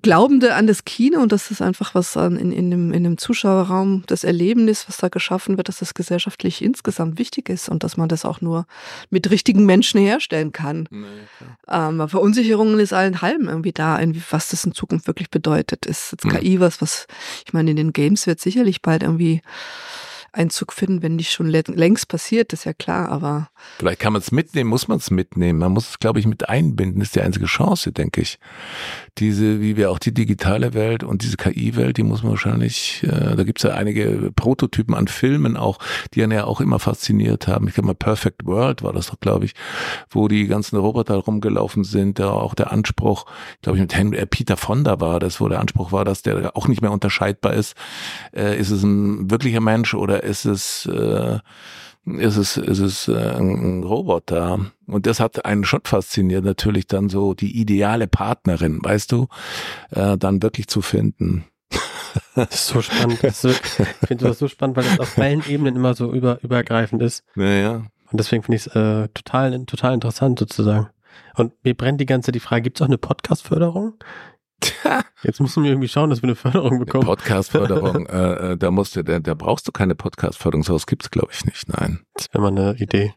Glaubende 0.00 0.54
an 0.54 0.66
das 0.66 0.86
Kino 0.86 1.20
und 1.20 1.32
das 1.32 1.50
ist 1.50 1.60
einfach 1.60 1.94
was 1.94 2.16
an, 2.16 2.36
in, 2.36 2.50
in, 2.50 2.70
dem, 2.70 2.92
in 2.94 3.04
dem 3.04 3.18
Zuschauerraum, 3.18 4.04
das 4.06 4.24
Erlebnis, 4.24 4.88
was 4.88 4.96
da 4.96 5.08
geschaffen 5.08 5.58
wird, 5.58 5.68
dass 5.68 5.78
das 5.80 5.92
gesellschaftlich 5.92 6.62
insgesamt 6.62 7.18
wichtig 7.18 7.50
ist 7.50 7.68
und 7.68 7.84
dass 7.84 7.98
man 7.98 8.08
das 8.08 8.24
auch 8.24 8.40
nur 8.40 8.66
mit 9.10 9.30
richtigen 9.30 9.66
Menschen 9.66 10.00
herstellen 10.00 10.50
kann. 10.50 10.88
Nee. 10.90 11.06
Ähm, 11.68 12.08
Verunsicherungen 12.08 12.80
ist 12.80 12.94
allen 12.94 13.20
halben 13.20 13.48
irgendwie 13.48 13.72
da, 13.72 14.00
was 14.30 14.48
das 14.48 14.64
in 14.64 14.72
Zukunft 14.72 15.06
wirklich 15.06 15.30
bedeutet. 15.30 15.84
Ist 15.84 16.12
jetzt 16.12 16.24
Mhm. 16.24 16.30
KI 16.30 16.58
was, 16.58 16.80
was, 16.80 17.06
ich 17.46 17.52
meine, 17.52 17.70
in 17.70 17.76
den 17.76 17.92
Games 17.92 18.26
wird 18.26 18.40
sicherlich 18.40 18.80
bald 18.80 19.02
irgendwie 19.02 19.42
Einzug 20.34 20.72
finden, 20.72 21.02
wenn 21.02 21.16
nicht 21.16 21.30
schon 21.30 21.50
lä- 21.50 21.70
längst 21.74 22.08
passiert, 22.08 22.54
ist 22.54 22.64
ja 22.64 22.72
klar, 22.72 23.10
aber 23.10 23.50
Vielleicht 23.78 24.00
kann 24.00 24.14
man 24.14 24.22
es 24.22 24.32
mitnehmen, 24.32 24.70
muss 24.70 24.88
man 24.88 24.96
es 24.96 25.10
mitnehmen. 25.10 25.58
Man 25.58 25.72
muss 25.72 25.90
es, 25.90 25.98
glaube 25.98 26.20
ich, 26.20 26.26
mit 26.26 26.48
einbinden. 26.48 27.02
Ist 27.02 27.14
die 27.14 27.20
einzige 27.20 27.44
Chance, 27.44 27.92
denke 27.92 28.22
ich. 28.22 28.38
Diese, 29.18 29.60
wie 29.60 29.76
wir 29.76 29.90
auch 29.90 29.98
die 29.98 30.14
digitale 30.14 30.72
Welt 30.72 31.04
und 31.04 31.22
diese 31.22 31.36
KI-Welt, 31.36 31.98
die 31.98 32.02
muss 32.02 32.22
man 32.22 32.32
wahrscheinlich, 32.32 33.02
äh, 33.02 33.36
da 33.36 33.44
gibt 33.44 33.58
es 33.58 33.64
ja 33.64 33.74
einige 33.74 34.32
Prototypen 34.34 34.94
an 34.94 35.06
Filmen 35.06 35.58
auch, 35.58 35.78
die 36.14 36.22
einen 36.22 36.32
ja 36.32 36.44
auch 36.44 36.62
immer 36.62 36.78
fasziniert 36.78 37.46
haben. 37.46 37.68
Ich 37.68 37.74
glaube 37.74 37.88
mal 37.88 37.94
Perfect 37.94 38.46
World 38.46 38.82
war 38.82 38.94
das 38.94 39.08
doch, 39.08 39.20
glaube 39.20 39.44
ich, 39.44 39.54
wo 40.08 40.28
die 40.28 40.46
ganzen 40.46 40.76
Roboter 40.76 41.16
rumgelaufen 41.16 41.84
sind. 41.84 42.18
Da 42.18 42.30
auch 42.30 42.54
der 42.54 42.72
Anspruch, 42.72 43.26
glaube 43.60 43.76
ich, 43.76 43.82
mit 43.82 43.94
Henry, 43.94 44.16
äh, 44.16 44.26
Peter 44.26 44.56
Fonda 44.56 44.98
war 45.00 45.20
das, 45.20 45.40
wo 45.40 45.48
der 45.48 45.60
Anspruch 45.60 45.92
war, 45.92 46.06
dass 46.06 46.22
der 46.22 46.56
auch 46.56 46.66
nicht 46.66 46.80
mehr 46.80 46.92
unterscheidbar 46.92 47.52
ist. 47.52 47.74
Äh, 48.34 48.58
ist 48.58 48.70
es 48.70 48.82
ein 48.82 49.30
wirklicher 49.30 49.60
Mensch 49.60 49.92
oder 49.94 50.22
ist 50.22 50.46
es 50.46 50.86
äh, 50.86 51.38
ist 52.04 52.36
es, 52.36 52.56
ist 52.56 52.80
es 52.80 53.08
äh, 53.08 53.36
ein 53.36 53.82
Roboter. 53.82 54.72
Und 54.86 55.06
das 55.06 55.20
hat 55.20 55.44
einen 55.44 55.64
schon 55.64 55.82
fasziniert, 55.84 56.44
natürlich 56.44 56.86
dann 56.86 57.08
so 57.08 57.34
die 57.34 57.60
ideale 57.60 58.06
Partnerin, 58.08 58.80
weißt 58.82 59.12
du, 59.12 59.28
äh, 59.90 60.16
dann 60.18 60.42
wirklich 60.42 60.68
zu 60.68 60.82
finden. 60.82 61.44
Das 62.34 62.50
ist 62.50 62.66
so 62.66 62.82
spannend. 62.82 63.22
Ist 63.24 63.40
so, 63.40 63.48
ich 63.48 63.56
finde 63.56 64.26
das 64.26 64.38
so 64.38 64.46
spannend, 64.46 64.76
weil 64.76 64.84
das 64.84 65.00
auf 65.00 65.18
allen 65.18 65.42
Ebenen 65.48 65.76
immer 65.76 65.94
so 65.94 66.12
über, 66.12 66.42
übergreifend 66.42 67.00
ist. 67.02 67.24
Naja. 67.34 67.86
Und 68.10 68.20
deswegen 68.20 68.42
finde 68.42 68.56
ich 68.56 68.66
es 68.66 68.76
äh, 68.76 69.08
total, 69.08 69.64
total 69.64 69.94
interessant 69.94 70.38
sozusagen. 70.38 70.90
Und 71.34 71.52
mir 71.64 71.74
brennt 71.74 72.00
die 72.00 72.06
ganze 72.06 72.32
die 72.32 72.40
Frage, 72.40 72.62
gibt 72.62 72.78
es 72.78 72.82
auch 72.82 72.88
eine 72.88 72.98
Podcast-Förderung? 72.98 73.94
Jetzt 75.22 75.40
müssen 75.40 75.62
wir 75.62 75.70
irgendwie 75.70 75.88
schauen, 75.88 76.10
dass 76.10 76.22
wir 76.22 76.28
eine 76.28 76.34
Förderung 76.34 76.78
bekommen. 76.78 77.04
Podcast-Förderung, 77.04 78.06
äh, 78.08 78.52
äh, 78.52 78.56
da 78.56 78.70
musst 78.70 78.96
du, 78.96 79.02
da, 79.02 79.18
da 79.18 79.34
brauchst 79.34 79.66
du 79.68 79.72
keine 79.72 79.94
Podcast-Förderung, 79.94 80.62
sowas 80.62 80.86
gibt's 80.86 81.10
glaube 81.10 81.30
ich 81.32 81.44
nicht, 81.44 81.68
nein. 81.68 82.00
Das 82.14 82.28
wäre 82.32 82.42
mal 82.42 82.48
eine 82.48 82.76
Idee. 82.78 83.14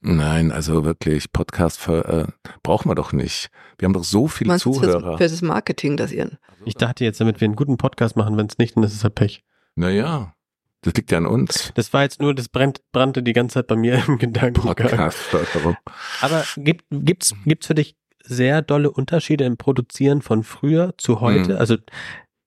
Nein, 0.00 0.50
also 0.50 0.84
wirklich, 0.84 1.32
Podcast 1.32 1.86
äh, 1.86 2.26
brauchen 2.64 2.90
wir 2.90 2.96
doch 2.96 3.12
nicht. 3.12 3.50
Wir 3.78 3.86
haben 3.86 3.92
doch 3.92 4.02
so 4.02 4.26
viele 4.26 4.48
Meinst 4.48 4.64
du 4.64 4.72
Zuhörer. 4.72 5.16
Für 5.16 5.28
das 5.28 5.42
Marketing, 5.42 5.96
das 5.96 6.10
ihr. 6.10 6.38
Ich 6.64 6.74
dachte 6.74 7.04
jetzt, 7.04 7.20
damit 7.20 7.40
wir 7.40 7.46
einen 7.46 7.54
guten 7.54 7.76
Podcast 7.76 8.16
machen, 8.16 8.36
wenn 8.36 8.46
es 8.46 8.58
nicht, 8.58 8.76
dann 8.76 8.82
ist 8.82 8.94
es 8.94 9.04
halt 9.04 9.14
Pech. 9.14 9.44
Naja, 9.76 10.34
das 10.82 10.94
liegt 10.94 11.12
ja 11.12 11.18
an 11.18 11.26
uns. 11.26 11.72
Das 11.76 11.92
war 11.92 12.02
jetzt 12.02 12.20
nur, 12.20 12.34
das 12.34 12.48
brennt, 12.48 12.80
brannte 12.90 13.22
die 13.22 13.32
ganze 13.32 13.54
Zeit 13.54 13.68
bei 13.68 13.76
mir 13.76 14.02
im 14.08 14.18
Gedankengang. 14.18 14.74
Podcast-Förderung. 14.74 15.76
Aber 16.20 16.44
gibt, 16.56 16.84
gibt's, 16.90 17.34
gibt's 17.44 17.68
für 17.68 17.74
dich 17.76 17.96
sehr 18.24 18.62
dolle 18.62 18.90
Unterschiede 18.90 19.44
im 19.44 19.56
Produzieren 19.56 20.22
von 20.22 20.42
früher 20.42 20.94
zu 20.98 21.20
heute? 21.20 21.54
Mhm. 21.54 21.58
Also 21.58 21.76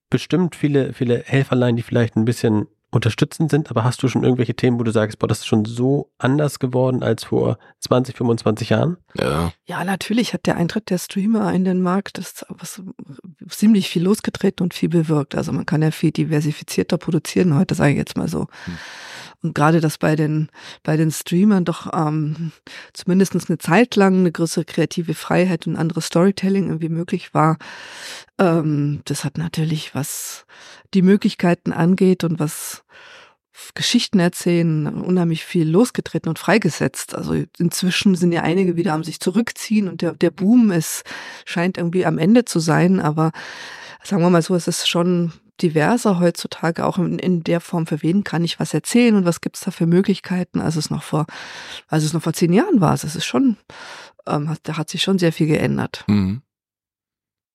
bestimmt 0.10 0.56
viele, 0.56 0.94
viele 0.94 1.24
Helferlein, 1.26 1.76
die 1.76 1.84
vielleicht 1.84 2.16
ein 2.16 2.26
bisschen 2.26 2.68
unterstützend 2.96 3.52
sind, 3.52 3.70
aber 3.70 3.84
hast 3.84 4.02
du 4.02 4.08
schon 4.08 4.24
irgendwelche 4.24 4.56
Themen, 4.56 4.80
wo 4.80 4.84
du 4.84 4.92
sagst, 4.92 5.20
boah, 5.20 5.28
das 5.28 5.40
ist 5.40 5.48
schon 5.48 5.66
so 5.66 6.12
anders 6.18 6.60
geworden 6.60 7.04
als 7.04 7.26
vor 7.26 7.58
20, 7.82 8.16
25 8.16 8.70
Jahren? 8.70 8.98
Ja. 9.20 9.52
Ja, 9.66 9.84
natürlich 9.84 10.34
hat 10.34 10.46
der 10.46 10.56
Eintritt 10.56 10.90
der 10.90 10.98
Streamer 10.98 11.52
in 11.54 11.66
den 11.66 11.82
Markt 11.82 12.18
das 12.18 12.46
was 12.48 12.82
ziemlich 13.50 13.90
viel 13.90 14.04
losgetreten 14.04 14.64
und 14.64 14.74
viel 14.74 14.90
bewirkt. 14.90 15.36
Also 15.36 15.52
man 15.52 15.66
kann 15.66 15.82
ja 15.82 15.92
viel 15.92 16.12
diversifizierter 16.12 16.98
produzieren 16.98 17.58
heute, 17.58 17.76
sage 17.76 17.92
ich 17.92 17.98
jetzt 17.98 18.18
mal 18.18 18.30
so. 18.30 18.48
Hm. 18.64 18.78
Und 19.42 19.56
gerade 19.56 19.82
das 19.82 19.98
bei 19.98 20.16
den 20.16 20.50
bei 20.84 20.98
den 20.98 21.12
Streamern 21.12 21.66
doch 21.66 21.92
ähm, 21.94 22.52
zumindest 22.94 23.36
eine 23.50 23.58
Zeit 23.58 23.96
lang 23.96 24.20
eine 24.20 24.32
größere 24.32 24.66
kreative 24.66 25.14
Freiheit 25.14 25.68
und 25.68 25.76
anderes 25.76 26.08
Storytelling 26.08 26.68
irgendwie 26.68 26.90
möglich 26.90 27.34
war. 27.34 27.58
Ähm, 28.40 29.02
das 29.06 29.24
hat 29.24 29.38
natürlich, 29.38 29.96
was 29.96 30.46
die 30.94 31.02
Möglichkeiten 31.02 31.74
angeht 31.74 32.24
und 32.24 32.40
was 32.40 32.84
Geschichten 33.74 34.20
erzählen, 34.20 34.88
unheimlich 34.88 35.46
viel 35.46 35.68
losgetreten 35.70 36.30
und 36.30 36.40
freigesetzt. 36.40 37.16
Also 37.16 37.36
inzwischen 37.58 38.16
sind 38.16 38.32
ja 38.32 38.42
einige 38.42 38.76
wieder 38.76 38.94
am 38.94 39.04
sich 39.04 39.20
zurückziehen 39.20 39.88
und 39.88 40.02
der, 40.02 40.14
der 40.14 40.32
Boom 40.32 40.72
ist, 40.72 41.04
scheint 41.46 41.78
irgendwie 41.78 42.06
am 42.06 42.18
Ende 42.18 42.46
zu 42.46 42.60
sein, 42.60 43.00
aber 43.00 43.32
sagen 44.04 44.22
wir 44.22 44.30
mal 44.30 44.42
so, 44.42 44.56
es 44.56 44.68
ist 44.68 44.88
schon 44.88 45.32
diverser 45.62 46.20
heutzutage, 46.20 46.86
auch 46.86 46.98
in, 46.98 47.20
in 47.20 47.44
der 47.44 47.62
Form, 47.62 47.88
für 47.88 48.02
wen 48.02 48.24
kann 48.24 48.44
ich 48.44 48.60
was 48.60 48.74
erzählen 48.74 49.16
und 49.16 49.26
was 49.26 49.42
gibt's 49.42 49.62
da 49.62 49.72
für 49.72 49.88
Möglichkeiten, 49.88 50.62
als 50.62 50.76
es 50.76 50.90
noch 50.90 51.04
vor, 51.04 51.26
als 51.88 52.04
es 52.04 52.14
noch 52.14 52.22
vor 52.22 52.34
zehn 52.34 52.54
Jahren 52.54 52.82
war. 52.82 52.94
Es 52.94 53.04
ist 53.04 53.26
schon, 53.26 53.58
ähm, 54.28 54.50
hat, 54.50 54.60
da 54.64 54.78
hat 54.78 54.90
sich 54.90 55.02
schon 55.02 55.20
sehr 55.20 55.32
viel 55.32 55.48
geändert. 55.48 56.04
Mhm. 56.08 56.42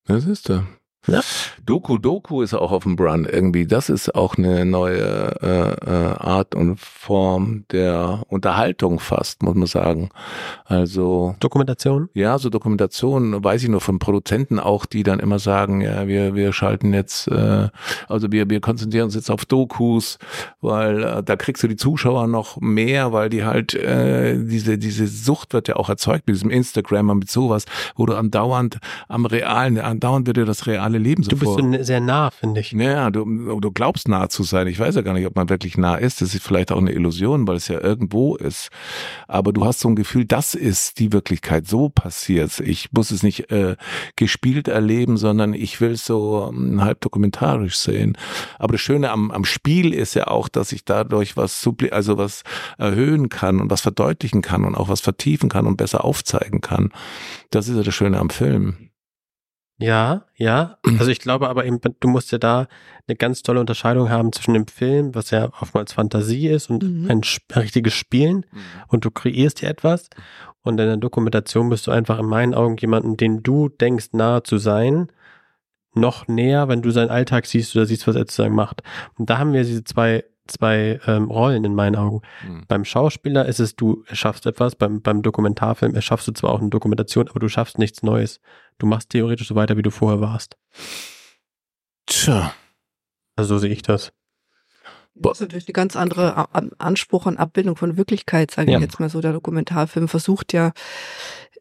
Das 0.05 0.25
ist 0.25 0.49
da. 0.49 0.65
Ja. 1.07 1.21
Doku 1.65 1.97
Doku 1.97 2.41
ist 2.41 2.53
auch 2.53 2.71
auf 2.71 2.83
dem 2.83 2.95
Run 2.95 3.25
irgendwie. 3.25 3.65
Das 3.65 3.89
ist 3.89 4.13
auch 4.13 4.37
eine 4.37 4.65
neue 4.65 5.35
äh, 5.41 5.71
äh, 5.71 6.15
Art 6.17 6.53
und 6.53 6.79
Form 6.79 7.65
der 7.71 8.23
Unterhaltung 8.27 8.99
fast, 8.99 9.41
muss 9.41 9.55
man 9.55 9.67
sagen. 9.67 10.09
Also 10.65 11.35
Dokumentation? 11.39 12.09
ja, 12.13 12.37
so 12.37 12.49
Dokumentationen 12.49 13.43
weiß 13.43 13.63
ich 13.63 13.69
nur 13.69 13.81
von 13.81 13.99
Produzenten 13.99 14.59
auch, 14.59 14.85
die 14.85 15.03
dann 15.03 15.19
immer 15.19 15.39
sagen, 15.39 15.81
ja, 15.81 16.07
wir 16.07 16.35
wir 16.35 16.53
schalten 16.53 16.93
jetzt, 16.93 17.27
äh, 17.27 17.69
also 18.07 18.31
wir 18.31 18.49
wir 18.49 18.61
konzentrieren 18.61 19.05
uns 19.05 19.15
jetzt 19.15 19.31
auf 19.31 19.45
Dokus, 19.45 20.19
weil 20.61 21.03
äh, 21.03 21.23
da 21.23 21.35
kriegst 21.35 21.63
du 21.63 21.67
die 21.67 21.75
Zuschauer 21.75 22.27
noch 22.27 22.59
mehr, 22.59 23.11
weil 23.11 23.29
die 23.29 23.43
halt 23.43 23.73
äh, 23.73 24.37
diese 24.43 24.77
diese 24.77 25.07
Sucht 25.07 25.53
wird 25.53 25.67
ja 25.67 25.75
auch 25.77 25.89
erzeugt 25.89 26.27
mit 26.27 26.35
diesem 26.35 26.49
Instagram 26.49 27.09
und 27.09 27.19
mit 27.19 27.31
sowas, 27.31 27.65
wo 27.95 28.05
du 28.05 28.15
andauernd 28.15 28.79
am 29.07 29.25
realen, 29.25 29.79
andauernd 29.79 30.27
wird 30.27 30.37
dir 30.37 30.45
das 30.45 30.67
reale 30.67 30.90
Leben 30.97 31.23
so 31.23 31.29
Du 31.29 31.37
bist 31.37 31.51
vor. 31.51 31.61
so 31.61 31.83
sehr 31.83 31.99
nah, 31.99 32.31
finde 32.31 32.61
ich. 32.61 32.73
Naja, 32.73 33.09
du, 33.09 33.59
du 33.59 33.71
glaubst 33.71 34.07
nah 34.07 34.29
zu 34.29 34.43
sein. 34.43 34.67
Ich 34.67 34.79
weiß 34.79 34.95
ja 34.95 35.01
gar 35.01 35.13
nicht, 35.13 35.25
ob 35.25 35.35
man 35.35 35.49
wirklich 35.49 35.77
nah 35.77 35.95
ist. 35.95 36.21
Das 36.21 36.33
ist 36.35 36.43
vielleicht 36.43 36.71
auch 36.71 36.77
eine 36.77 36.91
Illusion, 36.91 37.47
weil 37.47 37.55
es 37.55 37.67
ja 37.67 37.79
irgendwo 37.79 38.35
ist. 38.35 38.69
Aber 39.27 39.53
du 39.53 39.65
hast 39.65 39.79
so 39.79 39.89
ein 39.89 39.95
Gefühl, 39.95 40.25
das 40.25 40.55
ist 40.55 40.99
die 40.99 41.13
Wirklichkeit. 41.13 41.67
So 41.67 41.89
passiert's. 41.89 42.59
Ich 42.59 42.91
muss 42.91 43.11
es 43.11 43.23
nicht 43.23 43.51
äh, 43.51 43.75
gespielt 44.15 44.67
erleben, 44.67 45.17
sondern 45.17 45.53
ich 45.53 45.81
will 45.81 45.91
es 45.91 46.05
so 46.05 46.51
ähm, 46.51 46.83
halb 46.83 47.01
dokumentarisch 47.01 47.77
sehen. 47.77 48.17
Aber 48.59 48.73
das 48.73 48.81
Schöne 48.81 49.11
am, 49.11 49.31
am 49.31 49.45
Spiel 49.45 49.93
ist 49.93 50.13
ja 50.13 50.27
auch, 50.27 50.49
dass 50.49 50.71
ich 50.71 50.85
dadurch 50.85 51.37
was 51.37 51.61
subli 51.61 51.91
also 51.91 52.17
was 52.17 52.43
erhöhen 52.77 53.29
kann 53.29 53.59
und 53.59 53.69
was 53.69 53.81
verdeutlichen 53.81 54.41
kann 54.41 54.65
und 54.65 54.75
auch 54.75 54.89
was 54.89 55.01
vertiefen 55.01 55.49
kann 55.49 55.67
und 55.67 55.77
besser 55.77 56.03
aufzeigen 56.05 56.61
kann. 56.61 56.89
Das 57.49 57.67
ist 57.67 57.75
ja 57.75 57.83
das 57.83 57.93
Schöne 57.93 58.19
am 58.19 58.29
Film. 58.29 58.90
Ja, 59.81 60.25
ja. 60.35 60.77
Also 60.99 61.11
ich 61.11 61.19
glaube 61.19 61.49
aber 61.49 61.65
eben, 61.65 61.79
du 61.99 62.07
musst 62.07 62.31
ja 62.31 62.37
da 62.37 62.67
eine 63.07 63.15
ganz 63.15 63.41
tolle 63.41 63.59
Unterscheidung 63.59 64.09
haben 64.09 64.31
zwischen 64.31 64.53
dem 64.53 64.67
Film, 64.67 65.15
was 65.15 65.31
ja 65.31 65.49
oftmals 65.59 65.93
Fantasie 65.93 66.47
ist 66.47 66.69
und 66.69 66.83
Mhm. 66.83 67.09
ein, 67.09 67.21
richtiges 67.55 67.93
Spielen 67.93 68.45
und 68.87 69.05
du 69.05 69.11
kreierst 69.11 69.61
dir 69.61 69.69
etwas 69.69 70.09
und 70.61 70.79
in 70.79 70.87
der 70.87 70.97
Dokumentation 70.97 71.69
bist 71.69 71.87
du 71.87 71.91
einfach 71.91 72.19
in 72.19 72.27
meinen 72.27 72.53
Augen 72.53 72.77
jemanden, 72.77 73.17
den 73.17 73.43
du 73.43 73.69
denkst 73.69 74.09
nahe 74.13 74.43
zu 74.43 74.57
sein, 74.57 75.11
noch 75.93 76.27
näher, 76.27 76.67
wenn 76.69 76.81
du 76.81 76.91
seinen 76.91 77.09
Alltag 77.09 77.45
siehst 77.45 77.75
oder 77.75 77.85
siehst, 77.85 78.07
was 78.07 78.15
er 78.15 78.21
sozusagen 78.21 78.55
macht. 78.55 78.81
Und 79.17 79.29
da 79.29 79.39
haben 79.39 79.51
wir 79.51 79.63
diese 79.63 79.83
zwei 79.83 80.23
zwei 80.47 80.99
ähm, 81.07 81.25
Rollen 81.25 81.63
in 81.63 81.75
meinen 81.75 81.95
Augen. 81.95 82.21
Mhm. 82.47 82.63
Beim 82.67 82.85
Schauspieler 82.85 83.45
ist 83.45 83.59
es, 83.59 83.75
du 83.75 84.03
erschaffst 84.07 84.45
etwas, 84.45 84.75
beim, 84.75 85.01
beim 85.01 85.21
Dokumentarfilm 85.21 85.95
erschaffst 85.95 86.27
du 86.27 86.31
zwar 86.33 86.51
auch 86.51 86.59
eine 86.59 86.69
Dokumentation, 86.69 87.27
aber 87.29 87.39
du 87.39 87.47
schaffst 87.47 87.77
nichts 87.79 88.03
Neues. 88.03 88.41
Du 88.81 88.87
machst 88.87 89.11
theoretisch 89.11 89.47
so 89.47 89.53
weiter, 89.53 89.77
wie 89.77 89.83
du 89.83 89.91
vorher 89.91 90.21
warst. 90.21 90.57
Tja. 92.07 92.51
Also 93.35 93.53
so 93.55 93.59
sehe 93.59 93.69
ich 93.69 93.83
das. 93.83 94.11
Das 95.13 95.33
ist 95.33 95.41
natürlich 95.41 95.67
eine 95.67 95.73
ganz 95.73 95.95
andere 95.95 96.35
A- 96.35 96.47
Anspruch 96.79 97.27
an 97.27 97.37
Abbildung 97.37 97.75
von 97.75 97.95
Wirklichkeit, 97.95 98.49
sage 98.49 98.71
Ja. 98.71 98.79
ich 98.79 98.83
jetzt 98.83 98.99
mal 98.99 99.07
so. 99.11 99.21
Der 99.21 99.33
Dokumentarfilm 99.33 100.07
versucht 100.07 100.51
ja 100.51 100.71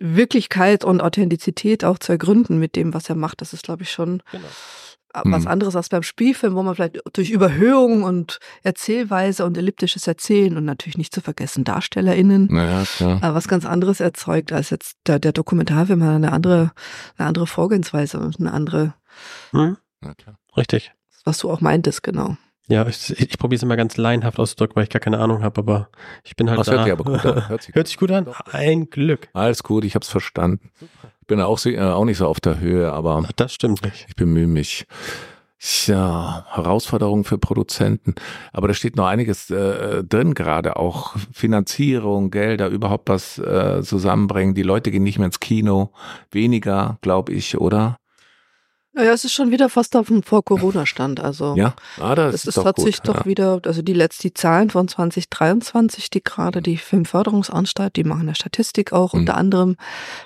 Wirklichkeit 0.00 0.84
und 0.84 1.00
Authentizität 1.02 1.84
auch 1.84 1.98
zu 1.98 2.12
ergründen 2.12 2.58
mit 2.58 2.74
dem, 2.74 2.92
was 2.94 3.08
er 3.08 3.14
macht. 3.16 3.40
Das 3.40 3.52
ist, 3.52 3.62
glaube 3.64 3.82
ich, 3.82 3.92
schon 3.92 4.22
Genau. 4.32 4.46
was 5.12 5.42
Mhm. 5.42 5.48
anderes 5.48 5.76
als 5.76 5.88
beim 5.88 6.02
Spielfilm, 6.04 6.54
wo 6.54 6.62
man 6.62 6.74
vielleicht 6.74 7.00
durch 7.12 7.30
Überhöhung 7.30 8.04
und 8.04 8.38
Erzählweise 8.62 9.44
und 9.44 9.58
elliptisches 9.58 10.06
Erzählen 10.06 10.56
und 10.56 10.64
natürlich 10.64 10.96
nicht 10.96 11.12
zu 11.14 11.20
vergessen 11.20 11.64
DarstellerInnen 11.64 12.46
Naja, 12.50 12.84
klar. 12.84 13.22
äh, 13.22 13.34
was 13.34 13.48
ganz 13.48 13.66
anderes 13.66 14.00
erzeugt 14.00 14.52
als 14.52 14.70
jetzt 14.70 14.96
der, 15.06 15.18
der 15.18 15.32
Dokumentarfilm 15.32 16.02
hat 16.02 16.14
eine 16.14 16.32
andere, 16.32 16.72
eine 17.18 17.28
andere 17.28 17.46
Vorgehensweise 17.46 18.18
und 18.20 18.38
eine 18.40 18.52
andere, 18.52 18.94
Hm? 19.50 19.76
Na 20.00 20.14
klar. 20.14 20.38
Richtig. 20.56 20.92
was 21.24 21.38
du 21.38 21.50
auch 21.50 21.60
meintest, 21.60 22.02
genau. 22.02 22.36
Ja, 22.70 22.86
ich, 22.86 23.10
ich 23.18 23.36
probiere 23.36 23.56
es 23.56 23.62
immer 23.64 23.76
ganz 23.76 23.96
laienhaft 23.96 24.38
auszudrücken, 24.38 24.76
weil 24.76 24.84
ich 24.84 24.90
gar 24.90 25.00
keine 25.00 25.18
Ahnung 25.18 25.42
habe, 25.42 25.60
aber 25.60 25.88
ich 26.22 26.36
bin 26.36 26.48
halt 26.48 26.60
Das 26.60 26.66
da. 26.68 26.72
hört 26.72 26.84
sich 26.84 26.92
aber 26.92 27.04
gut 27.04 27.24
an. 27.26 27.48
Hört 27.48 27.62
sich 27.62 27.74
Hört 27.74 27.88
sich 27.88 27.96
gut 27.96 28.10
an? 28.12 28.28
Ein 28.52 28.88
Glück. 28.90 29.28
Alles 29.32 29.62
gut, 29.64 29.84
ich 29.84 29.94
hab's 29.96 30.08
verstanden. 30.08 30.70
Ich 31.20 31.26
bin 31.26 31.40
auch, 31.40 31.64
äh, 31.66 31.80
auch 31.80 32.04
nicht 32.04 32.18
so 32.18 32.26
auf 32.28 32.38
der 32.40 32.60
Höhe, 32.60 32.92
aber 32.92 33.24
Das 33.36 33.52
stimmt 33.54 33.82
nicht. 33.84 34.06
ich 34.08 34.14
bemühe 34.14 34.46
mich. 34.46 34.86
Ja, 35.86 36.46
Herausforderungen 36.52 37.24
für 37.24 37.36
Produzenten. 37.36 38.14
Aber 38.52 38.68
da 38.68 38.72
steht 38.74 38.96
noch 38.96 39.06
einiges 39.06 39.50
äh, 39.50 40.02
drin 40.04 40.32
gerade, 40.34 40.76
auch 40.76 41.16
Finanzierung, 41.32 42.30
Gelder, 42.30 42.68
überhaupt 42.68 43.10
was 43.10 43.36
äh, 43.38 43.82
zusammenbringen. 43.82 44.54
Die 44.54 44.62
Leute 44.62 44.90
gehen 44.90 45.02
nicht 45.02 45.18
mehr 45.18 45.26
ins 45.26 45.38
Kino, 45.40 45.92
weniger, 46.30 46.98
glaube 47.02 47.32
ich, 47.34 47.58
oder? 47.58 47.96
Naja, 48.92 49.12
es 49.12 49.24
ist 49.24 49.32
schon 49.34 49.52
wieder 49.52 49.68
fast 49.68 49.94
auf 49.94 50.08
dem 50.08 50.24
Vor-Corona-Stand. 50.24 51.20
Also 51.20 51.54
Ja, 51.56 51.74
ah, 52.00 52.16
das, 52.16 52.34
es 52.34 52.44
ist 52.46 52.56
doch 52.56 52.64
hat 52.64 52.76
gut. 52.76 52.86
sich 52.86 53.00
doch 53.00 53.18
ja. 53.20 53.24
wieder, 53.24 53.60
also 53.64 53.82
die 53.82 53.92
letzten 53.92 54.22
die 54.22 54.34
Zahlen 54.34 54.68
von 54.68 54.88
2023, 54.88 56.10
die 56.10 56.22
gerade 56.24 56.60
die 56.60 56.76
Filmförderungsanstalt, 56.76 57.94
die 57.94 58.02
machen 58.02 58.22
eine 58.22 58.34
Statistik 58.34 58.92
auch 58.92 59.12
Mhm. 59.14 59.20
unter 59.20 59.36
anderem 59.36 59.76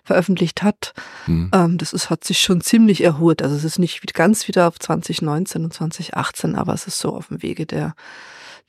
veröffentlicht 0.03 0.62
hat, 0.62 0.94
Hm. 1.27 1.50
ähm, 1.55 1.77
das 1.79 1.92
ist, 1.92 2.09
hat 2.09 2.24
sich 2.24 2.40
schon 2.40 2.62
ziemlich 2.62 3.03
erholt. 3.05 3.42
Also 3.42 3.55
es 3.55 3.64
ist 3.64 3.79
nicht 3.79 4.14
ganz 4.14 4.48
wieder 4.48 4.66
auf 4.68 4.79
2019 4.79 5.64
und 5.64 5.74
2018, 5.74 6.55
aber 6.55 6.72
es 6.72 6.87
ist 6.87 6.98
so 6.98 7.14
auf 7.14 7.29
dem 7.29 7.42
Wege 7.42 7.66
der 7.66 7.94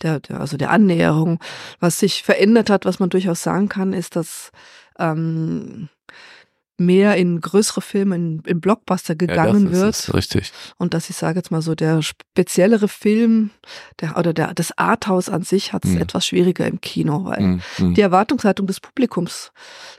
der, 0.01 0.19
der, 0.19 0.41
also 0.41 0.57
der 0.57 0.71
Annäherung. 0.71 1.39
Was 1.79 1.99
sich 1.99 2.21
verändert 2.23 2.69
hat, 2.69 2.83
was 2.83 2.99
man 2.99 3.09
durchaus 3.09 3.41
sagen 3.43 3.69
kann, 3.69 3.93
ist, 3.93 4.17
dass 4.17 4.51
ähm, 4.99 5.87
mehr 6.77 7.15
in 7.15 7.39
größere 7.39 7.81
Filme, 7.81 8.15
in, 8.15 8.39
in 8.45 8.59
Blockbuster 8.59 9.13
Ja, 9.13 9.17
gegangen 9.17 9.71
das 9.71 10.07
wird. 10.07 10.13
richtig. 10.15 10.51
Und 10.77 10.93
dass 10.93 11.09
ich 11.09 11.15
sage 11.15 11.39
jetzt 11.39 11.49
mal 11.51 11.61
so, 11.61 11.73
der 11.75 12.01
speziellere 12.01 12.87
Film 12.87 13.51
der, 14.01 14.17
oder 14.17 14.33
der, 14.33 14.53
das 14.53 14.77
Arthouse 14.77 15.29
an 15.29 15.43
sich 15.43 15.71
hat 15.73 15.85
es 15.85 15.91
Mhm. 15.91 16.01
etwas 16.01 16.25
schwieriger 16.25 16.67
im 16.67 16.81
Kino, 16.81 17.25
weil 17.25 17.37
Hm, 17.39 17.61
hm. 17.77 17.93
die 17.93 18.01
Erwartungshaltung 18.01 18.67
des 18.67 18.79
Publikums, 18.81 19.51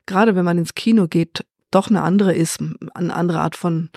gerade 0.07 0.37
wenn 0.37 0.45
man 0.45 0.59
ins 0.59 0.75
Kino 0.75 1.07
geht, 1.09 1.45
doch 1.73 1.89
eine 1.91 2.03
andere 2.03 2.33
ist, 2.35 2.61
eine 2.95 3.15
andere 3.15 3.41
Art 3.41 3.57
von 3.57 3.91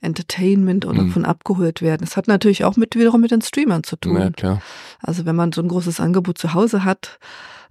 Entertainment 0.00 0.84
oder 0.84 1.02
Mhm. 1.02 1.10
von 1.10 1.24
abgeholt 1.24 1.82
werden. 1.82 2.02
Es 2.04 2.16
hat 2.16 2.28
natürlich 2.28 2.64
auch 2.64 2.76
mit 2.76 2.94
wiederum 2.96 3.20
mit 3.20 3.30
den 3.30 3.40
Streamern 3.42 3.82
zu 3.82 3.96
tun. 3.96 4.16
Ja, 4.20 4.30
klar. 4.30 4.60
Also 5.00 5.24
wenn 5.24 5.34
man 5.36 5.52
so 5.52 5.62
ein 5.62 5.68
großes 5.68 6.00
Angebot 6.00 6.38
zu 6.38 6.52
Hause 6.54 6.84
hat, 6.84 7.18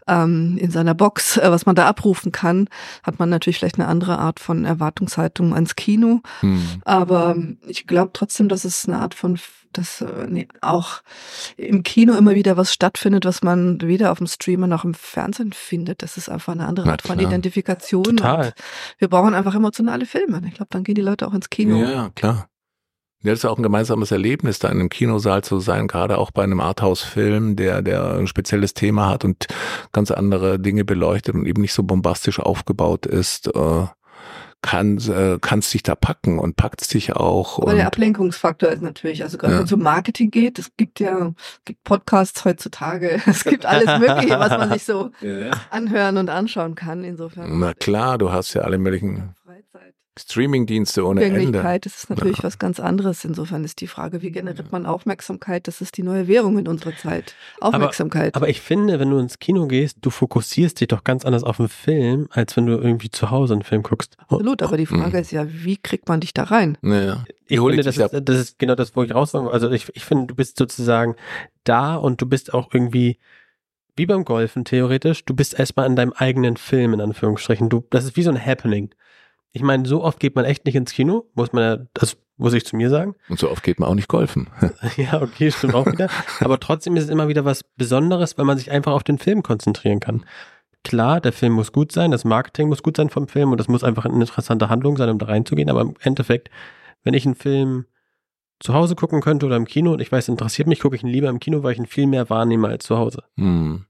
ähm, 0.07 0.57
in 0.57 0.71
seiner 0.71 0.93
Box, 0.93 1.37
äh, 1.37 1.49
was 1.49 1.65
man 1.65 1.75
da 1.75 1.87
abrufen 1.87 2.31
kann, 2.31 2.69
hat 3.03 3.19
man 3.19 3.29
natürlich 3.29 3.57
vielleicht 3.57 3.79
eine 3.79 3.87
andere 3.87 4.17
Art 4.17 4.39
von 4.39 4.65
Erwartungshaltung 4.65 5.53
ans 5.53 5.75
Kino. 5.75 6.21
Hm. 6.41 6.81
Aber 6.85 7.35
ich 7.67 7.87
glaube 7.87 8.11
trotzdem, 8.13 8.49
dass 8.49 8.65
es 8.65 8.87
eine 8.87 8.99
Art 8.99 9.13
von 9.13 9.37
dass 9.73 10.01
äh, 10.01 10.27
nee, 10.29 10.47
auch 10.61 11.01
im 11.57 11.83
Kino 11.83 12.13
immer 12.13 12.35
wieder 12.35 12.57
was 12.57 12.71
stattfindet, 12.71 13.25
was 13.25 13.41
man 13.41 13.81
weder 13.81 14.11
auf 14.11 14.19
dem 14.19 14.27
Streamer 14.27 14.67
noch 14.67 14.85
im 14.85 14.93
Fernsehen 14.93 15.51
findet. 15.51 16.03
Das 16.03 16.15
ist 16.17 16.29
einfach 16.29 16.53
eine 16.53 16.67
andere 16.67 16.91
Art 16.91 17.01
von 17.01 17.19
Identifikation. 17.19 18.03
Total. 18.03 18.53
wir 18.99 19.07
brauchen 19.07 19.33
einfach 19.33 19.55
emotionale 19.55 20.05
Filme. 20.05 20.41
Ich 20.47 20.53
glaube, 20.53 20.69
dann 20.69 20.83
gehen 20.83 20.95
die 20.95 21.01
Leute 21.01 21.27
auch 21.27 21.33
ins 21.33 21.49
Kino. 21.49 21.77
Ja, 21.77 22.09
klar. 22.15 22.47
Ja, 23.23 23.31
das 23.31 23.39
ist 23.39 23.45
auch 23.45 23.57
ein 23.57 23.63
gemeinsames 23.63 24.11
Erlebnis, 24.11 24.59
da 24.59 24.67
in 24.67 24.79
einem 24.79 24.89
Kinosaal 24.89 25.43
zu 25.43 25.59
sein, 25.59 25.87
gerade 25.87 26.17
auch 26.17 26.31
bei 26.31 26.43
einem 26.43 26.59
Arthouse-Film, 26.59 27.55
der, 27.55 27.81
der 27.81 28.15
ein 28.15 28.27
spezielles 28.27 28.73
Thema 28.73 29.09
hat 29.09 29.23
und 29.23 29.47
ganz 29.93 30.11
andere 30.11 30.59
Dinge 30.59 30.83
beleuchtet 30.83 31.33
und 31.33 31.45
eben 31.45 31.61
nicht 31.61 31.73
so 31.73 31.83
bombastisch 31.83 32.39
aufgebaut 32.39 33.05
ist. 33.05 33.47
Äh, 33.55 33.85
kann 34.63 34.97
äh, 34.97 35.37
kannst 35.39 35.73
dich 35.73 35.83
da 35.83 35.93
packen 35.93 36.39
und 36.39 36.55
packt 36.55 36.81
sich 36.81 37.13
auch. 37.13 37.59
Aber 37.59 37.75
der 37.75 37.85
Ablenkungsfaktor 37.85 38.69
ist 38.69 38.81
natürlich, 38.81 39.21
also 39.21 39.37
gerade 39.37 39.53
ja. 39.53 39.59
wenn 39.59 39.65
es 39.65 39.73
um 39.73 39.81
Marketing 39.81 40.31
geht, 40.31 40.57
es 40.57 40.71
gibt 40.77 40.99
ja 40.99 41.33
gibt 41.65 41.83
Podcasts 41.83 42.43
heutzutage, 42.45 43.21
es 43.27 43.43
gibt 43.43 43.65
alles 43.65 43.99
Mögliche, 43.99 44.39
was 44.39 44.49
man 44.49 44.71
sich 44.71 44.85
so 44.85 45.11
ja. 45.21 45.51
anhören 45.69 46.17
und 46.17 46.29
anschauen 46.29 46.75
kann. 46.75 47.03
Insofern. 47.03 47.59
Na 47.59 47.73
klar, 47.73 48.17
du 48.17 48.31
hast 48.31 48.53
ja 48.53 48.61
alle 48.61 48.77
möglichen 48.77 49.35
Freizeit. 49.45 49.93
Streamingdienste 50.19 51.05
ohne 51.05 51.23
Ende. 51.23 51.79
Das 51.81 51.95
ist 51.95 52.09
natürlich 52.09 52.37
ja. 52.37 52.43
was 52.43 52.59
ganz 52.59 52.79
anderes. 52.79 53.25
Insofern 53.25 53.63
ist 53.63 53.81
die 53.81 53.87
Frage, 53.87 54.21
wie 54.21 54.31
generiert 54.31 54.71
man 54.71 54.85
Aufmerksamkeit? 54.85 55.67
Das 55.67 55.81
ist 55.81 55.97
die 55.97 56.03
neue 56.03 56.27
Währung 56.27 56.59
in 56.59 56.67
unserer 56.67 56.95
Zeit. 56.95 57.33
Aufmerksamkeit. 57.61 58.35
Aber, 58.35 58.43
aber 58.43 58.49
ich 58.49 58.61
finde, 58.61 58.99
wenn 58.99 59.09
du 59.09 59.17
ins 59.17 59.39
Kino 59.39 59.65
gehst, 59.67 59.97
du 60.01 60.11
fokussierst 60.11 60.79
dich 60.79 60.87
doch 60.87 61.03
ganz 61.03 61.25
anders 61.25 61.43
auf 61.43 61.59
einen 61.59 61.69
Film, 61.69 62.27
als 62.31 62.55
wenn 62.55 62.67
du 62.67 62.73
irgendwie 62.73 63.09
zu 63.09 63.31
Hause 63.31 63.53
einen 63.53 63.63
Film 63.63 63.81
guckst. 63.81 64.15
Absolut, 64.19 64.61
aber 64.61 64.77
die 64.77 64.85
Frage 64.85 65.17
mhm. 65.17 65.21
ist 65.21 65.31
ja, 65.31 65.47
wie 65.47 65.77
kriegt 65.77 66.07
man 66.07 66.19
dich 66.19 66.33
da 66.33 66.43
rein? 66.43 66.77
Naja. 66.81 67.25
Ich 67.47 67.59
finde, 67.59 67.83
das 67.83 67.97
ist, 67.97 68.09
das 68.11 68.37
ist 68.37 68.59
genau 68.59 68.75
das, 68.75 68.95
wo 68.95 69.03
ich 69.03 69.13
raus 69.13 69.33
Also 69.35 69.71
ich, 69.71 69.95
ich 69.95 70.05
finde, 70.05 70.27
du 70.27 70.35
bist 70.35 70.57
sozusagen 70.57 71.15
da 71.63 71.95
und 71.95 72.21
du 72.21 72.25
bist 72.27 72.53
auch 72.53 72.69
irgendwie 72.71 73.17
wie 73.95 74.05
beim 74.05 74.25
Golfen 74.25 74.65
theoretisch, 74.65 75.25
du 75.25 75.35
bist 75.35 75.57
erstmal 75.57 75.85
in 75.85 75.95
deinem 75.95 76.13
eigenen 76.13 76.57
Film, 76.57 76.93
in 76.93 77.01
Anführungsstrichen. 77.01 77.69
Du, 77.69 77.85
das 77.89 78.05
ist 78.05 78.15
wie 78.15 78.23
so 78.23 78.31
ein 78.31 78.43
Happening. 78.43 78.89
Ich 79.53 79.61
meine, 79.61 79.85
so 79.85 80.03
oft 80.03 80.19
geht 80.19 80.35
man 80.35 80.45
echt 80.45 80.65
nicht 80.65 80.75
ins 80.75 80.91
Kino, 80.91 81.29
muss 81.35 81.53
man 81.53 81.63
ja, 81.63 81.85
das 81.93 82.17
muss 82.37 82.53
ich 82.53 82.65
zu 82.65 82.75
mir 82.75 82.89
sagen. 82.89 83.15
Und 83.29 83.39
so 83.39 83.49
oft 83.49 83.63
geht 83.63 83.79
man 83.79 83.87
auch 83.87 83.95
nicht 83.95 84.07
golfen. 84.07 84.49
ja, 84.97 85.21
okay, 85.21 85.51
stimmt 85.51 85.75
auch 85.75 85.85
wieder. 85.85 86.09
Aber 86.39 86.59
trotzdem 86.59 86.97
ist 86.97 87.03
es 87.03 87.09
immer 87.09 87.27
wieder 87.27 87.45
was 87.45 87.63
Besonderes, 87.63 88.37
weil 88.37 88.45
man 88.45 88.57
sich 88.57 88.71
einfach 88.71 88.91
auf 88.91 89.03
den 89.03 89.19
Film 89.19 89.43
konzentrieren 89.43 89.99
kann. 89.99 90.25
Klar, 90.83 91.21
der 91.21 91.31
Film 91.31 91.53
muss 91.53 91.71
gut 91.71 91.91
sein, 91.91 92.11
das 92.11 92.25
Marketing 92.25 92.67
muss 92.67 92.83
gut 92.83 92.97
sein 92.97 93.09
vom 93.09 93.27
Film 93.27 93.51
und 93.51 93.59
das 93.59 93.67
muss 93.67 93.83
einfach 93.83 94.05
eine 94.05 94.15
interessante 94.15 94.69
Handlung 94.69 94.97
sein, 94.97 95.09
um 95.09 95.19
da 95.19 95.27
reinzugehen. 95.27 95.69
Aber 95.69 95.81
im 95.81 95.93
Endeffekt, 96.01 96.49
wenn 97.03 97.13
ich 97.13 97.25
einen 97.25 97.35
Film 97.35 97.85
zu 98.59 98.73
Hause 98.73 98.95
gucken 98.95 99.21
könnte 99.21 99.45
oder 99.45 99.55
im 99.55 99.65
Kino 99.65 99.93
und 99.93 100.01
ich 100.01 100.11
weiß, 100.11 100.27
interessiert 100.29 100.67
mich, 100.67 100.79
gucke 100.79 100.95
ich 100.95 101.03
ihn 101.03 101.09
lieber 101.09 101.29
im 101.29 101.39
Kino, 101.39 101.63
weil 101.63 101.73
ich 101.73 101.79
ihn 101.79 101.85
viel 101.85 102.07
mehr 102.07 102.29
wahrnehme 102.29 102.67
als 102.67 102.85
zu 102.85 102.97
Hause. 102.97 103.23
Hm. 103.37 103.85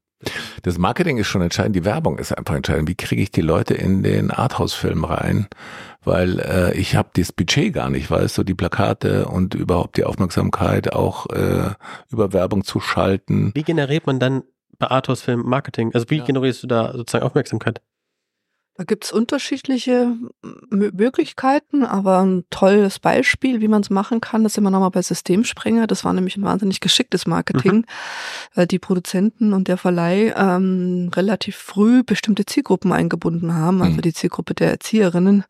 Das 0.63 0.77
Marketing 0.77 1.17
ist 1.17 1.27
schon 1.27 1.41
entscheidend, 1.41 1.75
die 1.75 1.85
Werbung 1.85 2.17
ist 2.17 2.37
einfach 2.37 2.55
entscheidend. 2.55 2.89
Wie 2.89 2.95
kriege 2.95 3.21
ich 3.21 3.31
die 3.31 3.41
Leute 3.41 3.73
in 3.73 4.03
den 4.03 4.31
Arthouse-Film 4.31 5.03
rein? 5.05 5.47
Weil 6.03 6.39
äh, 6.39 6.77
ich 6.77 6.95
habe 6.95 7.09
das 7.15 7.31
Budget 7.31 7.73
gar 7.73 7.89
nicht, 7.89 8.11
weißt 8.11 8.37
du, 8.37 8.43
die 8.43 8.55
Plakate 8.55 9.25
und 9.25 9.55
überhaupt 9.55 9.97
die 9.97 10.03
Aufmerksamkeit 10.03 10.93
auch 10.93 11.27
äh, 11.27 11.71
über 12.11 12.33
Werbung 12.33 12.63
zu 12.63 12.79
schalten. 12.79 13.51
Wie 13.53 13.63
generiert 13.63 14.05
man 14.05 14.19
dann 14.19 14.43
bei 14.79 14.87
Arthouse-Film 14.87 15.41
Marketing? 15.41 15.91
Also 15.93 16.09
wie 16.09 16.17
ja. 16.17 16.23
generierst 16.25 16.63
du 16.63 16.67
da 16.67 16.91
sozusagen 16.93 17.25
Aufmerksamkeit? 17.25 17.81
Da 18.75 18.85
gibt's 18.85 19.11
unterschiedliche 19.11 20.15
Möglichkeiten, 20.71 21.85
aber 21.85 22.23
ein 22.23 22.43
tolles 22.49 22.97
Beispiel, 22.97 23.61
wie 23.61 23.67
man 23.67 23.81
es 23.81 23.91
machen 23.91 24.19
kann, 24.19 24.43
das 24.43 24.53
sind 24.53 24.63
wir 24.63 24.71
nochmal 24.71 24.89
bei 24.89 25.01
Systemsprenger. 25.03 25.85
Das 25.85 26.03
war 26.03 26.11
nämlich 26.11 26.37
ein 26.37 26.43
wahnsinnig 26.43 26.79
geschicktes 26.79 27.27
Marketing, 27.27 27.75
mhm. 27.75 27.85
weil 28.55 28.65
die 28.65 28.79
Produzenten 28.79 29.53
und 29.53 29.67
der 29.67 29.77
Verleih 29.77 30.33
ähm, 30.35 31.11
relativ 31.15 31.55
früh 31.55 32.01
bestimmte 32.03 32.47
Zielgruppen 32.47 32.91
eingebunden 32.91 33.53
haben, 33.53 33.83
also 33.83 33.97
mhm. 33.97 34.01
die 34.01 34.13
Zielgruppe 34.13 34.55
der 34.55 34.71
Erzieherinnen, 34.71 35.43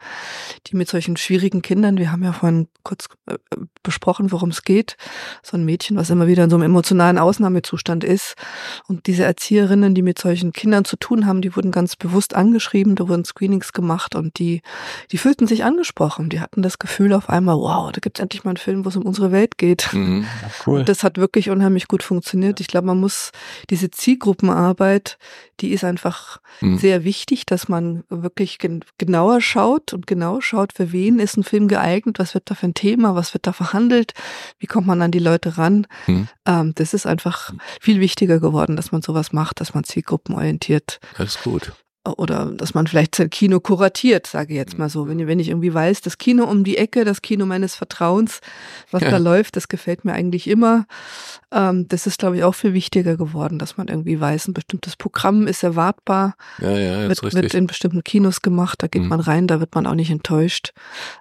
die 0.68 0.76
mit 0.76 0.90
solchen 0.90 1.16
schwierigen 1.16 1.62
Kindern, 1.62 1.98
wir 1.98 2.12
haben 2.12 2.24
ja 2.24 2.34
vorhin 2.34 2.68
kurz 2.84 3.08
äh, 3.28 3.38
besprochen, 3.84 4.34
worum 4.34 4.50
es 4.50 4.64
geht, 4.64 4.98
so 5.42 5.56
ein 5.56 5.64
Mädchen, 5.64 5.96
was 5.96 6.10
immer 6.10 6.28
wieder 6.28 6.44
in 6.44 6.50
so 6.50 6.58
einem 6.58 6.66
emotionalen 6.66 7.18
Ausnahmezustand 7.18 8.04
ist. 8.04 8.36
Und 8.88 9.08
diese 9.08 9.24
Erzieherinnen, 9.24 9.96
die 9.96 10.02
mit 10.02 10.20
solchen 10.20 10.52
Kindern 10.52 10.84
zu 10.84 10.98
tun 10.98 11.26
haben, 11.26 11.42
die 11.42 11.56
wurden 11.56 11.72
ganz 11.72 11.96
bewusst 11.96 12.36
angeschrieben, 12.36 12.96
wurden 13.14 13.26
Screenings 13.26 13.74
gemacht 13.74 14.16
und 14.16 14.40
die, 14.40 14.62
die 15.12 15.18
fühlten 15.18 15.46
sich 15.46 15.64
angesprochen. 15.64 16.30
Die 16.30 16.40
hatten 16.40 16.64
das 16.64 16.80
Gefühl 16.80 17.14
auf 17.14 17.30
einmal, 17.30 17.56
wow, 17.56 17.92
da 17.92 18.00
gibt's 18.00 18.20
endlich 18.20 18.44
mal 18.44 18.52
einen 18.52 18.58
Film, 18.58 18.84
wo 18.84 18.90
es 18.90 18.96
um 18.96 19.04
unsere 19.04 19.32
Welt 19.32 19.58
geht. 19.58 19.94
Mhm, 19.94 20.26
cool. 20.66 20.80
Und 20.80 20.90
das 20.90 21.04
hat 21.04 21.18
wirklich 21.18 21.52
unheimlich 21.52 21.88
gut 21.88 22.02
funktioniert. 22.02 22.60
Ich 22.60 22.68
glaube, 22.68 22.88
man 22.88 23.00
muss 23.00 23.32
diese 23.70 23.92
Zielgruppenarbeit, 23.92 25.18
die 25.60 25.72
ist 25.72 25.84
einfach 25.84 26.40
mhm. 26.62 26.78
sehr 26.78 27.04
wichtig, 27.04 27.46
dass 27.46 27.70
man 27.70 28.04
wirklich 28.10 28.58
gen 28.58 28.84
genauer 28.98 29.42
schaut 29.42 29.94
und 29.94 30.08
genau 30.08 30.42
schaut, 30.42 30.74
für 30.74 30.92
wen 30.92 31.20
ist 31.20 31.38
ein 31.38 31.44
Film 31.44 31.68
geeignet, 31.68 32.18
was 32.18 32.34
wird 32.34 32.50
da 32.50 32.56
für 32.56 32.66
ein 32.66 32.74
Thema, 32.74 33.16
was 33.16 33.34
wird 33.34 33.46
da 33.46 33.54
verhandelt, 33.54 34.14
wie 34.58 34.68
kommt 34.68 34.88
man 34.88 35.02
an 35.02 35.12
die 35.12 35.20
Leute 35.20 35.58
ran. 35.58 35.86
Mhm. 36.08 36.28
Ähm, 36.46 36.72
das 36.76 36.94
ist 36.96 37.06
einfach 37.06 37.54
viel 37.80 38.00
wichtiger 38.00 38.40
geworden, 38.40 38.76
dass 38.76 38.92
man 38.92 39.04
sowas 39.04 39.32
macht, 39.32 39.62
dass 39.62 39.76
man 39.76 39.84
zielgruppenorientiert. 39.84 41.00
Das 41.18 41.36
ist 41.36 41.44
gut 41.44 41.72
oder 42.06 42.52
dass 42.58 42.74
man 42.74 42.86
vielleicht 42.86 43.16
sein 43.16 43.30
Kino 43.30 43.62
kuratiert, 43.62 44.28
sage 44.28 44.54
ich 44.54 44.58
jetzt 44.58 44.78
mal 44.78 44.90
so. 44.90 45.08
Wenn, 45.08 45.26
wenn 45.26 45.40
ich 45.40 45.50
irgendwie 45.50 45.74
weiß, 45.74 46.02
das 46.02 46.18
Kino 46.18 46.44
um 46.44 46.66
die 46.66 46.78
Ecke, 46.78 47.06
das 47.06 47.22
Kino 47.22 47.46
meines 47.46 47.76
Vertrauens, 47.76 48.42
was 48.92 49.04
ja. 49.04 49.12
da 49.12 49.18
läuft, 49.18 49.56
das 49.56 49.70
gefällt 49.70 50.04
mir 50.04 50.14
eigentlich 50.14 50.48
immer. 50.48 50.86
Ähm, 51.52 51.88
das 51.88 52.06
ist, 52.06 52.20
glaube 52.20 52.38
ich, 52.38 52.44
auch 52.44 52.56
viel 52.56 52.74
wichtiger 52.74 53.16
geworden, 53.16 53.58
dass 53.58 53.78
man 53.78 53.88
irgendwie 53.88 54.20
weiß, 54.20 54.50
ein 54.50 54.54
bestimmtes 54.54 54.98
Programm 54.98 55.48
ist 55.48 55.64
erwartbar, 55.64 56.36
ja, 56.60 56.78
ja, 56.78 57.08
wird, 57.08 57.24
wird 57.34 57.54
in 57.54 57.68
bestimmten 57.68 58.04
Kinos 58.04 58.42
gemacht, 58.42 58.84
da 58.84 58.88
geht 58.88 59.04
mhm. 59.04 59.10
man 59.10 59.20
rein, 59.22 59.48
da 59.48 59.62
wird 59.62 59.74
man 59.74 59.88
auch 59.88 59.96
nicht 59.96 60.12
enttäuscht. 60.12 60.74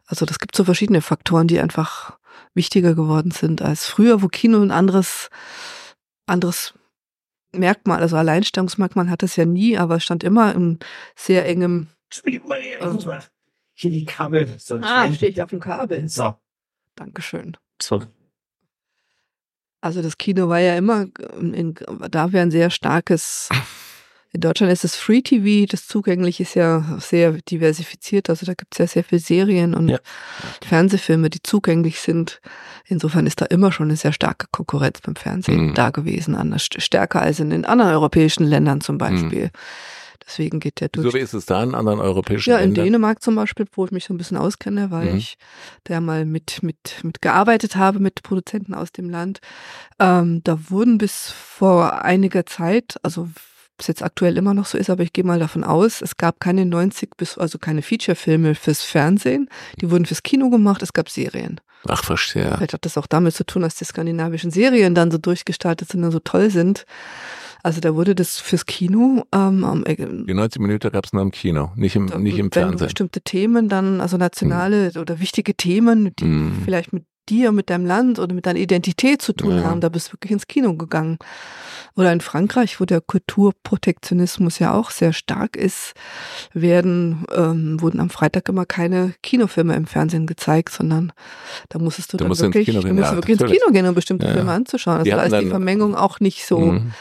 Also 0.06 0.26
das 0.26 0.40
gibt 0.40 0.56
so 0.56 0.64
verschiedene 0.64 1.00
Faktoren, 1.00 1.46
die 1.46 1.60
einfach 1.60 2.18
wichtiger 2.54 2.94
geworden 2.94 3.30
sind 3.30 3.62
als 3.62 3.86
früher, 3.86 4.20
wo 4.20 4.28
Kino 4.28 4.60
ein 4.60 4.72
anderes 4.72 5.30
anderes 6.26 6.74
Merkmal, 7.54 8.00
also 8.00 8.16
Alleinstellungsmerkmal 8.16 9.10
hat 9.10 9.22
es 9.22 9.36
ja 9.36 9.44
nie, 9.44 9.76
aber 9.76 10.00
stand 10.00 10.24
immer 10.24 10.54
im 10.54 10.78
sehr 11.14 11.46
engem. 11.46 11.88
Äh, 12.24 12.40
hier 13.74 13.90
die 13.90 14.04
Kabel. 14.04 14.48
So 14.58 14.78
ah, 14.82 15.12
stehe 15.12 15.32
ich 15.32 15.42
auf 15.42 15.50
dem 15.50 15.60
Kabel. 15.60 16.08
So. 16.08 16.34
Dankeschön. 16.94 17.56
So. 17.80 18.02
Also 19.80 20.00
das 20.00 20.16
Kino 20.16 20.48
war 20.48 20.60
ja 20.60 20.76
immer, 20.76 21.06
in, 21.38 21.74
da 22.10 22.32
wäre 22.32 22.42
ein 22.42 22.50
sehr 22.50 22.70
starkes 22.70 23.48
in 24.34 24.40
Deutschland 24.40 24.72
ist 24.72 24.82
es 24.82 24.96
Free 24.96 25.20
TV, 25.20 25.66
das 25.70 25.86
zugänglich 25.86 26.40
ist 26.40 26.54
ja 26.54 26.98
sehr 27.00 27.32
diversifiziert. 27.32 28.30
Also 28.30 28.46
da 28.46 28.54
gibt 28.54 28.74
es 28.74 28.78
ja 28.78 28.86
sehr 28.86 29.04
viele 29.04 29.20
Serien 29.20 29.74
und 29.74 29.90
ja. 29.90 29.98
Fernsehfilme, 30.66 31.28
die 31.28 31.42
zugänglich 31.42 32.00
sind. 32.00 32.40
Insofern 32.86 33.26
ist 33.26 33.42
da 33.42 33.44
immer 33.44 33.72
schon 33.72 33.88
eine 33.88 33.96
sehr 33.96 34.14
starke 34.14 34.46
Konkurrenz 34.50 35.02
beim 35.02 35.16
Fernsehen 35.16 35.68
mhm. 35.68 35.74
da 35.74 35.90
gewesen, 35.90 36.34
anders 36.34 36.64
stärker 36.64 37.20
als 37.20 37.40
in 37.40 37.50
den 37.50 37.66
anderen 37.66 37.92
europäischen 37.92 38.44
Ländern 38.44 38.80
zum 38.80 38.96
Beispiel. 38.96 39.44
Mhm. 39.44 39.50
Deswegen 40.26 40.60
geht 40.60 40.80
der 40.80 40.88
durch. 40.88 41.06
So 41.06 41.14
wie 41.14 41.20
ist 41.20 41.34
es 41.34 41.44
da 41.44 41.62
in 41.62 41.74
anderen 41.74 42.00
europäischen 42.00 42.50
Ländern? 42.50 42.74
Ja, 42.74 42.82
in 42.82 42.86
Dänemark 42.86 43.22
zum 43.22 43.34
Beispiel, 43.34 43.66
wo 43.72 43.84
ich 43.84 43.90
mich 43.90 44.04
so 44.04 44.14
ein 44.14 44.18
bisschen 44.18 44.38
auskenne, 44.38 44.90
weil 44.90 45.10
mhm. 45.10 45.18
ich 45.18 45.36
da 45.84 46.00
mal 46.00 46.24
mit, 46.24 46.62
mit, 46.62 47.00
mit 47.02 47.20
gearbeitet 47.20 47.76
habe 47.76 47.98
mit 47.98 48.22
Produzenten 48.22 48.72
aus 48.72 48.92
dem 48.92 49.10
Land. 49.10 49.40
Ähm, 49.98 50.42
da 50.44 50.70
wurden 50.70 50.96
bis 50.96 51.30
vor 51.30 52.02
einiger 52.02 52.46
Zeit, 52.46 52.96
also 53.02 53.28
es 53.78 53.86
jetzt 53.86 54.02
aktuell 54.02 54.36
immer 54.36 54.54
noch 54.54 54.66
so 54.66 54.78
ist, 54.78 54.90
aber 54.90 55.02
ich 55.02 55.12
gehe 55.12 55.24
mal 55.24 55.38
davon 55.38 55.64
aus, 55.64 56.02
es 56.02 56.16
gab 56.16 56.40
keine 56.40 56.66
90 56.66 57.16
bis, 57.16 57.38
also 57.38 57.58
keine 57.58 57.82
Feature-Filme 57.82 58.54
fürs 58.54 58.82
Fernsehen. 58.82 59.48
Die 59.80 59.90
wurden 59.90 60.06
fürs 60.06 60.22
Kino 60.22 60.50
gemacht, 60.50 60.82
es 60.82 60.92
gab 60.92 61.08
Serien. 61.08 61.60
Ach, 61.88 62.04
verstehe. 62.04 62.52
Vielleicht 62.56 62.74
hat 62.74 62.84
das 62.84 62.96
auch 62.96 63.06
damit 63.06 63.34
zu 63.34 63.44
tun, 63.44 63.62
dass 63.62 63.74
die 63.74 63.84
skandinavischen 63.84 64.50
Serien 64.50 64.94
dann 64.94 65.10
so 65.10 65.18
durchgestaltet 65.18 65.88
sind 65.88 66.04
und 66.04 66.12
so 66.12 66.20
toll 66.20 66.50
sind. 66.50 66.84
Also 67.64 67.80
da 67.80 67.94
wurde 67.94 68.14
das 68.14 68.38
fürs 68.38 68.66
Kino. 68.66 69.24
Ähm, 69.32 69.84
die 69.86 70.34
90 70.34 70.60
Minuten 70.60 70.90
gab 70.90 71.04
es 71.04 71.12
nur 71.12 71.22
im 71.22 71.30
Kino, 71.30 71.70
nicht 71.76 71.94
im, 71.94 72.06
nicht 72.06 72.38
im 72.38 72.50
Fernsehen. 72.50 72.86
Bestimmte 72.86 73.20
Themen 73.20 73.68
dann, 73.68 74.00
also 74.00 74.16
nationale 74.16 74.92
hm. 74.94 75.00
oder 75.00 75.20
wichtige 75.20 75.54
Themen, 75.54 76.14
die 76.16 76.24
hm. 76.24 76.62
vielleicht 76.64 76.92
mit 76.92 77.04
dir, 77.28 77.52
mit 77.52 77.70
deinem 77.70 77.86
Land 77.86 78.18
oder 78.18 78.34
mit 78.34 78.46
deiner 78.46 78.58
Identität 78.58 79.22
zu 79.22 79.32
tun 79.32 79.58
ja. 79.58 79.64
haben, 79.64 79.80
da 79.80 79.88
bist 79.88 80.08
du 80.08 80.12
wirklich 80.14 80.32
ins 80.32 80.46
Kino 80.46 80.74
gegangen. 80.74 81.18
Oder 81.94 82.12
in 82.12 82.22
Frankreich, 82.22 82.80
wo 82.80 82.86
der 82.86 83.00
Kulturprotektionismus 83.02 84.58
ja 84.58 84.72
auch 84.72 84.90
sehr 84.90 85.12
stark 85.12 85.56
ist, 85.56 85.92
werden, 86.54 87.24
ähm, 87.34 87.80
wurden 87.80 88.00
am 88.00 88.08
Freitag 88.08 88.48
immer 88.48 88.64
keine 88.64 89.14
Kinofilme 89.22 89.74
im 89.74 89.86
Fernsehen 89.86 90.26
gezeigt, 90.26 90.72
sondern 90.72 91.12
da 91.68 91.78
musstest 91.78 92.12
du, 92.12 92.16
du 92.16 92.24
dann 92.24 92.28
musst 92.28 92.40
wirklich, 92.40 92.68
ins 92.68 92.78
Kino 92.78 92.88
du 92.88 92.94
musst 92.94 93.10
ja, 93.10 93.16
wirklich 93.16 93.40
ins 93.40 93.50
Kino 93.50 93.72
gehen, 93.72 93.86
um 93.86 93.94
bestimmte 93.94 94.26
ja, 94.26 94.32
Filme 94.32 94.52
anzuschauen. 94.52 94.98
Also 94.98 95.10
da 95.10 95.22
ist 95.22 95.40
die 95.44 95.50
Vermengung 95.50 95.94
auch 95.94 96.20
nicht 96.20 96.46
so. 96.46 96.60
Mhm 96.60 96.92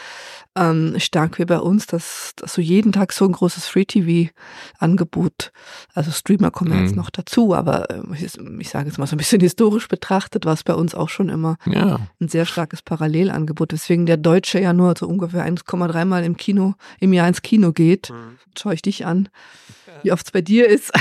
ähm, 0.55 0.95
stark 0.97 1.39
wie 1.39 1.45
bei 1.45 1.59
uns, 1.59 1.87
dass, 1.87 2.33
dass 2.35 2.53
so 2.53 2.61
jeden 2.61 2.91
Tag 2.91 3.13
so 3.13 3.25
ein 3.25 3.31
großes 3.31 3.67
Free-TV-Angebot, 3.67 5.51
also 5.93 6.11
Streamer 6.11 6.51
kommen 6.51 6.73
mhm. 6.73 6.83
jetzt 6.83 6.95
noch 6.95 7.09
dazu, 7.09 7.55
aber 7.55 7.89
äh, 7.89 8.01
ich, 8.13 8.37
ich 8.59 8.69
sage 8.69 8.87
jetzt 8.87 8.97
mal 8.97 9.07
so 9.07 9.15
ein 9.15 9.17
bisschen 9.17 9.39
historisch 9.41 9.87
betrachtet, 9.87 10.45
war 10.45 10.53
es 10.53 10.63
bei 10.63 10.73
uns 10.73 10.93
auch 10.93 11.09
schon 11.09 11.29
immer 11.29 11.57
ja. 11.65 11.99
ein 12.19 12.27
sehr 12.27 12.45
starkes 12.45 12.81
Parallelangebot, 12.81 13.71
weswegen 13.71 14.05
der 14.05 14.17
Deutsche 14.17 14.59
ja 14.59 14.73
nur 14.73 14.93
so 14.97 15.07
ungefähr 15.07 15.45
1,3 15.45 16.05
Mal 16.05 16.23
im 16.25 16.35
Kino, 16.35 16.75
im 16.99 17.13
Jahr 17.13 17.27
ins 17.27 17.41
Kino 17.41 17.71
geht. 17.71 18.09
Mhm. 18.09 18.37
Schaue 18.57 18.73
ich 18.73 18.81
dich 18.81 19.05
an 19.05 19.29
wie 20.03 20.11
oft 20.11 20.25
es 20.25 20.31
bei 20.31 20.41
dir 20.41 20.67
ist. 20.67 20.91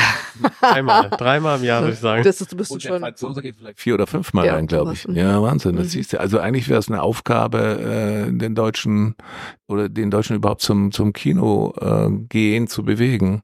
Dreimal, 0.61 1.11
dreimal 1.11 1.59
im 1.59 1.65
Jahr, 1.65 1.81
würde 1.83 1.95
ich 1.95 1.99
sagen. 2.01 2.23
Das 2.23 2.41
ist, 2.41 2.53
du 2.53 2.57
bist 2.57 2.71
Und 2.71 2.83
schon. 2.83 2.93
der 2.93 3.01
Franzose 3.01 3.43
geht 3.43 3.57
vielleicht 3.57 3.79
vier 3.81 3.95
oder 3.95 4.07
fünfmal 4.07 4.47
Ja, 4.47 4.55
rein, 4.55 4.67
glaube 4.67 4.93
ich. 4.95 5.05
Ja, 5.05 5.41
Wahnsinn. 5.43 5.77
Das 5.77 5.87
Mhm. 5.87 5.91
siehst 5.91 6.13
du. 6.13 6.21
Also 6.21 6.39
eigentlich 6.39 6.69
wäre 6.69 6.79
es 6.79 6.89
eine 6.89 7.03
Aufgabe, 7.03 8.27
äh, 8.29 8.33
den 8.33 8.55
Deutschen 8.55 9.15
oder 9.69 9.89
den 9.89 10.11
Deutschen 10.11 10.37
überhaupt 10.37 10.63
zum, 10.63 10.93
zum 10.93 11.13
Kino 11.13 11.75
äh, 11.81 12.11
gehen 12.29 12.67
zu 12.69 12.85
bewegen. 12.85 13.43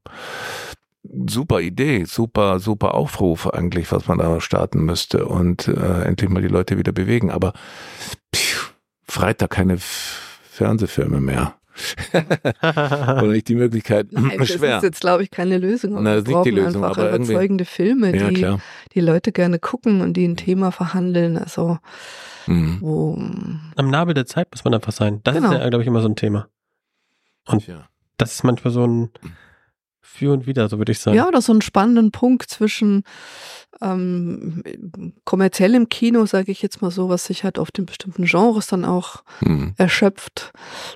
Super 1.28 1.60
Idee, 1.60 2.04
super, 2.04 2.58
super 2.58 2.94
Aufruf 2.94 3.46
eigentlich, 3.46 3.92
was 3.92 4.08
man 4.08 4.18
da 4.18 4.40
starten 4.40 4.84
müsste 4.84 5.26
und 5.26 5.68
äh, 5.68 6.02
endlich 6.02 6.28
mal 6.30 6.42
die 6.42 6.48
Leute 6.48 6.78
wieder 6.78 6.90
bewegen. 6.92 7.30
Aber 7.30 7.52
pfiuh, 8.34 8.70
Freitag 9.08 9.50
keine 9.50 9.78
Fernsehfilme 9.78 11.20
mehr. 11.20 11.54
Oder 12.62 13.22
nicht 13.28 13.48
die 13.48 13.54
Möglichkeit. 13.54 14.08
Nein, 14.10 14.32
das 14.38 14.48
Schwer. 14.48 14.76
ist 14.78 14.82
jetzt, 14.82 15.00
glaube 15.00 15.22
ich, 15.22 15.30
keine 15.30 15.58
Lösung. 15.58 16.02
Na, 16.02 16.14
das 16.14 16.22
ist 16.24 16.28
nicht 16.28 16.44
die 16.44 16.50
Lösung, 16.50 16.84
einfach 16.84 16.98
aber 16.98 17.10
irgendwie- 17.12 17.32
überzeugende 17.32 17.64
Filme, 17.64 18.16
Ja, 18.16 18.28
die 18.28 18.34
klar. 18.34 18.60
die 18.94 19.00
Leute 19.00 19.32
gerne 19.32 19.58
gucken 19.58 20.00
und 20.00 20.14
die 20.14 20.26
ein 20.26 20.36
Thema 20.36 20.72
verhandeln. 20.72 21.36
Also, 21.38 21.78
Mhm. 22.46 22.78
wo 22.80 23.14
Am 23.76 23.90
Nabel 23.90 24.14
der 24.14 24.26
Zeit 24.26 24.48
muss 24.52 24.64
man 24.64 24.72
einfach 24.74 24.92
sein. 24.92 25.20
Das 25.24 25.34
Genau. 25.34 25.52
ist 25.52 25.58
ja, 25.58 25.68
glaube 25.68 25.82
ich, 25.82 25.88
immer 25.88 26.00
so 26.00 26.08
ein 26.08 26.16
Thema. 26.16 26.48
Und 27.46 27.64
Tja. 27.64 27.88
das 28.18 28.34
ist 28.34 28.44
manchmal 28.44 28.72
so 28.72 28.86
ein 28.86 29.10
Für 30.18 30.32
und 30.32 30.46
Wider, 30.46 30.68
so 30.68 30.78
würde 30.78 30.92
ich 30.92 30.98
sagen. 30.98 31.16
Ja, 31.16 31.28
oder 31.28 31.42
so 31.42 31.52
einen 31.52 31.62
spannenden 31.62 32.10
Punkt 32.10 32.48
zwischen 32.48 33.04
ähm, 33.82 34.62
kommerziellem 35.24 35.88
Kino, 35.90 36.24
sage 36.26 36.50
ich 36.50 36.62
jetzt 36.62 36.80
mal 36.80 36.90
so, 36.90 37.08
was 37.10 37.26
sich 37.26 37.44
halt 37.44 37.58
auf 37.58 37.70
den 37.70 37.84
bestimmten 37.86 38.24
Genres 38.24 38.66
dann 38.68 38.84
auch 38.84 39.22
Mhm. 39.42 39.74
erschöpft, 39.76 40.52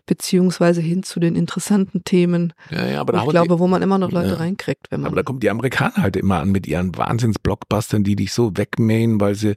beziehungsweise 0.07 0.81
hin 0.81 1.03
zu 1.03 1.21
den 1.21 1.35
interessanten 1.37 2.05
Themen. 2.05 2.55
Ja, 2.71 2.87
ja, 2.87 3.01
aber 3.03 3.13
wo 3.13 3.17
da 3.19 3.25
ich 3.25 3.31
glaube, 3.31 3.59
wo 3.59 3.67
man 3.67 3.83
immer 3.83 3.99
noch 3.99 4.11
Leute 4.13 4.31
Ja. 4.31 4.37
reinkriegt, 4.37 4.87
wenn 4.91 5.01
man. 5.03 5.09
Aber 5.09 5.17
da 5.17 5.23
kommen 5.23 5.41
die 5.41 5.51
Amerikaner 5.51 5.97
halt 5.99 6.17
immer 6.17 6.41
an 6.41 6.51
mit 6.53 6.67
ihren 6.67 6.97
Wahnsinns-Blockbustern, 6.97 8.03
die 8.05 8.17
dich 8.17 8.33
so 8.33 8.53
wegmähen, 8.57 9.21
weil 9.21 9.35
sie, 9.35 9.57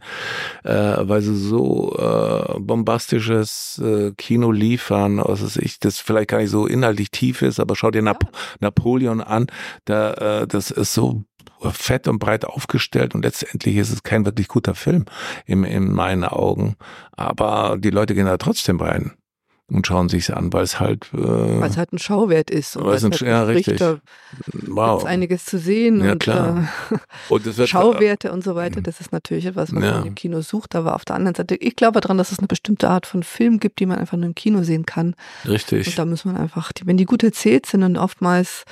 äh, 0.64 0.96
weil 1.00 1.22
sie 1.22 1.38
so 1.38 1.96
äh, 1.98 2.60
bombastisches 2.60 3.82
äh, 3.84 4.12
Kino 4.18 4.52
liefern, 4.52 5.20
was 5.24 5.42
weiß 5.44 5.58
ich, 5.58 5.80
das 5.80 6.00
vielleicht 6.00 6.30
gar 6.30 6.40
nicht 6.40 6.50
so 6.52 6.66
inhaltlich 6.68 7.10
tief 7.12 7.42
ist, 7.42 7.60
aber 7.62 7.76
schau 7.78 7.92
dir 7.92 8.02
Nap 8.02 8.30
Napoleon 8.60 9.22
an, 9.22 9.48
da, 9.86 10.14
äh, 10.42 10.48
das 10.48 10.72
ist 10.72 10.94
so 10.94 11.24
fett 11.72 12.08
und 12.10 12.20
breit 12.20 12.44
aufgestellt 12.46 13.16
und 13.16 13.24
letztendlich 13.24 13.78
ist 13.78 13.92
es 13.92 14.04
kein 14.04 14.26
wirklich 14.26 14.48
guter 14.50 14.76
Film 14.76 15.06
in, 15.46 15.64
in 15.64 15.92
meinen 15.94 16.26
Augen. 16.26 16.76
Aber 17.14 17.78
die 17.80 17.90
Leute 17.90 18.16
gehen 18.16 18.26
da 18.26 18.36
trotzdem 18.38 18.82
rein 18.82 19.14
und 19.68 19.88
schauen 19.88 20.10
sich's 20.10 20.30
an, 20.30 20.52
weil 20.52 20.64
es 20.64 20.82
halt, 20.82 21.10
äh, 21.14 21.18
weil 21.18 21.70
es 21.70 21.78
halt 21.78 21.94
ein 21.94 22.00
Schauwert 22.00 22.52
ist. 22.52 22.76
Und 22.76 22.86
Weil 22.86 22.96
es 22.96 23.06
ein- 23.06 23.14
es 23.14 23.22
halt 23.22 23.30
ja, 23.30 23.44
richtig. 23.44 23.78
Da 23.80 23.98
wow. 24.68 24.98
gibt's 25.00 25.06
einiges 25.10 25.46
zu 25.46 25.58
sehen 25.58 26.04
Ja, 26.04 26.12
und 26.12 26.20
klar. 26.20 26.68
Äh, 26.92 26.96
Und 27.30 27.46
das 27.48 27.58
wird, 27.58 27.70
Schauwerte 27.70 28.34
und 28.34 28.44
so 28.44 28.56
weiter. 28.56 28.82
Das 28.82 29.00
ist 29.00 29.14
natürlich 29.14 29.46
etwas, 29.46 29.74
was 29.74 29.82
Ja. 29.84 29.92
man 30.00 30.06
im 30.08 30.16
Kino 30.16 30.42
sucht. 30.42 30.76
Aber 30.76 30.96
auf 30.96 31.06
der 31.06 31.16
anderen 31.16 31.34
Seite, 31.36 31.56
ich 31.56 31.78
glaube 31.78 32.02
daran, 32.02 32.18
dass 32.18 32.34
es 32.34 32.40
eine 32.40 32.48
bestimmte 32.48 32.90
Art 32.90 33.08
von 33.08 33.24
Film 33.24 33.60
gibt, 33.62 33.80
die 33.80 33.86
man 33.86 34.00
einfach 34.00 34.18
nur 34.18 34.26
im 34.28 34.36
Kino 34.36 34.64
sehen 34.64 34.86
kann. 34.86 35.16
Richtig. 35.48 35.88
Und 35.88 35.98
da 35.98 36.06
muss 36.06 36.26
man 36.26 36.36
einfach, 36.36 36.72
wenn 36.84 36.98
die 36.98 37.06
gut 37.06 37.24
erzählt 37.24 37.66
sind 37.66 37.84
und 37.84 37.98
oftmals 37.98 38.66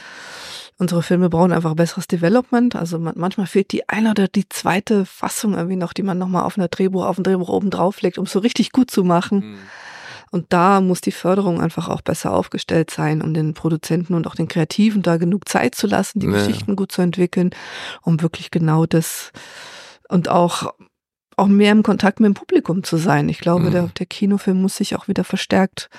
unsere 0.82 1.04
Filme 1.04 1.30
brauchen 1.30 1.54
einfach 1.54 1.76
besseres 1.76 2.08
Development. 2.08 2.76
Also 2.76 2.98
man, 3.00 3.14
manchmal 3.16 3.46
fehlt 3.48 3.72
die 3.72 3.88
eine 3.88 4.10
oder 4.12 4.28
die 4.28 4.50
zweite 4.50 5.06
Fassung 5.06 5.54
irgendwie 5.54 5.76
noch, 5.78 5.94
die 5.94 6.04
man 6.04 6.18
nochmal 6.18 6.44
auf 6.44 6.58
einer 6.58 6.68
Drehbuch, 6.68 7.06
auf 7.06 7.18
ein 7.20 7.24
Drehbuch 7.24 7.50
oben 7.50 7.70
drauflegt, 7.70 8.18
um 8.18 8.26
es 8.26 8.32
so 8.32 8.40
richtig 8.40 8.72
gut 8.72 8.90
zu 8.92 9.04
machen. 9.04 9.40
Mhm. 9.52 9.58
Und 10.32 10.46
da 10.54 10.82
muss 10.82 11.02
die 11.02 11.12
Förderung 11.12 11.62
einfach 11.62 11.88
auch 11.90 12.02
besser 12.02 12.32
aufgestellt 12.34 12.90
sein, 12.90 13.22
um 13.22 13.34
den 13.34 13.54
Produzenten 13.54 14.14
und 14.16 14.26
auch 14.28 14.36
den 14.36 14.48
Kreativen 14.48 15.02
da 15.02 15.18
genug 15.18 15.48
Zeit 15.48 15.76
zu 15.76 15.88
lassen, 15.88 16.20
die 16.20 16.28
Ja. 16.28 16.34
Geschichten 16.34 16.76
gut 16.76 16.92
zu 16.92 17.02
entwickeln, 17.02 17.52
um 18.02 18.22
wirklich 18.22 18.50
genau 18.50 18.86
das 18.86 19.32
und 20.10 20.28
auch 20.30 20.74
auch 21.38 21.48
mehr 21.48 21.72
im 21.72 21.82
Kontakt 21.82 22.20
mit 22.20 22.28
dem 22.28 22.34
Publikum 22.34 22.84
zu 22.84 22.98
sein. 22.98 23.28
Ich 23.30 23.40
glaube, 23.40 23.66
Mhm. 23.66 23.72
der, 23.72 23.88
der 23.98 24.06
Kinofilm 24.06 24.62
muss 24.62 24.76
sich 24.78 24.96
auch 24.96 25.08
wieder 25.08 25.24
verstärkt 25.24 25.90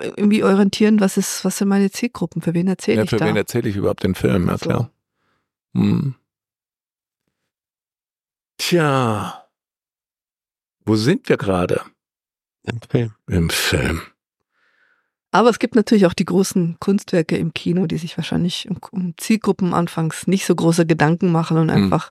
irgendwie 0.00 0.42
orientieren, 0.44 1.00
was 1.00 1.16
ist, 1.16 1.44
was 1.44 1.58
sind 1.58 1.68
meine 1.68 1.90
Zielgruppen, 1.90 2.42
für 2.42 2.54
wen 2.54 2.68
erzähle 2.68 2.98
Ja, 2.98 3.02
ich 3.04 3.10
für 3.10 3.16
da? 3.16 3.26
wen 3.26 3.36
erzähle 3.36 3.68
ich 3.68 3.76
überhaupt 3.76 4.02
den 4.04 4.14
Film? 4.14 4.46
Ja, 4.48 4.58
So. 4.58 4.64
klar. 4.66 4.90
Hm. 5.74 6.14
Tja. 8.58 9.44
Wo 10.84 10.96
sind 10.96 11.28
wir 11.28 11.36
gerade? 11.36 11.82
Im 12.64 12.80
Film. 12.90 13.14
Im 13.28 13.50
Film. 13.50 14.02
Aber 15.30 15.50
es 15.50 15.58
gibt 15.58 15.74
natürlich 15.74 16.06
auch 16.06 16.14
die 16.14 16.24
großen 16.24 16.78
Kunstwerke 16.80 17.36
im 17.36 17.52
Kino, 17.52 17.86
die 17.86 17.98
sich 17.98 18.16
wahrscheinlich 18.16 18.66
um, 18.70 18.78
um 18.90 19.14
Zielgruppen 19.18 19.74
anfangs 19.74 20.26
nicht 20.26 20.46
so 20.46 20.54
große 20.54 20.86
Gedanken 20.86 21.30
machen 21.30 21.58
und 21.58 21.66
Mhm. 21.66 21.70
einfach 21.84 22.10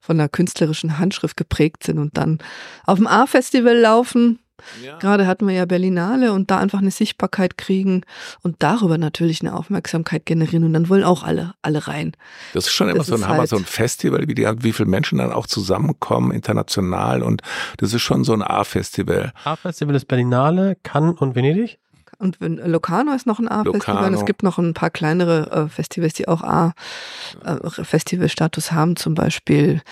von 0.00 0.18
der 0.18 0.28
künstlerischen 0.28 0.98
Handschrift 0.98 1.36
geprägt 1.36 1.84
sind 1.84 1.98
und 1.98 2.16
dann 2.18 2.38
auf 2.84 2.98
dem 2.98 3.06
A-Festival 3.06 3.76
laufen. 3.76 4.40
Ja. 4.84 4.98
Gerade 4.98 5.26
hatten 5.26 5.46
wir 5.46 5.54
ja 5.54 5.64
Berlinale 5.64 6.32
und 6.32 6.50
da 6.50 6.58
einfach 6.58 6.80
eine 6.80 6.90
Sichtbarkeit 6.90 7.56
kriegen 7.58 8.02
und 8.42 8.56
darüber 8.60 8.98
natürlich 8.98 9.40
eine 9.40 9.54
Aufmerksamkeit 9.54 10.26
generieren 10.26 10.64
und 10.64 10.72
dann 10.72 10.88
wollen 10.88 11.04
auch 11.04 11.22
alle, 11.22 11.54
alle 11.62 11.86
rein. 11.88 12.12
Das 12.54 12.66
ist 12.66 12.72
schon 12.72 12.88
immer 12.88 12.98
Das 12.98 13.06
so 13.08 13.14
ein 13.14 13.24
Hammer, 13.26 13.38
halt- 13.38 13.48
so 13.50 13.56
ein 13.56 13.64
Festival, 13.64 14.26
wie, 14.28 14.34
die, 14.34 14.46
wie 14.60 14.72
viele 14.72 14.88
Menschen 14.88 15.18
dann 15.18 15.32
auch 15.32 15.46
zusammenkommen, 15.46 16.32
international. 16.32 17.22
Und 17.22 17.42
das 17.78 17.92
ist 17.94 18.02
schon 18.02 18.24
so 18.24 18.32
ein 18.32 18.42
A-Festival. 18.42 19.32
A-Festival 19.44 19.94
ist 19.94 20.06
Berlinale, 20.08 20.76
Cannes 20.82 21.14
und 21.20 21.34
Venedig. 21.34 21.78
Und 22.20 22.40
wenn, 22.40 22.56
Locarno 22.56 23.12
ist 23.12 23.26
noch 23.26 23.38
ein 23.38 23.46
A-Festival 23.48 24.12
es 24.12 24.24
gibt 24.24 24.42
noch 24.42 24.58
ein 24.58 24.74
paar 24.74 24.90
kleinere 24.90 25.52
äh, 25.52 25.68
Festivals, 25.68 26.14
die 26.14 26.26
auch 26.26 26.42
A-Festivalstatus 26.42 28.72
haben, 28.72 28.96
zum 28.96 29.14
Beispiel, 29.14 29.82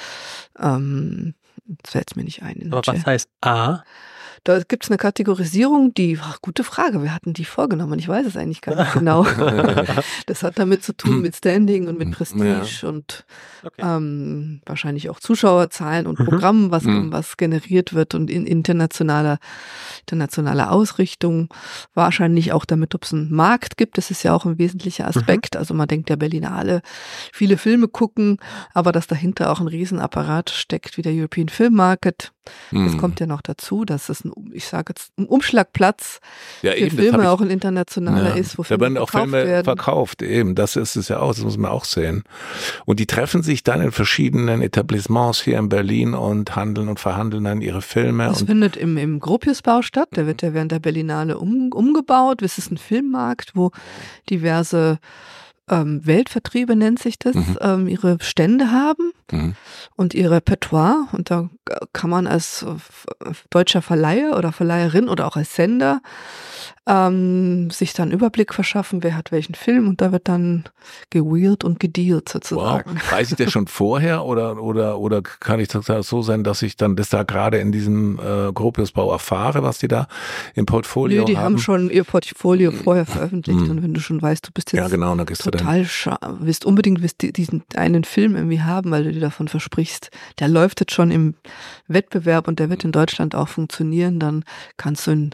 ähm, 0.58 1.34
das 1.66 1.92
fällt 1.92 2.16
mir 2.16 2.24
nicht 2.24 2.42
ein. 2.42 2.56
in 2.56 2.72
Aber 2.72 2.82
was 2.84 3.06
heißt 3.06 3.28
A? 3.42 3.84
Da 4.46 4.60
gibt 4.60 4.84
es 4.84 4.90
eine 4.90 4.96
Kategorisierung, 4.96 5.92
die, 5.94 6.18
ach, 6.22 6.40
gute 6.40 6.62
Frage, 6.62 7.02
wir 7.02 7.12
hatten 7.12 7.32
die 7.32 7.44
vorgenommen, 7.44 7.98
ich 7.98 8.06
weiß 8.06 8.24
es 8.26 8.36
eigentlich 8.36 8.60
gar 8.60 8.76
nicht 8.76 8.92
genau. 8.92 9.24
das 10.26 10.44
hat 10.44 10.56
damit 10.58 10.84
zu 10.84 10.92
tun 10.96 11.20
mit 11.20 11.34
Standing 11.34 11.88
und 11.88 11.98
mit 11.98 12.12
Prestige 12.12 12.86
und 12.86 13.24
Okay. 13.64 13.82
ähm, 13.84 14.60
wahrscheinlich 14.64 15.10
auch 15.10 15.18
Zuschauerzahlen 15.18 16.06
und 16.06 16.20
Mhm. 16.20 16.24
Programmen, 16.26 16.70
was, 16.70 16.84
Mhm. 16.84 17.10
was 17.10 17.36
generiert 17.36 17.92
wird 17.94 18.14
und 18.14 18.30
in 18.30 18.46
internationaler, 18.46 19.38
internationaler 20.02 20.70
Ausrichtung. 20.70 21.48
Wahrscheinlich 21.94 22.52
auch 22.52 22.64
damit, 22.64 22.94
ob 22.94 23.02
es 23.02 23.12
einen 23.12 23.32
Markt 23.34 23.76
gibt. 23.76 23.98
Das 23.98 24.12
ist 24.12 24.22
ja 24.22 24.32
auch 24.32 24.44
ein 24.46 24.58
wesentlicher 24.58 25.08
Aspekt. 25.08 25.56
Also 25.56 25.74
man 25.74 25.88
denkt 25.88 26.08
ja 26.10 26.14
Berlinale, 26.16 26.82
viele 27.32 27.58
Filme 27.58 27.88
gucken, 27.88 28.38
aber 28.72 28.92
dass 28.92 29.08
dahinter 29.08 29.50
auch 29.50 29.58
ein 29.60 29.66
Riesenapparat 29.66 30.50
steckt 30.50 30.96
wie 30.96 31.02
der 31.02 31.12
European 31.12 31.48
Film 31.48 31.74
Market. 31.74 32.30
Das 32.72 32.92
Hm. 32.92 32.98
kommt 32.98 33.20
ja 33.20 33.26
noch 33.26 33.42
dazu, 33.42 33.84
dass 33.84 34.08
es 34.08 34.24
ein, 34.24 34.32
ich 34.52 34.66
sage 34.66 34.86
jetzt, 34.90 35.12
ein 35.18 35.26
Umschlagplatz 35.26 36.20
ja, 36.62 36.72
für 36.72 36.78
eben, 36.78 36.96
Filme 36.96 37.30
auch 37.30 37.40
ein 37.40 37.50
internationaler 37.50 38.30
Ja, 38.30 38.34
ist, 38.36 38.58
wo 38.58 38.62
da 38.62 38.68
Filme 38.68 38.80
werden 38.82 38.98
auch 38.98 39.10
verkauft 39.10 39.30
Filme 39.30 39.46
werden. 39.46 39.64
verkauft, 39.64 40.22
eben. 40.22 40.54
Das 40.54 40.76
ist 40.76 40.96
es 40.96 41.08
ja 41.08 41.20
auch, 41.20 41.28
das 41.34 41.42
muss 41.44 41.56
man 41.56 41.70
auch 41.70 41.84
sehen. 41.84 42.24
Und 42.84 43.00
die 43.00 43.06
treffen 43.06 43.42
sich 43.42 43.62
dann 43.64 43.80
in 43.80 43.92
verschiedenen 43.92 44.62
Etablissements 44.62 45.42
hier 45.42 45.58
in 45.58 45.68
Berlin 45.68 46.14
und 46.14 46.56
handeln 46.56 46.88
und 46.88 47.00
verhandeln 47.00 47.44
dann 47.44 47.60
ihre 47.60 47.82
Filme. 47.82 48.26
Das 48.26 48.42
findet 48.42 48.76
im, 48.76 48.96
im 48.96 49.20
Gropiusbau 49.20 49.82
statt. 49.82 50.08
Der 50.16 50.26
wird 50.26 50.42
ja 50.42 50.54
während 50.54 50.72
der 50.72 50.78
Berlinale 50.80 51.38
um, 51.38 51.70
umgebaut. 51.72 52.42
Es 52.42 52.58
ist 52.58 52.70
ein 52.70 52.78
Filmmarkt, 52.78 53.52
wo 53.54 53.70
diverse 54.30 54.98
ähm, 55.68 56.06
Weltvertriebe, 56.06 56.76
nennt 56.76 56.98
sich 57.00 57.18
das, 57.18 57.34
Mhm. 57.34 57.58
ähm, 57.60 57.88
ihre 57.88 58.18
Stände 58.20 58.70
haben 58.70 59.12
Mhm. 59.32 59.54
und 59.96 60.14
ihr 60.14 60.30
Repertoire. 60.30 61.06
Und 61.12 61.30
da 61.30 61.48
kann 61.92 62.10
man 62.10 62.26
als 62.28 62.62
äh, 62.62 63.30
deutscher 63.50 63.82
Verleiher 63.82 64.36
oder 64.38 64.52
Verleiherin 64.52 65.08
oder 65.08 65.26
auch 65.26 65.36
als 65.36 65.54
Sender 65.54 66.00
ähm, 66.88 67.68
sich 67.70 67.94
dann 67.94 68.12
Überblick 68.12 68.54
verschaffen, 68.54 69.02
wer 69.02 69.16
hat 69.16 69.32
welchen 69.32 69.54
Film. 69.56 69.88
Und 69.88 70.00
da 70.00 70.12
wird 70.12 70.28
dann 70.28 70.64
gewheelt 71.10 71.64
und 71.64 71.80
gedealt 71.80 72.26
Wow. 72.26 72.32
sozusagen. 72.32 73.00
Weiß 73.10 73.30
ich 73.32 73.36
das 73.36 73.50
schon 73.50 73.66
vorher 73.66 74.24
oder, 74.24 74.62
oder, 74.62 74.98
oder 75.00 75.20
kann 75.22 75.58
ich 75.58 75.66
das 75.68 75.86
so 76.06 76.22
sein, 76.22 76.44
dass 76.44 76.62
ich 76.62 76.76
dann 76.76 76.94
das 76.94 77.08
da 77.08 77.24
gerade 77.24 77.58
in 77.58 77.72
diesem 77.72 78.20
äh, 78.20 78.52
Gropiusbau 78.52 79.10
erfahre, 79.10 79.64
was 79.64 79.78
die 79.78 79.88
da 79.88 80.06
im 80.54 80.64
Portfolio 80.66 81.22
Nö, 81.22 81.26
die 81.26 81.38
haben 81.38 81.58
schon 81.58 81.90
ihr 81.90 82.04
Portfolio 82.04 82.70
vorher 82.70 83.04
veröffentlicht. 83.06 83.58
Mhm. 83.60 83.70
Und 83.70 83.82
wenn 83.82 83.94
du 83.94 84.00
schon 84.00 84.22
weißt, 84.22 84.46
du 84.46 84.52
bist 84.52 84.72
jetzt 84.72 84.80
Ja, 84.80 84.88
genau, 84.88 85.14
da 85.16 85.24
gehst 85.24 85.44
du 85.44 85.50
dann. 85.50 85.55
Total 85.58 85.84
scha 85.84 86.18
willst 86.40 86.64
unbedingt 86.64 87.02
willst 87.02 87.22
di- 87.22 87.32
diesen 87.32 87.62
einen 87.74 88.04
Film 88.04 88.36
irgendwie 88.36 88.60
haben, 88.62 88.90
weil 88.90 89.04
du 89.04 89.12
dir 89.12 89.20
davon 89.20 89.48
versprichst, 89.48 90.10
der 90.38 90.48
läuft 90.48 90.80
jetzt 90.80 90.92
schon 90.92 91.10
im 91.10 91.34
Wettbewerb 91.88 92.48
und 92.48 92.58
der 92.58 92.70
wird 92.70 92.84
in 92.84 92.92
Deutschland 92.92 93.34
auch 93.34 93.48
funktionieren, 93.48 94.18
dann 94.20 94.44
kannst 94.76 95.06
du 95.06 95.12
ihn 95.12 95.30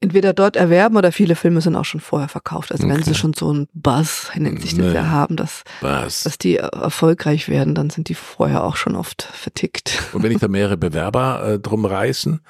entweder 0.00 0.32
dort 0.32 0.56
erwerben 0.56 0.96
oder 0.96 1.12
viele 1.12 1.34
Filme 1.36 1.60
sind 1.60 1.76
auch 1.76 1.84
schon 1.84 2.00
vorher 2.00 2.28
verkauft. 2.28 2.72
Also 2.72 2.84
wenn 2.88 2.96
Okay. 2.96 3.04
sie 3.04 3.14
schon 3.14 3.34
so 3.34 3.50
einen 3.50 3.68
Buzz, 3.74 4.30
nennt 4.34 4.60
sich 4.62 4.74
das 4.76 4.86
Nee. 4.86 4.94
ja, 4.94 5.08
haben, 5.10 5.36
dass, 5.36 5.62
Was? 5.80 6.22
dass 6.24 6.38
die 6.38 6.56
erfolgreich 6.56 7.48
werden, 7.48 7.74
dann 7.74 7.90
sind 7.90 8.08
die 8.08 8.14
vorher 8.14 8.64
auch 8.64 8.76
schon 8.76 8.96
oft 8.96 9.22
vertickt. 9.22 10.02
Und 10.12 10.22
wenn 10.22 10.32
ich 10.32 10.38
da 10.38 10.48
mehrere 10.48 10.76
Bewerber 10.76 11.42
äh, 11.46 11.58
drum 11.58 11.84
reißen, 11.84 12.40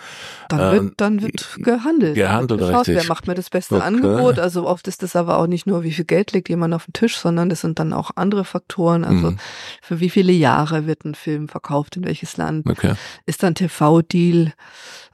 Dann 0.48 0.60
Ähm, 0.60 0.84
wird, 0.86 1.00
dann 1.00 1.22
wird 1.22 1.48
gehandelt. 1.62 2.14
gehandelt, 2.14 2.60
Dann 2.60 2.68
geschaut, 2.68 2.80
richtig. 2.88 2.96
Wer 2.96 3.04
macht 3.04 3.26
mir 3.26 3.34
das 3.34 3.50
beste 3.50 3.76
Okay. 3.76 3.84
Angebot? 3.84 4.38
Also 4.38 4.66
oft 4.66 4.86
ist 4.88 5.02
das 5.02 5.16
aber 5.16 5.38
auch 5.38 5.46
nicht 5.46 5.66
nur, 5.66 5.82
wie 5.82 5.92
viel 5.92 6.04
Geld 6.04 6.32
legt 6.32 6.48
jemand 6.48 6.72
auf 6.74 6.86
den 6.86 6.92
Tisch, 6.92 7.16
sondern 7.16 7.48
das 7.48 7.60
sind 7.60 7.78
dann 7.78 7.92
auch 7.92 8.12
andere 8.14 8.44
Faktoren. 8.44 9.04
Also 9.04 9.32
Mhm. 9.32 9.38
für 9.82 10.00
wie 10.00 10.10
viele 10.10 10.32
Jahre 10.32 10.86
wird 10.86 11.04
ein 11.04 11.14
Film 11.14 11.48
verkauft, 11.48 11.96
in 11.96 12.04
welches 12.04 12.36
Land? 12.36 12.66
okay. 12.68 12.94
Ist 13.26 13.42
da 13.42 13.48
ein 13.48 13.54
TV-Deal? 13.54 14.52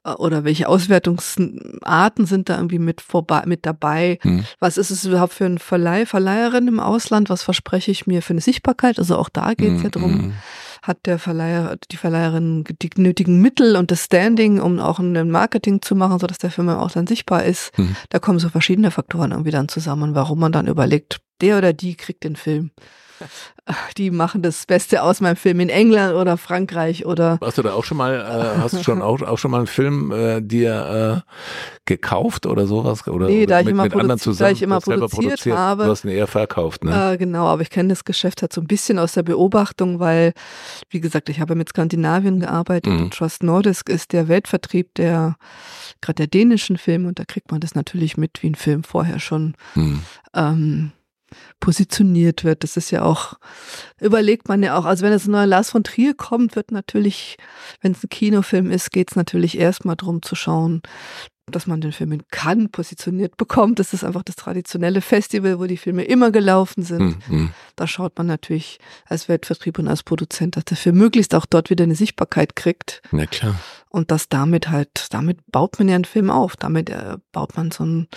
Äh, 0.07 0.13
Oder 0.13 0.45
welche 0.45 0.69
Auswertungsarten 0.69 2.27
sind 2.27 2.49
da 2.49 2.57
irgendwie 2.57 2.79
mit 2.79 3.01
vorbei, 3.01 3.43
mit 3.47 3.67
dabei? 3.67 4.19
Hm. 4.23 4.45
Was 4.61 4.79
ist 4.79 4.91
es 4.91 5.05
überhaupt 5.05 5.35
für 5.35 5.45
ein 5.47 5.59
Verleih, 5.59 6.07
Verleiherin 6.07 6.69
im 6.69 6.81
Ausland? 6.81 7.29
Was 7.29 7.43
verspreche 7.43 7.91
ich 7.91 8.07
mir 8.07 8.23
für 8.23 8.33
eine 8.33 8.41
Sichtbarkeit? 8.41 8.99
Also 8.99 9.19
auch 9.19 9.29
da 9.29 9.55
geht 9.55 9.77
es 9.77 9.83
ja 9.83 9.91
drum, 9.91 10.07
Hm, 10.07 10.33
hat 10.83 10.99
der 11.07 11.19
Verleiher, 11.19 11.77
die 11.91 11.97
Verleiherin 11.97 12.65
die 12.81 12.91
nötigen 12.97 13.41
Mittel 13.43 13.77
und 13.77 13.91
das 13.91 14.05
Standing, 14.05 14.61
um 14.61 14.79
auch 14.79 15.01
ein 15.01 15.31
Marketing 15.31 15.83
zu 15.83 15.97
machen, 15.97 16.21
sodass 16.21 16.39
der 16.39 16.51
Film 16.51 16.69
im 16.69 16.77
Ausland 16.77 17.09
sichtbar 17.09 17.43
ist. 17.45 17.77
Mhm. 17.77 17.97
Da 18.11 18.21
kommen 18.21 18.39
so 18.39 18.49
verschiedene 18.49 18.93
Faktoren 18.93 19.33
irgendwie 19.33 19.51
dann 19.51 19.69
zusammen, 19.69 20.15
warum 20.15 20.39
man 20.39 20.53
dann 20.53 20.69
überlegt, 20.69 21.19
der 21.41 21.59
oder 21.59 21.73
die 21.73 21.97
kriegt 21.97 22.23
den 22.23 22.37
Film. 22.37 22.71
Die 23.97 24.11
machen 24.11 24.43
das 24.43 24.67
Beste 24.67 25.03
aus 25.03 25.21
meinem 25.21 25.37
Film 25.37 25.61
in 25.61 25.69
England 25.69 26.15
oder 26.15 26.37
Frankreich 26.37 27.05
oder 27.07 27.39
Hast 27.41 27.59
du 27.59 27.63
da 27.63 27.73
auch 27.75 27.85
schon 27.85 27.97
mal, 27.97 28.15
äh, 28.15 28.61
hast 28.61 28.75
du 28.75 28.83
schon 28.83 29.03
auch, 29.03 29.21
auch 29.23 29.39
schon 29.39 29.51
mal 29.51 29.59
einen 29.59 29.67
Film 29.67 30.13
äh, 30.13 30.41
dir 30.41 31.25
äh, 31.27 31.33
gekauft 31.85 32.47
oder 32.47 32.67
sowas? 32.67 33.07
Oder, 33.09 33.27
Nee, 33.27 33.47
da 33.47 33.61
ich 33.61 33.67
mit, 33.67 33.73
immer 33.73 33.85
mit 33.85 33.95
anderen 33.95 34.21
zusammen 34.21 34.49
da 34.49 34.53
ich 34.53 34.63
immer 34.63 34.81
selber 34.81 35.09
produziert 35.09 35.57
habe. 35.57 35.85
Du 35.85 35.91
hast 35.91 36.05
ihn 36.05 36.11
eher 36.11 36.27
verkauft, 36.27 36.85
ne? 36.85 37.13
Äh, 37.13 37.17
genau, 37.17 37.47
aber 37.47 37.63
ich 37.63 37.71
kenne 37.71 37.89
das 37.89 38.05
Geschäft 38.05 38.43
halt 38.43 38.53
so 38.53 38.61
ein 38.61 38.67
bisschen 38.67 38.99
aus 38.99 39.13
der 39.13 39.23
Beobachtung, 39.25 39.99
weil, 39.99 40.33
wie 40.91 41.01
gesagt, 41.01 41.29
ich 41.29 41.41
habe 41.41 41.55
mit 41.55 41.69
Skandinavien 41.71 42.41
gearbeitet 42.41 42.93
Mhm. 42.93 43.03
und 43.05 43.15
Trust 43.15 43.43
Nordisk 43.43 43.89
ist 43.89 44.13
der 44.13 44.29
Weltvertrieb 44.29 44.95
der 44.95 45.37
gerade 46.01 46.17
der 46.17 46.27
dänischen 46.29 46.77
Filme 46.79 47.09
und 47.09 47.19
da 47.19 47.25
kriegt 47.25 47.51
man 47.51 47.61
das 47.61 47.75
natürlich 47.75 48.17
mit, 48.17 48.43
wie 48.43 48.51
ein 48.51 48.55
Film 48.55 48.85
vorher 48.85 49.19
schon 49.19 49.55
Hm. 49.75 50.01
ähm, 50.35 50.93
positioniert 51.61 52.45
wird. 52.45 52.63
Das 52.63 52.77
ist 52.77 52.91
ja 52.91 53.03
auch, 53.03 53.35
überlegt 54.01 54.49
man 54.49 54.63
ja 54.63 54.79
auch, 54.79 54.85
also 54.85 55.05
wenn 55.05 55.13
es 55.13 55.27
ein 55.27 55.33
neuer 55.33 55.47
Lars 55.47 55.71
von 55.71 55.85
Trier 55.85 56.15
kommt, 56.15 56.57
wird 56.57 56.71
natürlich, 56.73 57.37
wenn 57.81 57.93
es 57.93 58.05
ein 58.05 58.09
Kinofilm 58.09 58.71
ist, 58.71 58.91
geht 58.91 59.11
es 59.11 59.17
natürlich 59.17 59.59
erstmal 59.59 59.97
drum 59.97 60.23
zu 60.23 60.35
schauen, 60.35 60.83
dass 61.51 61.69
man 61.69 61.81
den 61.81 61.93
Film 61.93 62.11
in 62.11 62.27
Cannes 62.31 62.69
positioniert 62.73 63.37
bekommt. 63.37 63.79
Das 63.79 63.93
ist 63.93 64.03
einfach 64.03 64.25
das 64.25 64.35
traditionelle 64.35 65.01
Festival, 65.01 65.61
wo 65.61 65.67
die 65.67 65.77
Filme 65.77 66.03
immer 66.03 66.33
gelaufen 66.33 66.83
sind. 66.83 67.19
Hm, 67.27 67.39
hm. 67.39 67.51
Da 67.77 67.87
schaut 67.87 68.19
man 68.19 68.27
natürlich 68.27 68.79
als 69.07 69.29
Weltvertrieb 69.29 69.79
und 69.79 69.87
als 69.87 70.03
Produzent, 70.03 70.57
dass 70.57 70.65
der 70.65 70.77
Film 70.77 70.97
möglichst 70.97 71.35
auch 71.37 71.47
dort 71.47 71.71
wieder 71.71 71.85
eine 71.85 71.95
Sichtbarkeit 71.95 72.57
kriegt. 72.57 73.01
Na 73.13 73.27
klar. 73.27 73.55
Und 73.91 74.11
das 74.11 74.29
damit 74.29 74.69
halt, 74.69 75.07
damit 75.15 75.39
baut 75.53 75.79
man 75.79 75.89
ja 75.89 75.95
einen 75.95 76.05
Film 76.05 76.31
auf. 76.31 76.57
Damit 76.57 76.91
äh, 76.91 77.17
baut 77.31 77.57
man 77.57 77.71
so 77.71 77.85
ein, 77.85 78.09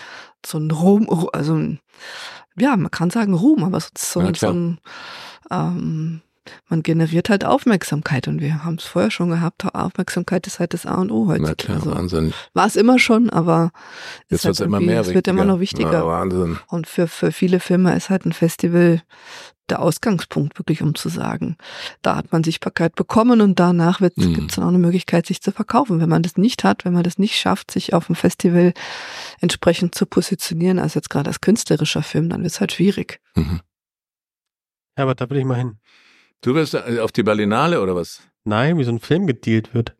so 0.43 0.57
ein 0.57 0.71
Ruhm, 0.71 1.05
Ru- 1.07 1.29
also 1.31 1.53
ein, 1.53 1.79
ja, 2.57 2.75
man 2.75 2.89
kann 2.89 3.11
sagen 3.11 3.35
Ruhm, 3.35 3.63
aber 3.63 3.79
so, 3.79 3.89
so, 3.95 4.33
so 4.33 4.47
ein, 4.47 4.79
ähm, 5.51 6.21
man 6.67 6.81
generiert 6.83 7.29
halt 7.29 7.45
Aufmerksamkeit 7.45 8.27
und 8.27 8.41
wir 8.41 8.63
haben 8.63 8.75
es 8.75 8.85
vorher 8.85 9.11
schon 9.11 9.29
gehabt. 9.29 9.63
Aufmerksamkeit 9.73 10.47
ist 10.47 10.59
halt 10.59 10.73
das 10.73 10.85
A 10.85 10.95
und 10.95 11.11
O 11.11 11.25
Na 11.25 11.33
heutzutage. 11.33 11.55
klar, 11.57 11.77
Also, 11.77 11.91
Wahnsinn. 11.95 12.33
war 12.53 12.65
es 12.65 12.75
immer 12.75 12.97
schon, 12.99 13.29
aber 13.29 13.71
Jetzt 14.29 14.45
halt 14.45 14.59
immer 14.61 14.79
mehr 14.79 15.01
es 15.01 15.13
wird 15.13 15.27
immer 15.27 15.45
noch 15.45 15.59
wichtiger. 15.59 15.91
Ja, 15.93 16.05
Wahnsinn. 16.07 16.57
Und 16.67 16.87
für, 16.87 17.07
für 17.07 17.31
viele 17.31 17.59
Filme 17.59 17.95
ist 17.95 18.09
halt 18.09 18.25
ein 18.25 18.33
Festival 18.33 19.01
der 19.69 19.83
Ausgangspunkt, 19.83 20.57
wirklich 20.57 20.81
um 20.81 20.95
zu 20.95 21.09
sagen, 21.09 21.55
da 22.01 22.15
hat 22.15 22.31
man 22.31 22.43
Sichtbarkeit 22.43 22.95
bekommen 22.95 23.39
und 23.41 23.59
danach 23.59 24.01
wird 24.01 24.17
Mhm. 24.17 24.33
gibt's 24.33 24.55
dann 24.55 24.63
auch 24.63 24.69
eine 24.69 24.79
Möglichkeit, 24.79 25.27
sich 25.27 25.41
zu 25.41 25.51
verkaufen. 25.51 25.99
Wenn 25.99 26.09
man 26.09 26.23
das 26.23 26.37
nicht 26.37 26.63
hat, 26.63 26.85
wenn 26.85 26.93
man 26.93 27.03
das 27.03 27.19
nicht 27.19 27.35
schafft, 27.37 27.69
sich 27.69 27.93
auf 27.93 28.07
dem 28.07 28.15
Festival 28.15 28.73
entsprechend 29.41 29.93
zu 29.93 30.07
positionieren, 30.07 30.79
als 30.79 30.95
jetzt 30.95 31.11
gerade 31.11 31.27
als 31.27 31.41
künstlerischer 31.41 32.01
Film, 32.01 32.29
dann 32.29 32.41
wird's 32.41 32.59
halt 32.59 32.71
schwierig. 32.71 33.19
Mhm. 33.35 33.59
Ja, 34.97 35.03
aber 35.03 35.13
da 35.13 35.29
will 35.29 35.37
ich 35.37 35.45
mal 35.45 35.55
hin. 35.57 35.77
Du 36.41 36.55
wirst 36.55 36.73
äh, 36.73 36.99
auf 37.01 37.11
die 37.11 37.23
Berlinale 37.23 37.81
oder 37.81 37.95
was? 37.95 38.21
Nein, 38.43 38.77
wie 38.77 38.83
so 38.83 38.91
ein 38.91 38.99
Film 38.99 39.27
gedealt 39.27 39.73
wird. 39.73 39.95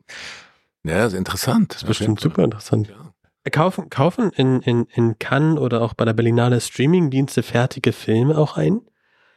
Ja, 0.84 1.06
ist 1.06 1.14
interessant. 1.14 1.74
Das 1.74 1.84
ist 1.84 1.88
bestimmt 1.88 2.20
super 2.20 2.44
interessant. 2.44 2.90
Ja. 2.90 3.14
Kaufen, 3.52 3.90
kaufen 3.90 4.32
in, 4.32 4.62
in, 4.62 4.86
in 4.94 5.18
Cannes 5.18 5.60
oder 5.60 5.82
auch 5.82 5.94
bei 5.94 6.06
der 6.06 6.14
Berlinale 6.14 6.62
Streamingdienste 6.62 7.44
fertige 7.44 7.94
Filme 7.94 8.38
auch 8.38 8.58
ein? 8.58 8.82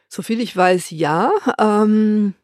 Soviel 0.07 0.39
ich 0.39 0.55
weiß, 0.55 0.91
ja. 0.91 1.31
Ähm, 1.59 2.35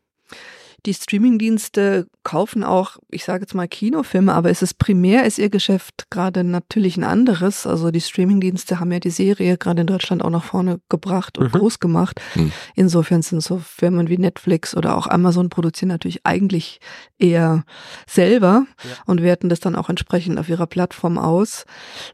die 0.86 0.94
Streamingdienste 0.94 2.08
kaufen 2.24 2.64
auch, 2.64 2.98
ich 3.10 3.24
sage 3.26 3.42
jetzt 3.44 3.54
mal 3.56 3.68
Kinofilme, 3.68 4.34
aber 4.34 4.50
es 4.50 4.62
ist 4.62 4.78
primär 4.78 5.26
ist 5.26 5.38
ihr 5.40 5.50
Geschäft 5.50 6.08
gerade 6.10 6.44
natürlich 6.44 6.98
ein 6.98 7.04
anderes. 7.04 7.66
Also 7.66 7.92
die 7.92 8.02
Streamingdienste 8.02 8.80
haben 8.80 8.92
ja 8.92 9.00
die 9.00 9.10
Serie 9.10 9.58
gerade 9.58 9.82
in 9.82 9.88
Deutschland 9.88 10.24
auch 10.24 10.30
nach 10.30 10.44
vorne 10.44 10.80
gebracht 10.90 11.38
und 11.38 11.54
Mhm. 11.54 11.58
groß 11.60 11.80
gemacht. 11.80 12.22
Mhm. 12.36 12.52
Insofern 12.76 13.22
sind 13.22 13.42
so 13.42 13.58
Firmen 13.58 14.10
wie 14.10 14.18
Netflix 14.18 14.76
oder 14.78 14.96
auch 14.98 15.08
Amazon 15.08 15.50
produzieren 15.50 15.90
natürlich 15.90 16.26
eigentlich 16.26 16.80
eher 17.18 17.64
selber 18.08 18.66
Ja. 18.84 18.90
und 19.06 19.22
werten 19.24 19.50
das 19.50 19.60
dann 19.60 19.76
auch 19.76 19.90
entsprechend 19.90 20.38
auf 20.40 20.50
ihrer 20.50 20.68
Plattform 20.68 21.18
aus. 21.18 21.66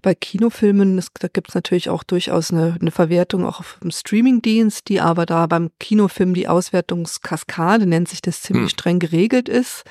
Bei 0.01 0.15
Kinofilmen, 0.15 0.95
das, 0.95 1.07
da 1.19 1.27
gibt 1.27 1.49
es 1.49 1.55
natürlich 1.55 1.89
auch 1.89 2.03
durchaus 2.03 2.51
eine, 2.51 2.77
eine 2.79 2.91
Verwertung 2.91 3.45
auch 3.45 3.59
auf 3.59 3.77
dem 3.83 3.91
Streamingdienst, 3.91 4.87
die 4.87 5.01
aber 5.01 5.25
da 5.25 5.45
beim 5.47 5.71
Kinofilm 5.79 6.33
die 6.33 6.47
Auswertungskaskade, 6.47 7.85
nennt 7.85 8.07
sich 8.07 8.21
das, 8.21 8.41
ziemlich 8.41 8.54
Hm. 8.61 8.69
streng 8.69 8.99
geregelt 8.99 9.49
ist. 9.49 9.83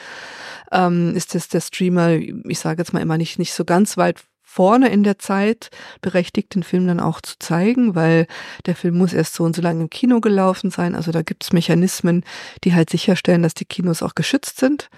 Ähm, 0.72 1.14
ist 1.14 1.34
das 1.34 1.48
der 1.48 1.60
Streamer, 1.60 2.12
ich 2.12 2.58
sage 2.58 2.80
jetzt 2.82 2.92
mal 2.92 3.02
immer 3.02 3.18
nicht, 3.18 3.38
nicht 3.38 3.54
so 3.54 3.64
ganz 3.64 3.96
weit 3.96 4.24
vorne 4.54 4.88
in 4.88 5.02
der 5.02 5.18
Zeit 5.18 5.70
berechtigt, 6.00 6.54
den 6.54 6.62
Film 6.62 6.86
dann 6.86 7.00
auch 7.00 7.20
zu 7.20 7.34
zeigen, 7.40 7.96
weil 7.96 8.28
der 8.66 8.76
Film 8.76 8.96
muss 8.96 9.12
erst 9.12 9.34
so 9.34 9.42
und 9.42 9.56
so 9.56 9.60
lange 9.60 9.82
im 9.82 9.90
Kino 9.90 10.20
gelaufen 10.20 10.70
sein. 10.70 10.94
Also 10.94 11.10
da 11.10 11.22
gibt 11.22 11.42
es 11.42 11.52
Mechanismen, 11.52 12.24
die 12.62 12.72
halt 12.72 12.88
sicherstellen, 12.88 13.42
dass 13.42 13.54
die 13.54 13.64
Kinos 13.64 14.00
auch 14.00 14.14
geschützt 14.14 14.60
sind, 14.60 14.90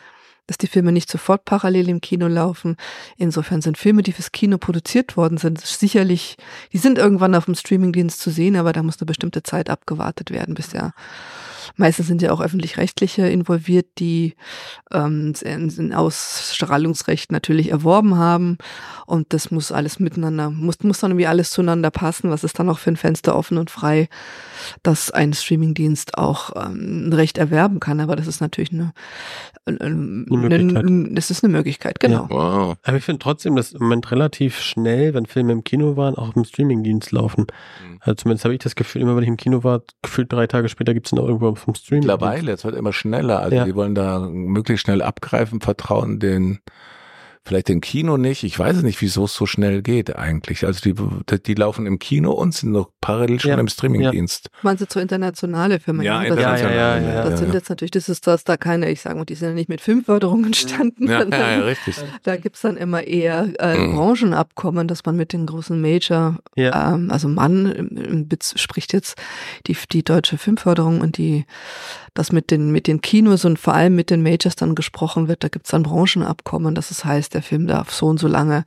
dass 0.47 0.59
die 0.59 0.67
Filme 0.67 0.93
nicht 0.93 1.11
sofort 1.11 1.47
parallel 1.47 1.89
im 1.89 2.03
Kino 2.03 2.27
laufen. 2.29 2.77
Insofern 3.17 3.63
sind 3.63 3.79
Filme, 3.79 4.03
die 4.03 4.13
fürs 4.13 4.31
Kino 4.31 4.59
produziert 4.59 5.17
worden 5.17 5.39
sind, 5.39 5.59
sicherlich, 5.61 6.37
die 6.75 6.79
sind 6.79 6.99
irgendwann 6.99 7.35
auf 7.35 7.47
dem 7.47 7.55
Streamingdienst 7.55 8.21
zu 8.21 8.29
sehen, 8.31 8.57
aber 8.57 8.75
da 8.75 8.83
muss 8.83 9.01
eine 9.01 9.07
bestimmte 9.07 9.43
Zeit 9.43 9.71
abgewartet 9.71 10.31
werden, 10.31 10.55
bis 10.55 10.69
der 10.69 10.93
Meistens 11.77 12.07
sind 12.07 12.23
ja 12.23 12.33
auch 12.33 12.41
öffentlich-rechtliche 12.41 13.27
involviert, 13.29 13.87
die 13.99 14.35
ähm, 14.93 15.35
ein 15.45 15.93
Ausstrahlungsrecht 15.93 17.33
natürlich 17.33 17.71
erworben 17.71 18.17
haben. 18.17 18.59
Und 19.07 19.33
das 19.33 19.51
muss 19.51 19.73
alles 19.73 19.99
miteinander, 19.99 20.51
muss, 20.51 20.83
muss 20.83 21.01
dann 21.01 21.13
irgendwie 21.13 21.27
alles 21.27 21.51
zueinander 21.51 21.91
passen. 21.91 22.31
Was 22.31 22.45
ist 22.45 22.59
dann 22.59 22.69
auch 22.69 22.79
für 22.79 22.91
ein 22.91 22.97
Fenster 22.97 23.37
offen 23.37 23.59
und 23.59 23.71
frei, 23.71 24.09
dass 24.83 25.11
ein 25.11 25.33
Streamingdienst 25.33 26.19
auch 26.19 26.51
ähm, 26.57 27.09
ein 27.09 27.13
Recht 27.13 27.39
erwerben 27.39 27.81
kann. 27.81 28.01
Aber 28.01 28.17
das 28.17 28.27
ist 28.27 28.41
natürlich 28.41 28.73
eine, 28.73 28.93
eine, 29.65 29.91
Möglichkeit. 29.91 30.85
eine 30.85 31.15
das 31.15 31.31
ist 31.31 31.45
eine 31.45 31.53
Möglichkeit, 31.53 32.01
genau. 32.01 32.27
Wow. 32.29 32.77
Aber 32.83 32.97
ich 32.97 33.05
finde 33.05 33.19
trotzdem, 33.21 33.57
dass 33.57 33.73
im 33.73 33.83
Moment 33.83 34.11
relativ 34.11 34.61
schnell, 34.61 35.15
wenn 35.15 35.27
Filme 35.27 35.53
im 35.53 35.65
Kino 35.65 35.97
waren, 35.97 36.17
auch 36.17 36.35
im 36.37 36.45
Streamingdienst 36.45 37.13
laufen. 37.13 37.47
Mhm. 37.83 37.99
Also 38.01 38.15
zumindest 38.17 38.45
habe 38.45 38.55
ich 38.55 38.61
das 38.61 38.75
Gefühl, 38.75 39.03
immer 39.03 39.17
wenn 39.17 39.23
ich 39.23 39.29
im 39.29 39.37
Kino 39.37 39.65
war, 39.65 39.83
gefühlt 40.03 40.33
drei 40.33 40.47
Tage 40.47 40.69
später 40.69 40.95
gibt 40.95 41.07
es 41.07 41.13
ihn 41.13 41.19
auch 41.19 41.29
vom 41.57 41.75
Streaming. 41.75 42.07
Mittlerweile, 42.07 42.53
es 42.53 42.65
wird 42.65 42.77
immer 42.77 42.93
schneller. 42.93 43.41
Also 43.41 43.57
Ja. 43.57 43.65
die 43.65 43.75
wollen 43.75 43.95
da 43.95 44.21
möglichst 44.21 44.85
schnell 44.87 45.03
abgreifen, 45.03 45.61
vertrauen 45.61 46.19
den, 46.21 46.61
vielleicht 47.47 47.69
dem 47.69 47.81
Kino 47.81 48.17
nicht. 48.17 48.43
Ich 48.45 48.59
weiß 48.59 48.79
es 48.79 48.83
nicht, 48.83 49.01
wieso 49.01 49.25
es 49.25 49.35
so 49.35 49.47
schnell 49.47 49.81
geht 49.83 50.15
eigentlich. 50.17 50.67
Also 50.67 50.81
die, 50.81 51.43
die 51.43 51.55
laufen 51.55 51.87
im 51.87 51.99
Kino 51.99 52.33
und 52.33 52.53
sind 52.55 52.73
noch 52.73 52.91
parallel 53.01 53.41
schon 53.41 53.53
Ja. 53.53 53.59
im 53.59 53.69
Streamingdienst. 53.69 54.51
Meinst 54.63 54.83
du 54.83 54.87
so 54.89 55.01
internationale 55.01 55.79
Filme? 55.81 56.05
Ja, 56.05 56.21
das, 56.23 56.31
international. 56.31 56.75
Ja, 56.77 56.99
ja, 56.99 57.15
ja, 57.15 57.23
das 57.23 57.31
ja, 57.31 57.37
sind 57.39 57.49
ja. 57.49 57.55
jetzt 57.55 57.69
natürlich, 57.71 57.93
das 57.93 58.09
ist 58.09 58.27
das 58.27 58.45
da 58.45 58.57
keine, 58.57 58.91
ich 58.91 59.01
sage 59.01 59.17
mal, 59.17 59.25
die 59.25 59.35
sind 59.37 59.49
ja 59.49 59.55
nicht 59.55 59.69
mit 59.69 59.81
Filmförderung 59.81 60.45
entstanden. 60.45 61.09
Ja, 61.09 61.23
ja, 61.25 61.51
ja, 61.53 61.59
richtig. 61.61 61.97
Da 62.25 62.37
gibt's 62.37 62.63
dann 62.63 62.77
immer 62.77 63.05
eher 63.05 63.49
äh, 63.59 63.77
Mhm. 63.77 63.95
Branchenabkommen, 63.95 64.89
dass 64.89 65.05
man 65.05 65.17
mit 65.17 65.33
den 65.33 65.47
großen 65.47 65.81
Major, 65.81 66.39
Ja. 66.57 66.95
ähm, 66.95 67.11
also 67.11 67.29
Mann 67.29 67.67
im, 67.67 67.89
im 67.97 68.29
spricht 68.57 68.93
jetzt 68.93 69.17
die, 69.67 69.77
die 69.93 70.03
deutsche 70.03 70.39
Filmförderung 70.39 71.01
und 71.01 71.19
die, 71.19 71.45
dass 72.17 72.33
mit 72.33 72.51
den, 72.51 72.73
mit 72.73 72.89
den 72.89 73.01
Kinos 73.01 73.45
und 73.45 73.59
vor 73.61 73.75
allem 73.75 73.95
mit 73.95 74.11
den 74.11 74.23
Majors 74.23 74.57
dann 74.57 74.75
gesprochen 74.75 75.29
wird, 75.29 75.45
da 75.45 75.49
gibt's 75.49 75.71
dann 75.71 75.85
Branchenabkommen, 75.85 76.75
dass 76.75 76.91
es 76.91 77.05
heißt, 77.05 77.33
der 77.35 77.43
Film 77.43 77.69
darf 77.69 77.93
so 77.93 78.07
und 78.07 78.19
so 78.19 78.27
lange, 78.27 78.65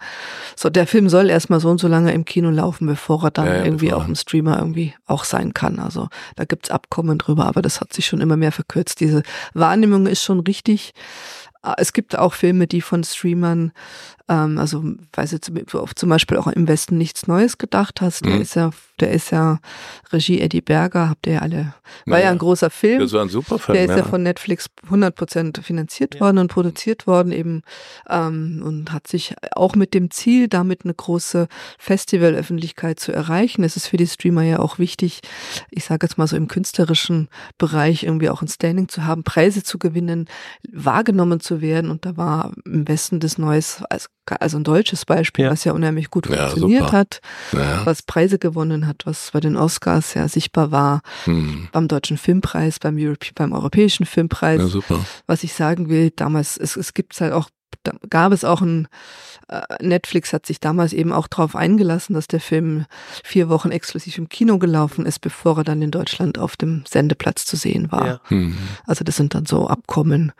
so 0.56 0.70
der 0.70 0.88
Film 0.88 1.10
soll 1.10 1.30
erstmal 1.30 1.60
so 1.60 1.70
und 1.70 1.80
so 1.80 1.88
lange 1.89 2.14
im 2.14 2.24
Kino 2.24 2.50
laufen, 2.50 2.88
bevor 2.88 3.26
er 3.26 3.32
dann 3.32 3.47
Ja, 3.47 3.56
ja, 3.58 3.64
irgendwie 3.66 3.89
er- 3.89 4.06
dem 4.06 4.16
Streamer 4.16 4.58
irgendwie 4.60 4.93
auch 5.06 5.26
sein 5.26 5.54
kann. 5.54 5.80
Also 5.80 6.08
da 6.38 6.45
gibt's 6.45 6.72
Abkommen 6.72 7.18
drüber, 7.18 7.45
aber 7.47 7.62
das 7.62 7.82
hat 7.82 7.91
sich 7.91 8.06
schon 8.06 8.22
immer 8.22 8.38
mehr 8.38 8.52
verkürzt. 8.54 9.00
Diese 9.02 9.24
Wahrnehmung 9.54 10.08
ist 10.08 10.24
schon 10.24 10.39
richtig. 10.41 10.93
Äh, 11.64 11.74
Es 11.78 11.91
gibt 11.91 12.18
auch 12.18 12.34
Filme, 12.34 12.68
die 12.68 12.82
von 12.82 13.04
Streamern 13.04 13.72
Ähm, 14.30 14.57
also, 14.59 14.84
weil 15.13 15.27
du 15.27 15.41
zum, 15.41 15.57
zum 15.95 16.09
Beispiel 16.09 16.38
auch 16.38 16.47
im 16.47 16.67
Westen 16.67 16.97
nichts 16.97 17.27
Neues 17.27 17.57
gedacht 17.57 17.99
hast. 17.99 18.23
Der 18.25 18.36
Mhm. 18.36 18.41
ist 18.41 18.55
ja, 18.55 18.69
der 18.99 19.11
ist 19.11 19.32
ja 19.32 19.59
Regie 20.13 20.39
Eddie 20.39 20.61
Berger, 20.61 21.09
habt 21.09 21.25
ihr 21.27 21.34
ja 21.34 21.39
alle. 21.39 21.57
War 21.57 21.65
ja, 21.65 22.25
Naja. 22.25 22.30
ein 22.32 22.38
großer 22.38 22.69
Film. 22.69 22.99
Das 22.99 23.11
war 23.13 23.23
ein 23.23 23.30
super 23.30 23.57
Film. 23.57 23.73
Der 23.75 23.86
ist 23.86 23.91
ja 23.91 23.97
ja. 23.97 24.03
von 24.03 24.21
Netflix 24.21 24.67
100% 24.89 25.61
finanziert 25.63 26.15
Ja. 26.15 26.21
worden 26.21 26.38
und 26.38 26.49
produziert 26.51 27.07
worden 27.07 27.32
eben 27.32 27.63
ähm, 28.09 28.61
und 28.63 28.91
hat 28.91 29.07
sich 29.07 29.34
auch 29.55 29.75
mit 29.75 29.93
dem 29.95 30.11
Ziel, 30.11 30.47
damit 30.47 30.84
eine 30.84 30.93
große 30.93 31.47
Festivalöffentlichkeit 31.80 32.99
zu 32.99 33.11
erreichen. 33.11 33.63
Es 33.63 33.75
ist 33.75 33.88
für 33.88 33.97
die 33.97 34.07
Streamer 34.07 34.43
ja 34.43 34.59
auch 34.59 34.80
wichtig, 34.80 35.21
ich 35.71 35.86
sage 35.86 36.05
jetzt 36.05 36.17
mal 36.17 36.27
so 36.27 36.36
im 36.38 36.47
künstlerischen 36.47 37.27
Bereich 37.57 38.03
irgendwie 38.03 38.30
auch 38.30 38.41
ein 38.41 38.47
Standing 38.47 38.88
zu 38.89 39.05
haben, 39.05 39.23
Preise 39.23 39.63
zu 39.63 39.77
gewinnen, 39.80 40.27
wahrgenommen 40.71 41.39
zu 41.39 41.61
werden 41.61 41.91
und 41.91 42.05
da 42.05 42.15
war 42.17 42.51
im 42.65 42.88
Westen 42.88 43.19
des 43.19 43.38
Neues, 43.38 43.84
als- 43.89 44.09
also 44.39 44.57
ein 44.57 44.63
deutsches 44.63 45.05
Beispiel, 45.05 45.45
Ja. 45.45 45.51
was 45.51 45.63
ja 45.63 45.74
unheimlich 45.74 46.09
gut 46.11 46.28
Ja, 46.30 46.49
funktioniert 46.49 46.84
super. 46.86 46.97
hat, 46.97 47.22
ja. 47.51 47.86
was 47.86 48.03
Preise 48.03 48.38
gewonnen 48.38 48.86
hat, 48.86 49.05
was 49.05 49.32
bei 49.32 49.39
den 49.39 49.55
Oscars 49.57 50.13
ja 50.13 50.28
sichtbar 50.28 50.72
war, 50.72 51.01
Hm. 51.26 51.67
beim 51.72 51.88
Deutschen 51.88 52.17
Filmpreis, 52.17 52.80
beim, 52.80 52.97
Europe 52.97 53.26
beim 53.36 53.53
Europäischen 53.53 54.05
Filmpreis. 54.05 54.59
ja, 54.61 54.67
super. 54.67 55.03
Was 55.26 55.43
ich 55.43 55.53
sagen 55.53 55.89
will, 55.89 56.11
damals, 56.15 56.57
es, 56.57 56.76
es 56.78 56.93
gibt 56.93 57.20
halt 57.22 57.34
auch, 57.34 57.49
da 57.84 57.93
gab 58.09 58.32
es 58.32 58.43
auch 58.43 58.61
ein, 58.61 58.88
äh, 59.47 59.61
Netflix 59.82 60.34
hat 60.34 60.45
sich 60.45 60.59
damals 60.59 60.93
eben 60.93 61.11
auch 61.11 61.28
darauf 61.28 61.55
eingelassen, 61.55 62.13
dass 62.13 62.28
der 62.28 62.39
Film 62.39 62.86
vier 63.24 63.49
Wochen 63.49 63.72
exklusiv 63.72 64.17
im 64.17 64.30
Kino 64.30 64.59
gelaufen 64.59 65.05
ist, 65.05 65.20
bevor 65.20 65.57
er 65.59 65.63
dann 65.63 65.82
in 65.82 65.91
Deutschland 65.91 66.38
auf 66.38 66.57
dem 66.57 66.84
Sendeplatz 66.88 67.45
zu 67.45 67.55
sehen 67.55 67.91
war. 67.91 68.07
Ja. 68.07 68.22
Hm. 68.26 68.57
Also 68.86 69.03
das 69.03 69.15
sind 69.15 69.36
dann 69.36 69.45
so 69.45 69.67
Abkommen, 69.67 70.32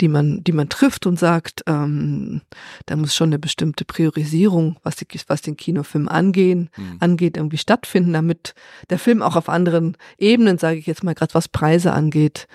die 0.00 0.08
man, 0.08 0.44
die 0.44 0.52
man 0.52 0.68
trifft 0.68 1.06
und 1.06 1.18
sagt, 1.18 1.62
ähm, 1.66 2.42
da 2.86 2.96
muss 2.96 3.14
schon 3.14 3.30
eine 3.30 3.38
bestimmte 3.38 3.84
Priorisierung, 3.84 4.76
was, 4.82 4.96
die, 4.96 5.06
was 5.26 5.42
den 5.42 5.56
Kinofilm 5.56 6.08
angehen, 6.08 6.70
Hm. 6.74 6.96
angeht, 7.00 7.36
irgendwie 7.36 7.58
stattfinden, 7.58 8.12
damit 8.12 8.54
der 8.90 8.98
Film 8.98 9.22
auch 9.22 9.36
auf 9.36 9.48
anderen 9.48 9.96
Ebenen, 10.18 10.58
sage 10.58 10.78
ich 10.78 10.86
jetzt 10.86 11.02
mal, 11.02 11.14
gerade 11.14 11.34
was 11.34 11.48
Preise 11.48 11.92
angeht, 11.92 12.46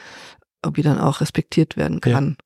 irgendwie 0.64 0.82
dann 0.82 1.00
auch 1.00 1.22
respektiert 1.22 1.78
werden 1.78 2.00
Ja. 2.06 2.14
kann. 2.14 2.38